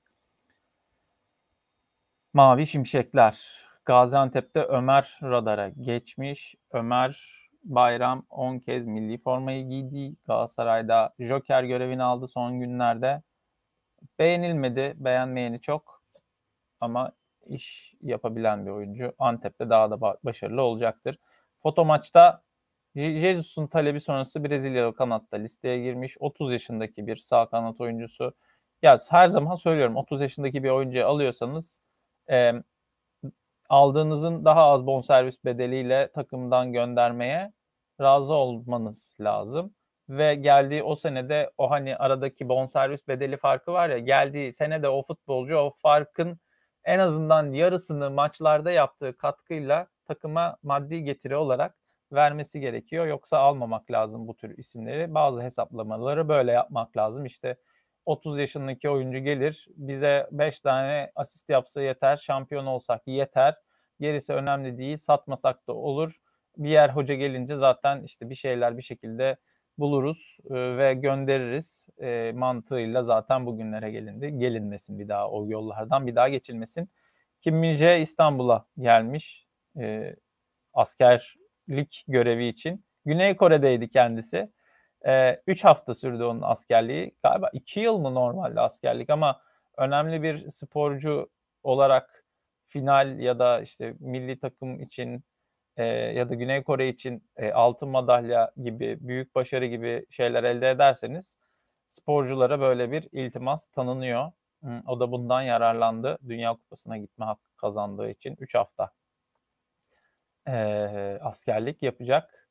Mavi 2.34 2.66
Şimşekler. 2.66 3.66
Gaziantep'te 3.84 4.64
Ömer 4.64 5.18
radara 5.22 5.68
geçmiş. 5.68 6.54
Ömer 6.70 7.40
Bayram 7.64 8.26
10 8.30 8.58
kez 8.58 8.86
milli 8.86 9.18
formayı 9.18 9.68
giydi. 9.68 10.16
Galatasaray'da 10.26 11.14
Joker 11.18 11.62
görevini 11.62 12.02
aldı 12.02 12.28
son 12.28 12.60
günlerde. 12.60 13.22
Beğenilmedi. 14.18 14.94
Beğenmeyeni 14.96 15.60
çok. 15.60 16.02
Ama 16.80 17.12
iş 17.46 17.94
yapabilen 18.02 18.66
bir 18.66 18.70
oyuncu. 18.70 19.14
Antep'te 19.18 19.70
daha 19.70 19.90
da 19.90 20.00
başarılı 20.00 20.62
olacaktır. 20.62 21.18
Foto 21.58 21.84
maçta 21.84 22.42
Jesus'un 22.96 23.66
talebi 23.66 24.00
sonrası 24.00 24.44
Brezilyalı 24.44 24.94
kanatta 24.94 25.36
listeye 25.36 25.82
girmiş. 25.82 26.16
30 26.20 26.52
yaşındaki 26.52 27.06
bir 27.06 27.16
sağ 27.16 27.46
kanat 27.46 27.80
oyuncusu. 27.80 28.34
Ya 28.82 28.96
her 29.10 29.28
zaman 29.28 29.54
söylüyorum 29.56 29.96
30 29.96 30.20
yaşındaki 30.20 30.64
bir 30.64 30.70
oyuncu 30.70 31.06
alıyorsanız 31.06 31.82
e, 32.32 32.52
aldığınızın 33.68 34.44
daha 34.44 34.64
az 34.64 34.86
bonservis 34.86 35.44
bedeliyle 35.44 36.12
takımdan 36.12 36.72
göndermeye 36.72 37.52
razı 38.00 38.34
olmanız 38.34 39.16
lazım. 39.20 39.74
Ve 40.08 40.34
geldiği 40.34 40.82
o 40.82 40.96
senede 40.96 41.50
o 41.58 41.70
hani 41.70 41.96
aradaki 41.96 42.48
bonservis 42.48 43.08
bedeli 43.08 43.36
farkı 43.36 43.72
var 43.72 43.90
ya 43.90 43.98
geldiği 43.98 44.52
senede 44.52 44.88
o 44.88 45.02
futbolcu 45.02 45.56
o 45.56 45.74
farkın 45.76 46.40
en 46.84 46.98
azından 46.98 47.52
yarısını 47.52 48.10
maçlarda 48.10 48.70
yaptığı 48.72 49.16
katkıyla 49.16 49.86
takıma 50.04 50.56
maddi 50.62 51.04
getiri 51.04 51.36
olarak 51.36 51.76
vermesi 52.12 52.60
gerekiyor. 52.60 53.06
Yoksa 53.06 53.38
almamak 53.38 53.90
lazım 53.90 54.28
bu 54.28 54.36
tür 54.36 54.58
isimleri. 54.58 55.14
Bazı 55.14 55.42
hesaplamaları 55.42 56.28
böyle 56.28 56.52
yapmak 56.52 56.96
lazım. 56.96 57.24
İşte 57.26 57.56
30 58.06 58.38
yaşındaki 58.38 58.90
oyuncu 58.90 59.18
gelir 59.18 59.68
bize 59.76 60.28
5 60.30 60.60
tane 60.60 61.12
asist 61.14 61.48
yapsa 61.48 61.82
yeter 61.82 62.16
şampiyon 62.16 62.66
olsak 62.66 63.02
yeter 63.06 63.54
gerisi 64.00 64.32
önemli 64.32 64.78
değil 64.78 64.96
satmasak 64.96 65.68
da 65.68 65.74
olur 65.74 66.16
bir 66.56 66.70
yer 66.70 66.88
hoca 66.88 67.14
gelince 67.14 67.56
zaten 67.56 68.02
işte 68.02 68.30
bir 68.30 68.34
şeyler 68.34 68.76
bir 68.76 68.82
şekilde 68.82 69.36
buluruz 69.78 70.38
e, 70.50 70.76
ve 70.76 70.94
göndeririz 70.94 71.88
e, 71.98 72.32
mantığıyla 72.34 73.02
zaten 73.02 73.46
bugünlere 73.46 73.90
gelindi. 73.90 74.38
Gelinmesin 74.38 74.98
bir 74.98 75.08
daha 75.08 75.30
o 75.30 75.48
yollardan 75.48 76.06
bir 76.06 76.14
daha 76.14 76.28
geçilmesin. 76.28 76.90
Kim 77.40 77.56
Minje 77.56 78.00
İstanbul'a 78.00 78.66
gelmiş 78.78 79.46
e, 79.78 80.16
askerlik 80.74 82.04
görevi 82.08 82.46
için. 82.46 82.84
Güney 83.04 83.36
Kore'deydi 83.36 83.88
kendisi. 83.90 84.52
3 85.46 85.64
e, 85.64 85.68
hafta 85.68 85.94
sürdü 85.94 86.22
onun 86.24 86.42
askerliği. 86.42 87.16
Galiba 87.22 87.50
2 87.52 87.80
yıl 87.80 87.98
mı 87.98 88.14
normalde 88.14 88.60
askerlik 88.60 89.10
ama 89.10 89.40
önemli 89.76 90.22
bir 90.22 90.50
sporcu 90.50 91.30
olarak 91.62 92.24
final 92.66 93.20
ya 93.20 93.38
da 93.38 93.60
işte 93.60 93.94
milli 94.00 94.38
takım 94.40 94.80
için 94.80 95.24
e, 95.76 95.84
ya 95.86 96.30
da 96.30 96.34
Güney 96.34 96.62
Kore 96.62 96.88
için 96.88 97.24
e, 97.36 97.52
altın 97.52 97.88
madalya 97.88 98.52
gibi 98.62 98.98
büyük 99.00 99.34
başarı 99.34 99.66
gibi 99.66 100.06
şeyler 100.10 100.44
elde 100.44 100.70
ederseniz 100.70 101.36
sporculara 101.88 102.60
böyle 102.60 102.92
bir 102.92 103.08
iltimas 103.12 103.66
tanınıyor. 103.66 104.32
O 104.86 105.00
da 105.00 105.12
bundan 105.12 105.42
yararlandı. 105.42 106.18
Dünya 106.28 106.52
Kupası'na 106.52 106.98
gitme 106.98 107.24
hakkı 107.24 107.56
kazandığı 107.56 108.10
için 108.10 108.36
3 108.40 108.54
hafta 108.54 108.90
e, 110.48 110.52
askerlik 111.22 111.82
yapacak. 111.82 112.41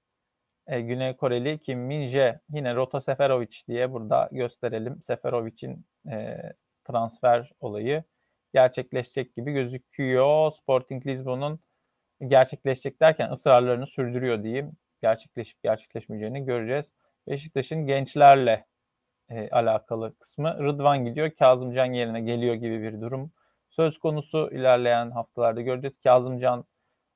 E, 0.72 0.82
Güney 0.82 1.16
Koreli 1.16 1.60
Kim 1.60 1.80
Min 1.80 2.08
Jae 2.08 2.40
yine 2.50 2.76
Rota 2.76 3.02
Seferovic 3.02 3.62
diye 3.68 3.92
burada 3.92 4.30
gösterelim. 4.32 5.02
Seferovic'in 5.02 5.86
e, 6.12 6.38
transfer 6.84 7.52
olayı 7.60 8.04
gerçekleşecek 8.54 9.36
gibi 9.36 9.52
gözüküyor. 9.52 10.52
Sporting 10.52 11.08
Lisbon'un 11.08 11.60
gerçekleşecek 12.28 13.02
derken 13.02 13.32
ısrarlarını 13.32 13.88
sürdürüyor 13.88 14.44
diyeyim. 14.44 14.72
Gerçekleşip 15.02 15.64
gerçekleşmeyeceğini 15.64 16.46
göreceğiz. 16.46 16.94
Beşiktaş'ın 17.28 17.86
gençlerle 17.86 18.66
e, 19.30 19.50
alakalı 19.50 20.18
kısmı 20.20 20.64
Rıdvan 20.64 21.06
gidiyor. 21.06 21.32
Kazımcan 21.32 21.94
yerine 21.94 22.22
geliyor 22.22 22.56
gibi 22.56 22.82
bir 22.82 23.02
durum. 23.02 23.32
Söz 23.70 23.98
konusu 23.98 24.50
ilerleyen 24.52 25.12
haftalarda 25.12 25.62
göreceğiz. 25.62 25.98
Kazımcan 25.98 26.66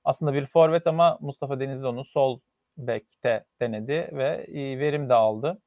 aslında 0.03 0.34
bir 0.34 0.45
forvet 0.45 0.88
ama 0.88 1.18
Mustafa 1.22 1.60
Denizli 1.60 1.88
onu 1.88 2.06
sol 2.06 2.39
bekte 2.78 3.46
denedi 3.62 4.10
ve 4.14 4.46
verim 4.80 5.10
de 5.10 5.14
aldı. 5.14 5.62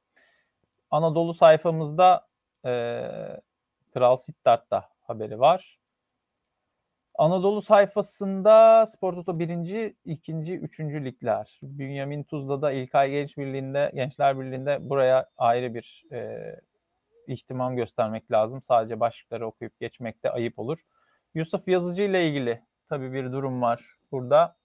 Anadolu 0.91 1.33
sayfamızda 1.33 2.27
e, 2.65 2.71
Kral 3.93 4.15
Sittard'da 4.15 4.89
haberi 5.01 5.39
var. 5.39 5.79
Anadolu 7.19 7.61
sayfasında 7.61 8.85
Spor 8.85 9.13
Toto 9.13 9.39
1. 9.39 9.95
2. 10.05 10.33
3. 10.33 10.79
ligler. 10.79 11.59
Bünyamin 11.61 12.23
Tuzla'da 12.23 12.71
İlkay 12.71 13.11
Genç 13.11 13.37
Birliği'nde, 13.37 13.91
Gençler 13.93 14.39
Birliği'nde 14.39 14.89
buraya 14.89 15.29
ayrı 15.37 15.73
bir 15.73 16.03
e, 16.11 16.55
ihtimam 17.27 17.75
göstermek 17.75 18.31
lazım. 18.31 18.61
Sadece 18.61 18.99
başlıkları 18.99 19.47
okuyup 19.47 19.79
geçmek 19.79 20.23
de 20.23 20.31
ayıp 20.31 20.59
olur. 20.59 20.79
Yusuf 21.33 21.67
Yazıcı 21.67 22.03
ile 22.03 22.27
ilgili 22.27 22.61
tabii 22.89 23.13
bir 23.13 23.31
durum 23.31 23.61
var 23.61 23.95
burada. 24.11 24.55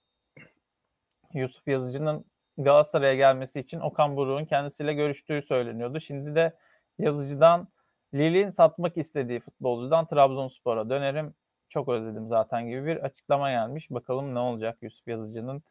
Yusuf 1.34 1.68
Yazıcı'nın 1.68 2.24
Galatasaray'a 2.58 3.14
gelmesi 3.14 3.60
için 3.60 3.80
Okan 3.80 4.16
Buruk'un 4.16 4.44
kendisiyle 4.44 4.94
görüştüğü 4.94 5.42
söyleniyordu. 5.42 6.00
Şimdi 6.00 6.34
de 6.34 6.56
Yazıcı'dan 6.98 7.68
Lille'in 8.14 8.48
satmak 8.48 8.96
istediği 8.96 9.40
futbolcudan 9.40 10.06
Trabzonspor'a 10.06 10.90
dönerim 10.90 11.34
çok 11.68 11.88
özledim 11.88 12.28
zaten 12.28 12.68
gibi 12.68 12.86
bir 12.86 12.96
açıklama 12.96 13.50
gelmiş. 13.50 13.90
Bakalım 13.90 14.34
ne 14.34 14.38
olacak 14.38 14.78
Yusuf 14.82 15.08
Yazıcı'nın 15.08 15.62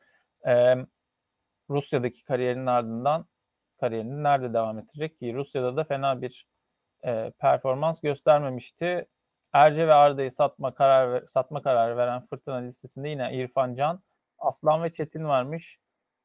e, 0.47 0.75
Rusya'daki 1.69 2.23
kariyerinin 2.23 2.65
ardından 2.65 3.25
kariyerini 3.79 4.23
nerede 4.23 4.53
devam 4.53 4.79
ettirecek 4.79 5.19
ki 5.19 5.33
Rusya'da 5.33 5.77
da 5.77 5.83
fena 5.83 6.21
bir 6.21 6.47
e, 7.05 7.31
performans 7.39 8.01
göstermemişti. 8.01 9.07
Erce 9.53 9.87
ve 9.87 9.93
Arda'yı 9.93 10.31
satma 10.31 10.73
karar 10.73 11.27
satma 11.27 11.61
kararı 11.61 11.97
veren 11.97 12.25
Fırtına 12.27 12.55
listesinde 12.55 13.09
yine 13.09 13.33
İrfan 13.37 13.75
Can, 13.75 14.03
Aslan 14.39 14.83
ve 14.83 14.93
Çetin 14.93 15.23
varmış. 15.23 15.79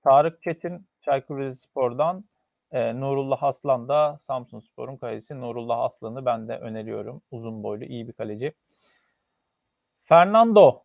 Tarık 0.08 0.42
Çetin 0.42 0.88
Çaykur 1.00 1.38
Rizespor'dan 1.38 2.24
e, 2.70 3.00
Nurullah 3.00 3.42
Aslan 3.42 3.88
da 3.88 4.16
Samsun 4.18 4.60
Spor'un 4.60 4.96
kalecisi. 4.96 5.40
Nurullah 5.40 5.78
Aslan'ı 5.78 6.26
ben 6.26 6.48
de 6.48 6.58
öneriyorum. 6.58 7.22
Uzun 7.30 7.62
boylu 7.62 7.84
iyi 7.84 8.08
bir 8.08 8.12
kaleci. 8.12 8.52
Fernando 10.02 10.84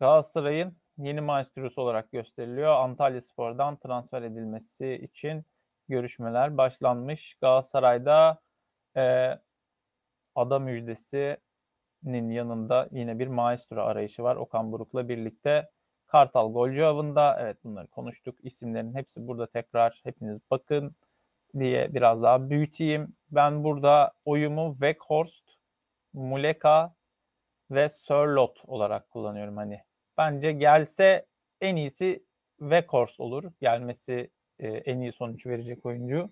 Galatasaray'ın 0.00 0.76
yeni 0.98 1.20
maestrosu 1.20 1.82
olarak 1.82 2.12
gösteriliyor. 2.12 2.72
Antalya 2.72 3.20
Spor'dan 3.20 3.76
transfer 3.76 4.22
edilmesi 4.22 4.92
için 4.94 5.44
görüşmeler 5.88 6.56
başlanmış. 6.56 7.34
Galatasaray'da 7.34 8.40
e, 8.96 9.38
ada 10.34 10.58
müjdesinin 10.58 12.30
yanında 12.30 12.88
yine 12.90 13.18
bir 13.18 13.28
maestro 13.28 13.82
arayışı 13.82 14.22
var. 14.22 14.36
Okan 14.36 14.72
Buruk'la 14.72 15.08
birlikte 15.08 15.70
Kartal 16.10 16.52
golcü 16.52 16.82
avında. 16.82 17.36
Evet 17.40 17.64
bunları 17.64 17.86
konuştuk. 17.86 18.38
İsimlerin 18.42 18.94
hepsi 18.94 19.26
burada 19.26 19.46
tekrar 19.46 20.00
hepiniz 20.04 20.38
bakın 20.50 20.96
diye 21.58 21.94
biraz 21.94 22.22
daha 22.22 22.50
büyüteyim. 22.50 23.16
Ben 23.30 23.64
burada 23.64 24.12
oyumu 24.24 24.72
Weghorst, 24.72 25.44
Muleka 26.12 26.94
ve 27.70 27.88
Sörlot 27.88 28.62
olarak 28.66 29.10
kullanıyorum 29.10 29.56
hani. 29.56 29.80
Bence 30.18 30.52
gelse 30.52 31.26
en 31.60 31.76
iyisi 31.76 32.24
Weghorst 32.58 33.20
olur. 33.20 33.52
Gelmesi 33.60 34.30
e, 34.58 34.68
en 34.68 35.00
iyi 35.00 35.12
sonuç 35.12 35.46
verecek 35.46 35.86
oyuncu. 35.86 36.30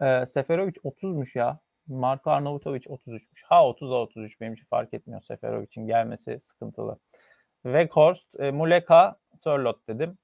E, 0.00 0.26
Seferovic 0.26 0.74
30'muş 0.84 1.38
ya. 1.38 1.60
Marko 1.86 2.30
Arnavutovic 2.30 2.80
33'müş. 2.80 3.42
Ha 3.44 3.56
30'a 3.56 4.02
33 4.02 4.40
benim 4.40 4.54
için 4.54 4.66
fark 4.66 4.94
etmiyor. 4.94 5.22
Seferovic'in 5.22 5.86
gelmesi 5.86 6.40
sıkıntılı. 6.40 6.98
Weghorst, 7.62 8.40
e, 8.40 8.50
Muleka, 8.50 9.16
Sörlot 9.40 9.88
dedim. 9.88 10.18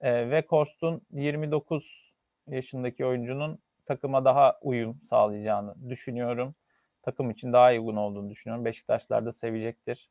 E, 0.00 0.22
Weghorst'un 0.22 1.02
29 1.10 2.12
yaşındaki 2.46 3.06
oyuncunun 3.06 3.58
takıma 3.86 4.24
daha 4.24 4.58
uyum 4.62 5.00
sağlayacağını 5.02 5.90
düşünüyorum. 5.90 6.54
Takım 7.02 7.30
için 7.30 7.52
daha 7.52 7.70
uygun 7.70 7.96
olduğunu 7.96 8.30
düşünüyorum. 8.30 8.64
Beşiktaşlar 8.64 9.26
da 9.26 9.32
sevecektir. 9.32 10.10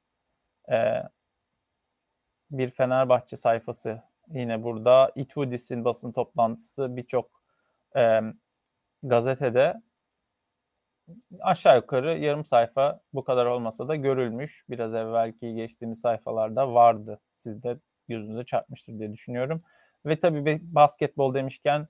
E, 0.72 1.04
bir 2.52 2.70
Fenerbahçe 2.70 3.38
sayfası 3.38 4.02
yine 4.28 4.64
burada. 4.64 5.12
Itudis'in 5.16 5.86
basın 5.86 6.12
toplantısı 6.12 6.96
birçok 6.96 7.42
e, 7.96 8.22
gazetede 9.04 9.82
aşağı 11.40 11.76
yukarı 11.76 12.18
yarım 12.18 12.46
sayfa 12.46 13.00
bu 13.14 13.24
kadar 13.24 13.46
olmasa 13.46 13.88
da 13.88 13.96
görülmüş. 13.96 14.66
Biraz 14.70 14.96
evvelki 14.96 15.56
geçtiğimiz 15.56 16.02
sayfalarda 16.02 16.74
vardı. 16.74 17.20
Siz 17.36 17.64
de 17.64 17.78
gözünüze 18.08 18.46
çarpmıştır 18.46 19.00
diye 19.00 19.14
düşünüyorum. 19.14 19.62
Ve 20.06 20.20
tabii 20.20 20.60
basketbol 20.64 21.34
demişken 21.34 21.88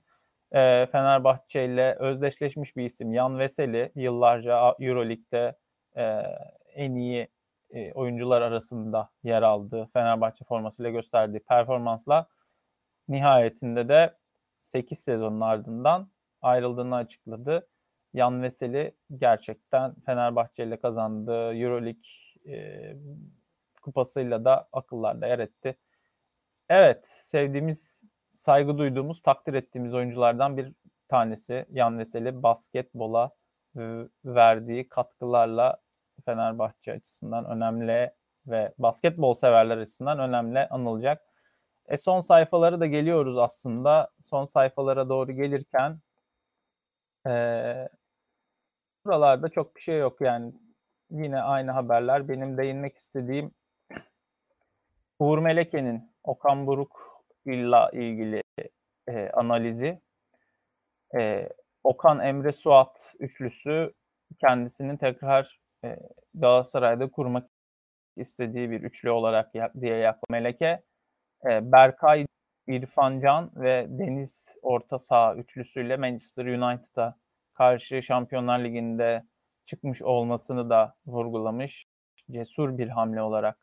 e, 0.52 0.86
Fenerbahçe 0.92 1.64
ile 1.64 1.94
özdeşleşmiş 1.94 2.76
bir 2.76 2.84
isim 2.84 3.12
Yan 3.12 3.38
Veseli 3.38 3.92
yıllarca 3.94 4.74
Euroleague'de 4.80 5.56
e, 5.96 6.02
en 6.74 6.94
iyi 6.94 7.28
e, 7.70 7.92
oyuncular 7.92 8.42
arasında 8.42 9.10
yer 9.24 9.42
aldı. 9.42 9.88
Fenerbahçe 9.92 10.44
formasıyla 10.44 10.90
gösterdiği 10.90 11.40
performansla 11.40 12.26
nihayetinde 13.08 13.88
de 13.88 14.16
8 14.60 14.98
sezonun 14.98 15.40
ardından 15.40 16.10
ayrıldığını 16.42 16.96
açıkladı. 16.96 17.68
Yan 18.14 18.42
Veseli 18.42 18.94
gerçekten 19.16 19.94
Fenerbahçe 20.06 20.64
ile 20.64 20.80
kazandığı 20.80 21.54
Euroleague 21.54 22.02
e, 22.46 22.96
kupasıyla 23.82 24.44
da 24.44 24.68
akıllarda 24.72 25.26
yer 25.26 25.38
etti. 25.38 25.76
Evet, 26.68 27.08
sevdiğimiz, 27.08 28.04
saygı 28.30 28.78
duyduğumuz, 28.78 29.22
takdir 29.22 29.54
ettiğimiz 29.54 29.94
oyunculardan 29.94 30.56
bir 30.56 30.72
tanesi 31.08 31.66
Yan 31.70 31.98
Veseli 31.98 32.42
basketbola 32.42 33.30
verdiği 34.24 34.88
katkılarla 34.88 35.80
Fenerbahçe 36.24 36.92
açısından 36.92 37.44
önemli 37.44 38.14
ve 38.46 38.74
basketbol 38.78 39.34
severler 39.34 39.78
açısından 39.78 40.18
önemli 40.18 40.58
anılacak. 40.68 41.22
E 41.86 41.96
son 41.96 42.20
sayfaları 42.20 42.80
da 42.80 42.86
geliyoruz 42.86 43.38
aslında. 43.38 44.10
Son 44.20 44.44
sayfalara 44.44 45.08
doğru 45.08 45.32
gelirken 45.32 46.00
e, 47.26 47.88
buralarda 49.06 49.48
çok 49.48 49.76
bir 49.76 49.80
şey 49.80 49.98
yok 49.98 50.20
yani. 50.20 50.52
Yine 51.10 51.40
aynı 51.40 51.70
haberler. 51.70 52.28
Benim 52.28 52.58
değinmek 52.58 52.96
istediğim 52.96 53.50
Uğur 55.18 55.38
Meleke'nin 55.38 56.12
Okan 56.24 56.66
Buruk 56.66 57.24
ile 57.44 57.76
ilgili 57.92 58.42
e, 59.08 59.30
analizi. 59.30 60.00
E, 61.18 61.48
Okan 61.84 62.20
Emre 62.20 62.52
Suat 62.52 63.14
üçlüsü 63.20 63.92
kendisinin 64.40 64.96
tekrar 64.96 65.60
e, 65.84 65.96
Galatasaray'da 66.34 67.10
kurmak 67.10 67.50
istediği 68.16 68.70
bir 68.70 68.80
üçlü 68.80 69.10
olarak 69.10 69.54
diye 69.80 69.96
yaklaşıyor 69.96 70.26
Meleke. 70.30 70.82
E, 71.46 71.72
Berkay, 71.72 72.26
İrfan 72.66 73.20
Can 73.20 73.50
ve 73.56 73.86
Deniz 73.88 74.56
orta 74.62 74.98
saha 74.98 75.34
üçlüsüyle 75.34 75.96
Manchester 75.96 76.46
United'a 76.46 77.21
karşı 77.54 78.02
Şampiyonlar 78.02 78.64
Ligi'nde 78.64 79.24
çıkmış 79.66 80.02
olmasını 80.02 80.70
da 80.70 80.94
vurgulamış. 81.06 81.86
Cesur 82.30 82.78
bir 82.78 82.88
hamle 82.88 83.22
olarak 83.22 83.58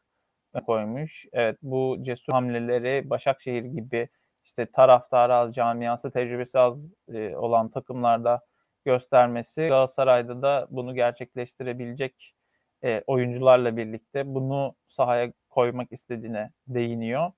koymuş. 0.66 1.26
Evet 1.34 1.58
bu 1.62 1.98
cesur 2.02 2.34
hamleleri 2.34 3.10
Başakşehir 3.10 3.64
gibi 3.64 4.10
işte 4.46 4.66
taraftarı 4.66 5.36
az, 5.36 5.56
camiası 5.56 6.12
tecrübesi 6.12 6.60
az 6.60 6.92
e, 7.14 7.36
olan 7.36 7.70
takımlarda 7.70 8.42
göstermesi 8.86 9.68
Galatasaray'da 9.68 10.42
da 10.42 10.68
bunu 10.70 10.96
gerçekleştirebilecek 10.96 12.36
e, 12.84 13.04
oyuncularla 13.08 13.78
birlikte 13.78 14.36
bunu 14.36 14.76
sahaya 14.88 15.34
koymak 15.50 15.92
istediğine 15.92 16.52
değiniyor. 16.68 17.32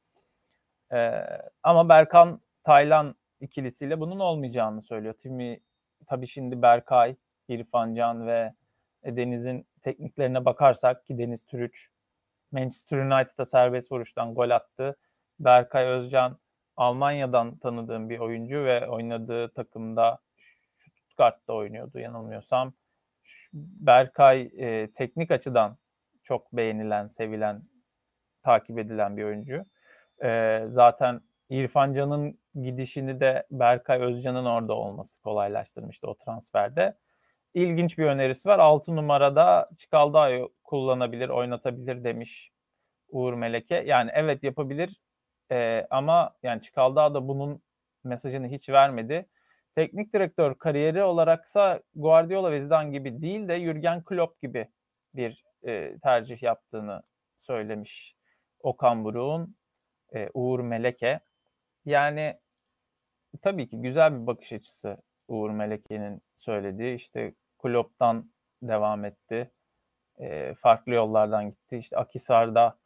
E, 0.93 1.11
ama 1.63 1.89
Berkan 1.89 2.41
Taylan 2.63 3.15
ikilisiyle 3.39 3.99
bunun 3.99 4.19
olmayacağını 4.19 4.81
söylüyor. 4.81 5.13
Timi 5.13 5.59
tabii 6.11 6.27
şimdi 6.27 6.61
Berkay, 6.61 7.15
İrfan 7.47 7.95
Can 7.95 8.27
ve 8.27 8.53
Deniz'in 9.05 9.67
tekniklerine 9.81 10.45
bakarsak 10.45 11.05
ki 11.05 11.17
Deniz 11.17 11.45
Türüç 11.45 11.89
Manchester 12.51 12.97
United'a 12.97 13.45
serbest 13.45 13.91
vuruştan 13.91 14.35
gol 14.35 14.49
attı. 14.49 14.95
Berkay 15.39 15.85
Özcan 15.85 16.37
Almanya'dan 16.77 17.57
tanıdığım 17.57 18.09
bir 18.09 18.19
oyuncu 18.19 18.65
ve 18.65 18.87
oynadığı 18.87 19.53
takımda 19.53 20.19
Stuttgart'ta 20.77 21.53
oynuyordu 21.53 21.99
yanılmıyorsam. 21.99 22.73
Berkay 23.53 24.51
e, 24.57 24.91
teknik 24.91 25.31
açıdan 25.31 25.77
çok 26.23 26.53
beğenilen, 26.53 27.07
sevilen, 27.07 27.63
takip 28.43 28.79
edilen 28.79 29.17
bir 29.17 29.23
oyuncu. 29.23 29.65
E, 30.23 30.61
zaten 30.67 31.21
İrfan 31.49 31.93
Can'ın 31.93 32.40
gidişini 32.55 33.19
de 33.19 33.47
Berkay 33.51 34.01
Özcan'ın 34.01 34.45
orada 34.45 34.73
olması 34.73 35.21
kolaylaştırmıştı 35.21 36.07
o 36.07 36.15
transferde. 36.15 36.97
İlginç 37.53 37.97
bir 37.97 38.05
önerisi 38.05 38.49
var. 38.49 38.59
6 38.59 38.95
numarada 38.95 39.69
Çikaldağ'ı 39.77 40.49
kullanabilir, 40.63 41.29
oynatabilir 41.29 42.03
demiş 42.03 42.51
Uğur 43.09 43.33
Meleke. 43.33 43.75
Yani 43.75 44.11
evet 44.13 44.43
yapabilir 44.43 45.01
e, 45.51 45.87
ama 45.89 46.35
yani 46.43 46.61
Çikaldağ 46.61 47.13
da 47.13 47.27
bunun 47.27 47.61
mesajını 48.03 48.47
hiç 48.47 48.69
vermedi. 48.69 49.25
Teknik 49.75 50.13
direktör 50.13 50.55
kariyeri 50.55 51.03
olaraksa 51.03 51.81
Guardiola 51.95 52.51
ve 52.51 52.61
Zidane 52.61 52.89
gibi 52.89 53.21
değil 53.21 53.47
de 53.47 53.59
Jurgen 53.59 54.03
Klopp 54.03 54.41
gibi 54.41 54.67
bir 55.13 55.43
e, 55.63 55.99
tercih 56.03 56.43
yaptığını 56.43 57.03
söylemiş 57.35 58.15
Okan 58.59 59.03
Buruk'un 59.03 59.55
e, 60.15 60.29
Uğur 60.33 60.59
Meleke. 60.59 61.19
Yani 61.85 62.39
tabii 63.41 63.69
ki 63.69 63.81
güzel 63.81 64.21
bir 64.21 64.27
bakış 64.27 64.53
açısı 64.53 64.97
Uğur 65.27 65.49
Meleke'nin 65.49 66.21
söylediği. 66.35 66.95
İşte 66.95 67.33
Klopp'tan 67.59 68.31
devam 68.61 69.05
etti. 69.05 69.51
E, 70.19 70.53
farklı 70.53 70.93
yollardan 70.93 71.49
gitti. 71.49 71.77
İşte 71.77 71.97
Akisar'da 71.97 72.77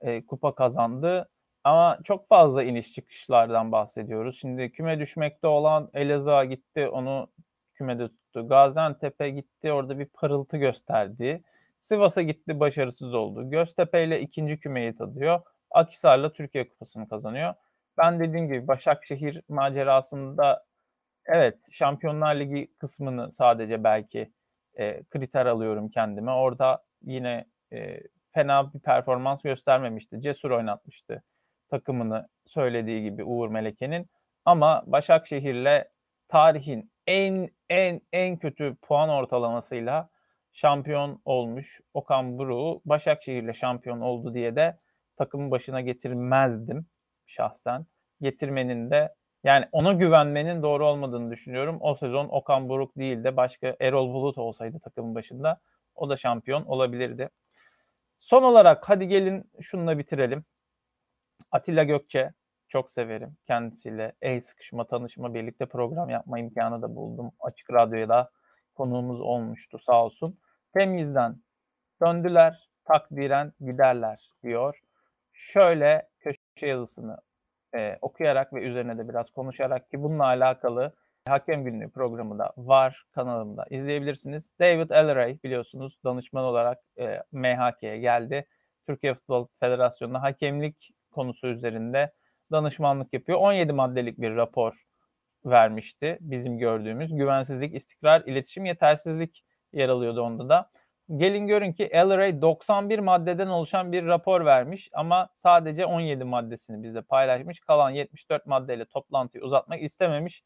e, 0.00 0.26
kupa 0.26 0.54
kazandı. 0.54 1.28
Ama 1.64 1.98
çok 2.04 2.28
fazla 2.28 2.62
iniş 2.62 2.92
çıkışlardan 2.92 3.72
bahsediyoruz. 3.72 4.40
Şimdi 4.40 4.72
küme 4.72 4.98
düşmekte 5.00 5.46
olan 5.46 5.90
Elazığ'a 5.94 6.44
gitti, 6.44 6.88
onu 6.88 7.28
kümede 7.74 8.08
tuttu. 8.08 8.48
Gaziantep'e 8.48 9.30
gitti, 9.30 9.72
orada 9.72 9.98
bir 9.98 10.06
parıltı 10.06 10.56
gösterdi. 10.56 11.42
Sivas'a 11.80 12.22
gitti, 12.22 12.60
başarısız 12.60 13.14
oldu. 13.14 13.50
Göztepe 13.50 14.04
ile 14.04 14.20
ikinci 14.20 14.60
kümeyi 14.60 14.96
tadıyor. 14.96 15.40
Akisar'la 15.70 16.32
Türkiye 16.32 16.68
Kupası'nı 16.68 17.08
kazanıyor. 17.08 17.54
Ben 18.02 18.20
dediğim 18.20 18.48
gibi 18.48 18.68
Başakşehir 18.68 19.42
macerasında 19.48 20.64
evet 21.26 21.68
Şampiyonlar 21.72 22.34
Ligi 22.34 22.72
kısmını 22.78 23.32
sadece 23.32 23.84
belki 23.84 24.32
e, 24.74 25.02
kriter 25.04 25.46
alıyorum 25.46 25.88
kendime. 25.88 26.30
Orada 26.30 26.82
yine 27.02 27.44
e, 27.72 28.00
fena 28.30 28.74
bir 28.74 28.80
performans 28.80 29.42
göstermemişti. 29.42 30.20
Cesur 30.22 30.50
oynatmıştı 30.50 31.22
takımını 31.70 32.28
söylediği 32.46 33.02
gibi 33.02 33.24
Uğur 33.24 33.48
Meleke'nin. 33.48 34.10
Ama 34.44 34.82
Başakşehir'le 34.86 35.84
tarihin 36.28 36.92
en 37.06 37.50
en 37.70 38.00
en 38.12 38.36
kötü 38.38 38.76
puan 38.82 39.08
ortalamasıyla 39.08 40.10
şampiyon 40.52 41.22
olmuş 41.24 41.80
Okan 41.94 42.38
Buruk'u 42.38 42.82
Başakşehir'le 42.84 43.52
şampiyon 43.52 44.00
oldu 44.00 44.34
diye 44.34 44.56
de 44.56 44.78
takımın 45.16 45.50
başına 45.50 45.80
getirmezdim 45.80 46.86
şahsen. 47.30 47.86
Getirmenin 48.20 48.90
de 48.90 49.14
yani 49.44 49.68
ona 49.72 49.92
güvenmenin 49.92 50.62
doğru 50.62 50.86
olmadığını 50.86 51.30
düşünüyorum. 51.30 51.78
O 51.80 51.94
sezon 51.94 52.28
Okan 52.28 52.68
Buruk 52.68 52.96
değil 52.96 53.24
de 53.24 53.36
başka 53.36 53.76
Erol 53.80 54.14
Bulut 54.14 54.38
olsaydı 54.38 54.78
takımın 54.80 55.14
başında 55.14 55.60
o 55.94 56.10
da 56.10 56.16
şampiyon 56.16 56.64
olabilirdi. 56.64 57.30
Son 58.18 58.42
olarak 58.42 58.88
hadi 58.88 59.08
gelin 59.08 59.50
şununla 59.60 59.98
bitirelim. 59.98 60.44
Atilla 61.50 61.84
Gökçe 61.84 62.32
çok 62.68 62.90
severim. 62.90 63.36
Kendisiyle 63.46 64.12
el 64.22 64.40
sıkışma, 64.40 64.86
tanışma, 64.86 65.34
birlikte 65.34 65.66
program 65.66 66.10
yapma 66.10 66.38
imkanı 66.38 66.82
da 66.82 66.96
buldum. 66.96 67.32
Açık 67.40 67.72
Radyo'ya 67.72 68.08
da 68.08 68.30
konuğumuz 68.74 69.20
olmuştu 69.20 69.78
sağ 69.78 70.04
olsun. 70.04 70.38
Temizden 70.74 71.42
döndüler, 72.02 72.70
takdiren 72.84 73.52
giderler 73.60 74.30
diyor. 74.42 74.80
Şöyle 75.32 76.09
yazısını 76.62 77.16
e, 77.74 77.98
okuyarak 78.00 78.52
ve 78.52 78.62
üzerine 78.62 78.98
de 78.98 79.08
biraz 79.08 79.30
konuşarak 79.30 79.90
ki 79.90 80.02
bununla 80.02 80.24
alakalı 80.24 80.92
Hakem 81.28 81.64
Günlüğü 81.64 81.90
programı 81.90 82.38
da 82.38 82.52
var 82.56 83.04
kanalımda 83.12 83.66
izleyebilirsiniz. 83.70 84.50
David 84.60 84.90
Elleray 84.90 85.38
biliyorsunuz 85.44 85.98
danışman 86.04 86.44
olarak 86.44 86.78
e, 86.98 87.22
MHK'ye 87.32 87.98
geldi. 87.98 88.46
Türkiye 88.86 89.14
Futbol 89.14 89.46
Federasyonu'na 89.60 90.22
hakemlik 90.22 90.90
konusu 91.10 91.46
üzerinde 91.46 92.12
danışmanlık 92.52 93.12
yapıyor. 93.12 93.38
17 93.38 93.72
maddelik 93.72 94.20
bir 94.20 94.36
rapor 94.36 94.84
vermişti 95.44 96.18
bizim 96.20 96.58
gördüğümüz. 96.58 97.16
Güvensizlik, 97.16 97.74
istikrar, 97.74 98.22
iletişim, 98.26 98.64
yetersizlik 98.64 99.44
yer 99.72 99.88
alıyordu 99.88 100.22
onda 100.22 100.48
da. 100.48 100.70
Gelin 101.16 101.46
görün 101.46 101.72
ki 101.72 101.84
Elleray 101.84 102.42
91 102.42 102.98
maddeden 102.98 103.46
oluşan 103.46 103.92
bir 103.92 104.06
rapor 104.06 104.44
vermiş 104.44 104.90
ama 104.92 105.28
sadece 105.34 105.86
17 105.86 106.24
maddesini 106.24 106.82
bizle 106.82 107.02
paylaşmış. 107.02 107.60
Kalan 107.60 107.90
74 107.90 108.46
maddeyle 108.46 108.84
toplantıyı 108.84 109.44
uzatmak 109.44 109.82
istememiş. 109.82 110.42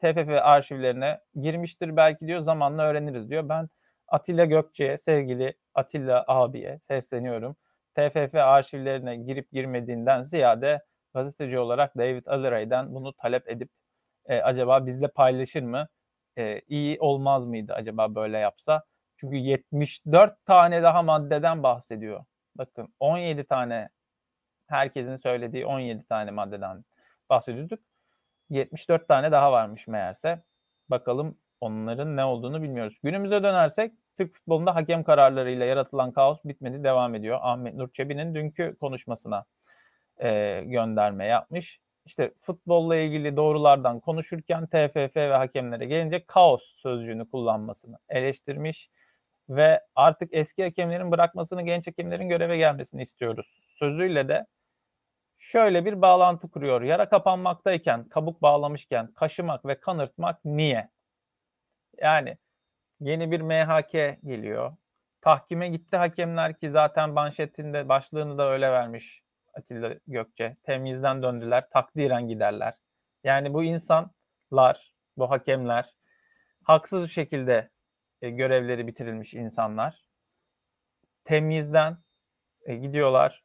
TFF 0.00 0.28
arşivlerine 0.42 1.20
girmiştir 1.40 1.96
belki 1.96 2.26
diyor 2.26 2.40
zamanla 2.40 2.82
öğreniriz 2.82 3.30
diyor. 3.30 3.48
Ben 3.48 3.68
Atilla 4.08 4.44
Gökçe'ye 4.44 4.98
sevgili 4.98 5.54
Atilla 5.74 6.24
abiye 6.28 6.78
sesleniyorum. 6.82 7.56
TFF 7.94 8.34
arşivlerine 8.34 9.16
girip 9.16 9.52
girmediğinden 9.52 10.22
ziyade 10.22 10.84
gazeteci 11.14 11.58
olarak 11.58 11.98
David 11.98 12.26
Aliray'den 12.26 12.94
bunu 12.94 13.12
talep 13.12 13.48
edip 13.48 13.70
e, 14.26 14.40
acaba 14.42 14.86
bizle 14.86 15.08
paylaşır 15.08 15.62
mı? 15.62 15.88
E, 16.38 16.60
iyi 16.68 17.00
olmaz 17.00 17.46
mıydı 17.46 17.72
acaba 17.74 18.14
böyle 18.14 18.38
yapsa? 18.38 18.89
Çünkü 19.20 19.36
74 19.36 20.46
tane 20.46 20.82
daha 20.82 21.02
maddeden 21.02 21.62
bahsediyor. 21.62 22.24
Bakın 22.56 22.94
17 23.00 23.44
tane 23.44 23.88
herkesin 24.66 25.16
söylediği 25.16 25.66
17 25.66 26.06
tane 26.06 26.30
maddeden 26.30 26.84
bahsediyorduk. 27.30 27.80
74 28.50 29.08
tane 29.08 29.32
daha 29.32 29.52
varmış 29.52 29.88
meğerse. 29.88 30.42
Bakalım 30.88 31.38
onların 31.60 32.16
ne 32.16 32.24
olduğunu 32.24 32.62
bilmiyoruz. 32.62 32.98
Günümüze 33.02 33.42
dönersek 33.42 33.92
Türk 34.16 34.34
futbolunda 34.34 34.74
hakem 34.74 35.04
kararlarıyla 35.04 35.66
yaratılan 35.66 36.12
kaos 36.12 36.38
bitmedi, 36.44 36.84
devam 36.84 37.14
ediyor. 37.14 37.38
Ahmet 37.42 37.74
Nur 37.74 37.92
Çebi'nin 37.92 38.34
dünkü 38.34 38.76
konuşmasına 38.80 39.44
e, 40.18 40.62
gönderme 40.66 41.26
yapmış. 41.26 41.80
İşte 42.06 42.34
futbolla 42.38 42.96
ilgili 42.96 43.36
doğrulardan 43.36 44.00
konuşurken 44.00 44.66
TFF 44.66 45.16
ve 45.16 45.32
hakemlere 45.36 45.84
gelince 45.84 46.24
kaos 46.26 46.62
sözcüğünü 46.76 47.30
kullanmasını 47.30 47.98
eleştirmiş 48.08 48.90
ve 49.50 49.80
artık 49.94 50.28
eski 50.32 50.62
hakemlerin 50.64 51.10
bırakmasını 51.10 51.62
genç 51.62 51.86
hakemlerin 51.86 52.28
göreve 52.28 52.56
gelmesini 52.56 53.02
istiyoruz. 53.02 53.60
Sözüyle 53.66 54.28
de 54.28 54.46
şöyle 55.38 55.84
bir 55.84 56.02
bağlantı 56.02 56.50
kuruyor. 56.50 56.82
Yara 56.82 57.08
kapanmaktayken, 57.08 58.08
kabuk 58.08 58.42
bağlamışken 58.42 59.12
kaşımak 59.12 59.66
ve 59.66 59.80
kanırtmak 59.80 60.44
niye? 60.44 60.90
Yani 61.98 62.38
yeni 63.00 63.30
bir 63.30 63.40
MHK 63.40 64.22
geliyor. 64.26 64.76
Tahkime 65.20 65.68
gitti 65.68 65.96
hakemler 65.96 66.58
ki 66.58 66.70
zaten 66.70 67.10
manşetinde 67.10 67.88
başlığını 67.88 68.38
da 68.38 68.50
öyle 68.50 68.72
vermiş 68.72 69.22
Atilla 69.54 69.94
Gökçe. 70.06 70.56
Temizden 70.62 71.22
döndüler, 71.22 71.70
takdiren 71.70 72.28
giderler. 72.28 72.74
Yani 73.24 73.54
bu 73.54 73.64
insanlar, 73.64 74.94
bu 75.16 75.30
hakemler 75.30 75.94
haksız 76.64 77.04
bir 77.04 77.08
şekilde 77.08 77.70
e, 78.22 78.30
görevleri 78.30 78.86
bitirilmiş 78.86 79.34
insanlar. 79.34 80.04
Temizden 81.24 81.98
e, 82.66 82.76
gidiyorlar. 82.76 83.44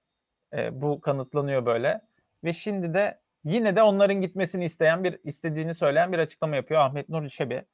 E, 0.53 0.81
bu 0.81 1.01
kanıtlanıyor 1.01 1.65
böyle. 1.65 2.01
Ve 2.43 2.53
şimdi 2.53 2.93
de 2.93 3.21
yine 3.43 3.75
de 3.75 3.83
onların 3.83 4.21
gitmesini 4.21 4.65
isteyen 4.65 5.03
bir 5.03 5.19
istediğini 5.23 5.75
söyleyen 5.75 6.11
bir 6.13 6.19
açıklama 6.19 6.55
yapıyor 6.55 6.79
Ahmet 6.81 7.09
Nur 7.09 7.29
Çebi. 7.29 7.65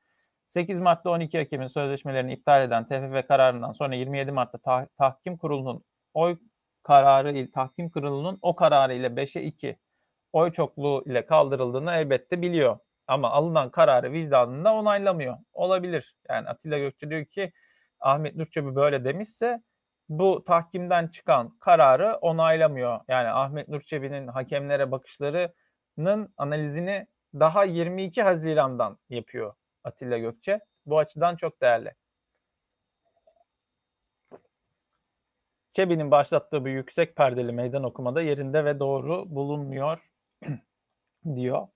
8 0.47 0.79
Mart'ta 0.79 1.09
12 1.09 1.37
Ekim'in 1.37 1.67
sözleşmelerini 1.67 2.33
iptal 2.33 2.63
eden 2.63 2.87
TFF 2.87 3.27
kararından 3.27 3.71
sonra 3.71 3.95
27 3.95 4.31
Mart'ta 4.31 4.57
tah- 4.57 4.87
tahkim 4.97 5.37
kurulunun 5.37 5.83
oy 6.13 6.37
kararı 6.83 7.31
ile 7.31 7.51
tahkim 7.51 7.89
kurulunun 7.89 8.39
o 8.41 8.55
kararı 8.55 8.93
ile 8.93 9.07
5'e 9.07 9.41
2 9.43 9.77
oy 10.33 10.51
çokluğu 10.51 11.03
ile 11.05 11.25
kaldırıldığını 11.25 11.91
elbette 11.91 12.41
biliyor. 12.41 12.79
Ama 13.11 13.31
alınan 13.31 13.71
kararı 13.71 14.11
vicdanında 14.11 14.73
onaylamıyor. 14.73 15.37
Olabilir. 15.53 16.15
Yani 16.29 16.49
Atilla 16.49 16.77
Gökçe 16.77 17.09
diyor 17.09 17.25
ki 17.25 17.53
Ahmet 17.99 18.35
Nurçebi 18.35 18.75
böyle 18.75 19.05
demişse 19.05 19.63
bu 20.09 20.43
tahkimden 20.45 21.07
çıkan 21.07 21.57
kararı 21.59 22.15
onaylamıyor. 22.21 22.99
Yani 23.07 23.29
Ahmet 23.29 23.67
Nurçebi'nin 23.67 24.27
hakemlere 24.27 24.91
bakışlarının 24.91 26.33
analizini 26.37 27.07
daha 27.33 27.63
22 27.63 28.23
Haziran'dan 28.23 28.99
yapıyor 29.09 29.53
Atilla 29.83 30.17
Gökçe. 30.17 30.59
Bu 30.85 30.99
açıdan 30.99 31.35
çok 31.35 31.61
değerli. 31.61 31.93
Çebi'nin 35.73 36.11
başlattığı 36.11 36.65
bu 36.65 36.69
yüksek 36.69 37.15
perdeli 37.15 37.51
meydan 37.51 37.83
okumada 37.83 38.21
yerinde 38.21 38.65
ve 38.65 38.79
doğru 38.79 39.35
bulunmuyor 39.35 39.99
diyor. 41.35 41.67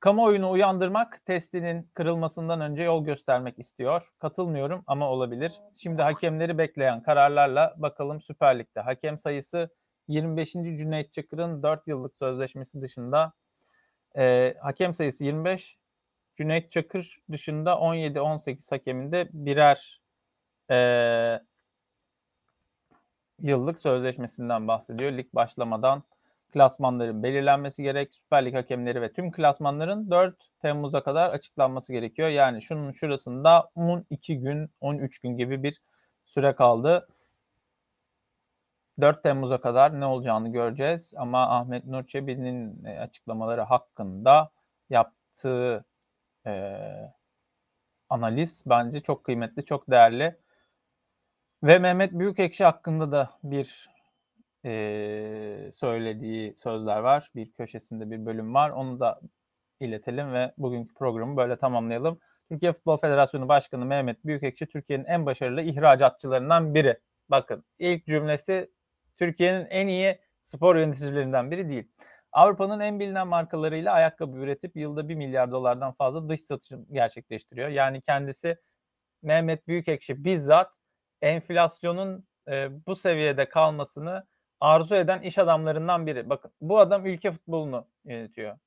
Kamuoyunu 0.00 0.50
uyandırmak 0.50 1.26
testinin 1.26 1.90
kırılmasından 1.94 2.60
önce 2.60 2.82
yol 2.82 3.04
göstermek 3.04 3.58
istiyor. 3.58 4.08
Katılmıyorum 4.18 4.84
ama 4.86 5.10
olabilir. 5.10 5.52
Şimdi 5.82 6.02
hakemleri 6.02 6.58
bekleyen 6.58 7.02
kararlarla 7.02 7.74
bakalım 7.76 8.20
Süper 8.20 8.58
Lig'de 8.58 8.80
hakem 8.80 9.18
sayısı 9.18 9.70
25. 10.08 10.52
Cüneyt 10.52 11.12
Çakır'ın 11.12 11.62
4 11.62 11.88
yıllık 11.88 12.16
sözleşmesi 12.16 12.82
dışında 12.82 13.32
e, 14.16 14.54
hakem 14.60 14.94
sayısı 14.94 15.24
25. 15.24 15.78
Cüneyt 16.36 16.70
Çakır 16.70 17.18
dışında 17.32 17.72
17-18 17.72 18.70
hakeminde 18.70 19.28
birer 19.32 20.00
e, 20.70 20.78
yıllık 23.38 23.80
sözleşmesinden 23.80 24.68
bahsediyor. 24.68 25.12
Lig 25.12 25.34
başlamadan 25.34 26.02
klasmanların 26.52 27.22
belirlenmesi 27.22 27.82
gerek. 27.82 28.14
Süper 28.14 28.44
Lig 28.44 28.54
hakemleri 28.54 29.02
ve 29.02 29.12
tüm 29.12 29.32
klasmanların 29.32 30.10
4 30.10 30.36
Temmuz'a 30.62 31.02
kadar 31.02 31.30
açıklanması 31.30 31.92
gerekiyor. 31.92 32.28
Yani 32.28 32.62
şunun 32.62 32.92
şurasında 32.92 33.70
12 33.74 34.38
gün, 34.40 34.70
13 34.80 35.18
gün 35.18 35.36
gibi 35.36 35.62
bir 35.62 35.82
süre 36.26 36.54
kaldı. 36.54 37.08
4 39.00 39.22
Temmuz'a 39.22 39.60
kadar 39.60 40.00
ne 40.00 40.06
olacağını 40.06 40.52
göreceğiz. 40.52 41.14
Ama 41.16 41.58
Ahmet 41.58 41.84
Nur 41.84 42.06
Çebi'nin 42.06 42.84
e, 42.84 42.98
açıklamaları 42.98 43.62
hakkında 43.62 44.50
yaptığı 44.90 45.84
e, 46.46 46.52
analiz 48.10 48.64
bence 48.66 49.00
çok 49.00 49.24
kıymetli, 49.24 49.64
çok 49.64 49.90
değerli. 49.90 50.36
Ve 51.62 51.78
Mehmet 51.78 52.12
Büyükekşi 52.12 52.64
hakkında 52.64 53.12
da 53.12 53.28
bir 53.42 53.90
e, 54.64 55.70
söylediği 55.72 56.54
sözler 56.56 56.98
var. 56.98 57.30
Bir 57.34 57.52
köşesinde 57.52 58.10
bir 58.10 58.26
bölüm 58.26 58.54
var. 58.54 58.70
Onu 58.70 59.00
da 59.00 59.20
iletelim 59.80 60.32
ve 60.32 60.52
bugünkü 60.58 60.94
programı 60.94 61.36
böyle 61.36 61.56
tamamlayalım. 61.56 62.20
Türkiye 62.50 62.72
Futbol 62.72 62.96
Federasyonu 62.96 63.48
Başkanı 63.48 63.84
Mehmet 63.86 64.24
Büyükekşi 64.24 64.66
Türkiye'nin 64.66 65.04
en 65.04 65.26
başarılı 65.26 65.62
ihracatçılarından 65.62 66.74
biri. 66.74 66.98
Bakın 67.28 67.64
ilk 67.78 68.06
cümlesi 68.06 68.70
Türkiye'nin 69.16 69.66
en 69.70 69.86
iyi 69.88 70.18
spor 70.42 70.76
yöneticilerinden 70.76 71.50
biri 71.50 71.70
değil. 71.70 71.88
Avrupa'nın 72.32 72.80
en 72.80 73.00
bilinen 73.00 73.28
markalarıyla 73.28 73.92
ayakkabı 73.92 74.36
üretip 74.36 74.76
yılda 74.76 75.08
1 75.08 75.14
milyar 75.14 75.50
dolardan 75.50 75.92
fazla 75.92 76.28
dış 76.28 76.40
satış 76.40 76.70
gerçekleştiriyor. 76.92 77.68
Yani 77.68 78.00
kendisi 78.00 78.56
Mehmet 79.22 79.68
Büyükekşi 79.68 80.24
bizzat 80.24 80.72
enflasyonun 81.22 82.26
e, 82.48 82.86
bu 82.86 82.96
seviyede 82.96 83.48
kalmasını 83.48 84.26
arzu 84.60 84.94
eden 84.94 85.20
iş 85.20 85.38
adamlarından 85.38 86.06
biri. 86.06 86.30
Bakın 86.30 86.50
bu 86.60 86.78
adam 86.78 87.06
ülke 87.06 87.32
futbolunu 87.32 87.86
yönetiyor. 88.04 88.58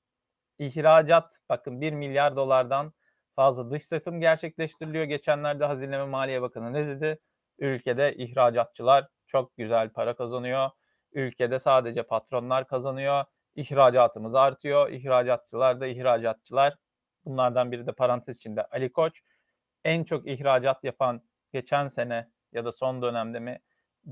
İhracat 0.59 1.39
bakın 1.49 1.81
1 1.81 1.93
milyar 1.93 2.35
dolardan 2.35 2.93
fazla 3.35 3.71
dış 3.71 3.83
satım 3.83 4.21
gerçekleştiriliyor. 4.21 5.03
Geçenlerde 5.05 5.65
Hazine 5.65 6.05
Maliye 6.05 6.41
Bakanı 6.41 6.73
ne 6.73 6.87
dedi? 6.87 7.19
Ülkede 7.59 8.15
ihracatçılar 8.15 9.07
çok 9.27 9.57
güzel 9.57 9.89
para 9.89 10.15
kazanıyor. 10.15 10.69
ülkede 11.13 11.59
sadece 11.59 12.03
patronlar 12.03 12.67
kazanıyor. 12.67 13.25
İhracatımız 13.55 14.35
artıyor. 14.35 14.89
İhracatçılar 14.89 15.81
da 15.81 15.87
ihracatçılar. 15.87 16.75
Bunlardan 17.25 17.71
biri 17.71 17.87
de 17.87 17.91
parantez 17.91 18.37
içinde 18.37 18.65
Ali 18.65 18.91
Koç. 18.91 19.21
En 19.83 20.03
çok 20.03 20.27
ihracat 20.27 20.83
yapan 20.83 21.21
geçen 21.53 21.87
sene 21.87 22.31
ya 22.51 22.65
da 22.65 22.71
son 22.71 23.01
dönemde 23.01 23.39
mi 23.39 23.59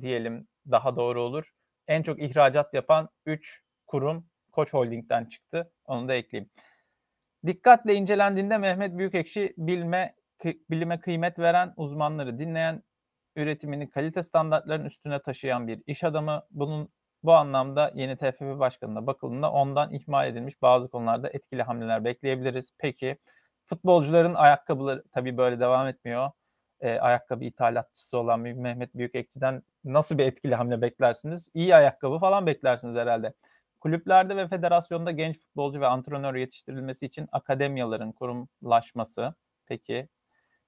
diyelim 0.02 0.48
daha 0.72 0.96
doğru 0.96 1.22
olur. 1.22 1.54
En 1.90 2.02
çok 2.04 2.22
ihracat 2.22 2.74
yapan 2.74 3.10
3 3.26 3.64
kurum 3.88 4.28
Koç 4.52 4.74
Holding'den 4.74 5.26
çıktı. 5.26 5.72
Onu 5.86 6.08
da 6.08 6.14
ekleyeyim. 6.14 6.50
Dikkatle 7.46 7.94
incelendiğinde 7.94 8.58
Mehmet 8.58 8.98
Büyükekşi 8.98 9.54
bilme 9.58 10.16
bilime 10.70 11.00
kıymet 11.00 11.40
veren 11.40 11.74
uzmanları 11.78 12.40
dinleyen 12.40 12.84
üretimini 13.36 13.90
kalite 13.90 14.24
standartlarının 14.24 14.86
üstüne 14.86 15.22
taşıyan 15.22 15.68
bir 15.68 15.84
iş 15.88 16.04
adamı. 16.04 16.44
Bunun 16.52 16.90
bu 17.24 17.34
anlamda 17.34 17.92
yeni 17.96 18.18
TFF 18.18 18.42
başkanına 18.42 19.08
bakıldığında 19.08 19.52
ondan 19.52 19.94
ihmal 19.94 20.28
edilmiş 20.28 20.62
bazı 20.62 20.90
konularda 20.90 21.30
etkili 21.30 21.64
hamleler 21.64 22.06
bekleyebiliriz. 22.06 22.72
Peki 22.78 23.18
futbolcuların 23.66 24.34
ayakkabıları 24.34 25.04
tabii 25.12 25.38
böyle 25.38 25.60
devam 25.60 25.88
etmiyor. 25.88 26.32
E, 26.82 27.00
ayakkabı 27.00 27.44
ithalatçısı 27.44 28.18
olan 28.18 28.46
bir 28.46 28.54
Mehmet 28.54 28.96
Büyükekçi'den 28.96 29.64
nasıl 29.84 30.18
bir 30.18 30.26
etkili 30.26 30.56
hamle 30.56 30.82
beklersiniz? 30.82 31.50
İyi 31.54 31.76
ayakkabı 31.76 32.20
falan 32.20 32.46
beklersiniz 32.48 32.96
herhalde. 32.96 33.34
Kulüplerde 33.80 34.38
ve 34.38 34.48
federasyonda 34.48 35.12
genç 35.12 35.38
futbolcu 35.38 35.82
ve 35.82 35.88
antrenör 35.88 36.36
yetiştirilmesi 36.36 37.06
için 37.06 37.28
akademiyaların 37.32 38.12
kurumlaşması. 38.12 39.34
Peki 39.66 40.10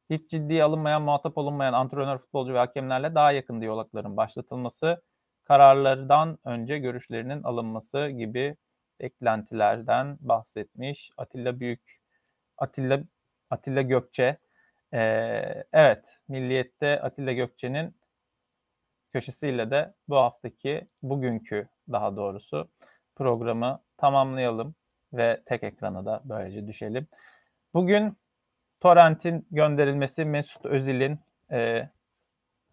hiç 0.10 0.32
ciddiye 0.32 0.64
alınmayan, 0.64 1.02
muhatap 1.02 1.38
olunmayan 1.38 1.74
antrenör, 1.74 2.18
futbolcu 2.18 2.54
ve 2.54 2.58
hakemlerle 2.58 3.16
daha 3.16 3.32
yakın 3.32 3.62
diyalogların 3.62 4.18
başlatılması, 4.18 5.02
kararlardan 5.44 6.40
önce 6.46 6.78
görüşlerinin 6.78 7.44
alınması 7.44 8.08
gibi 8.08 8.56
eklentilerden 9.00 10.18
bahsetmiş 10.22 11.12
Atilla 11.18 11.60
Büyük, 11.60 12.02
Atilla 12.58 13.04
Atilla 13.50 13.82
Gökçe. 13.82 14.38
Ee, 14.94 15.64
evet, 15.74 16.20
Milliyet'te 16.28 17.02
Atilla 17.02 17.32
Gökçe'nin 17.32 17.96
köşesiyle 19.12 19.72
de 19.72 19.94
bu 20.10 20.18
haftaki, 20.18 20.88
bugünkü 21.04 21.68
daha 21.92 22.16
doğrusu 22.16 22.70
programı 23.16 23.82
tamamlayalım 23.98 24.76
ve 25.14 25.42
tek 25.46 25.64
ekrana 25.64 26.06
da 26.06 26.22
böylece 26.26 26.68
düşelim. 26.68 27.08
Bugün 27.74 28.18
Torrent'in 28.80 29.48
gönderilmesi 29.52 30.26
Mesut 30.26 30.66
Özil'in 30.66 31.20
e, 31.52 31.90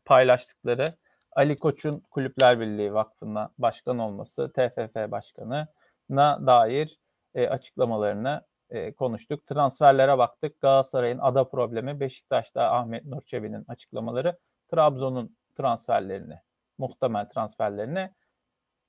paylaştıkları 0.05 0.85
Ali 1.33 1.57
Koç'un 1.57 2.03
Kulüpler 2.11 2.61
Birliği 2.61 2.95
Vakfı'na 2.95 3.51
başkan 3.59 3.99
olması, 3.99 4.53
TFF 4.53 4.95
başkanına 5.11 6.47
dair 6.47 6.99
e, 7.35 7.49
açıklamalarını 7.49 8.43
e, 8.71 8.93
konuştuk. 8.93 9.47
Transferlere 9.47 10.19
baktık. 10.19 10.61
Galatasaray'ın 10.61 11.19
ada 11.19 11.49
problemi, 11.49 12.01
Beşiktaş'ta 12.01 12.71
Ahmet 12.71 13.05
Nur 13.05 13.23
Çebi'nin 13.23 13.65
açıklamaları, 13.69 14.39
Trabzon'un 14.71 15.38
transferlerini, 15.59 16.41
muhtemel 16.79 17.29
transferlerini 17.29 18.11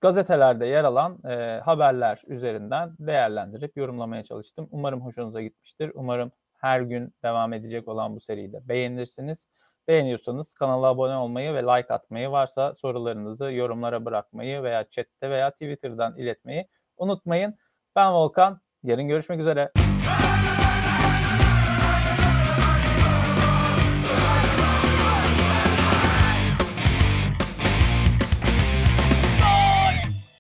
gazetelerde 0.02 0.66
yer 0.66 0.84
alan 0.84 1.20
e, 1.30 1.60
haberler 1.66 2.22
üzerinden 2.28 2.96
değerlendirip 3.00 3.78
yorumlamaya 3.78 4.24
çalıştım. 4.24 4.68
Umarım 4.72 5.02
hoşunuza 5.02 5.42
gitmiştir. 5.42 5.92
Umarım 5.96 6.32
her 6.58 6.82
gün 6.82 7.14
devam 7.24 7.54
edecek 7.54 7.88
olan 7.88 8.16
bu 8.16 8.20
seriyi 8.20 8.54
de 8.54 8.68
beğenirsiniz. 8.70 9.48
Beğeniyorsanız 9.88 10.54
kanala 10.54 10.88
abone 10.88 11.16
olmayı 11.16 11.54
ve 11.54 11.64
like 11.64 11.94
atmayı 11.94 12.32
varsa 12.32 12.74
sorularınızı 12.74 13.52
yorumlara 13.52 14.06
bırakmayı 14.06 14.64
veya 14.64 14.90
chatte 14.90 15.30
veya 15.30 15.52
Twitter'dan 15.52 16.18
iletmeyi 16.18 16.68
unutmayın. 16.98 17.56
Ben 17.96 18.14
Volkan. 18.14 18.62
Yarın 18.84 19.08
görüşmek 19.08 19.40
üzere. 19.40 19.72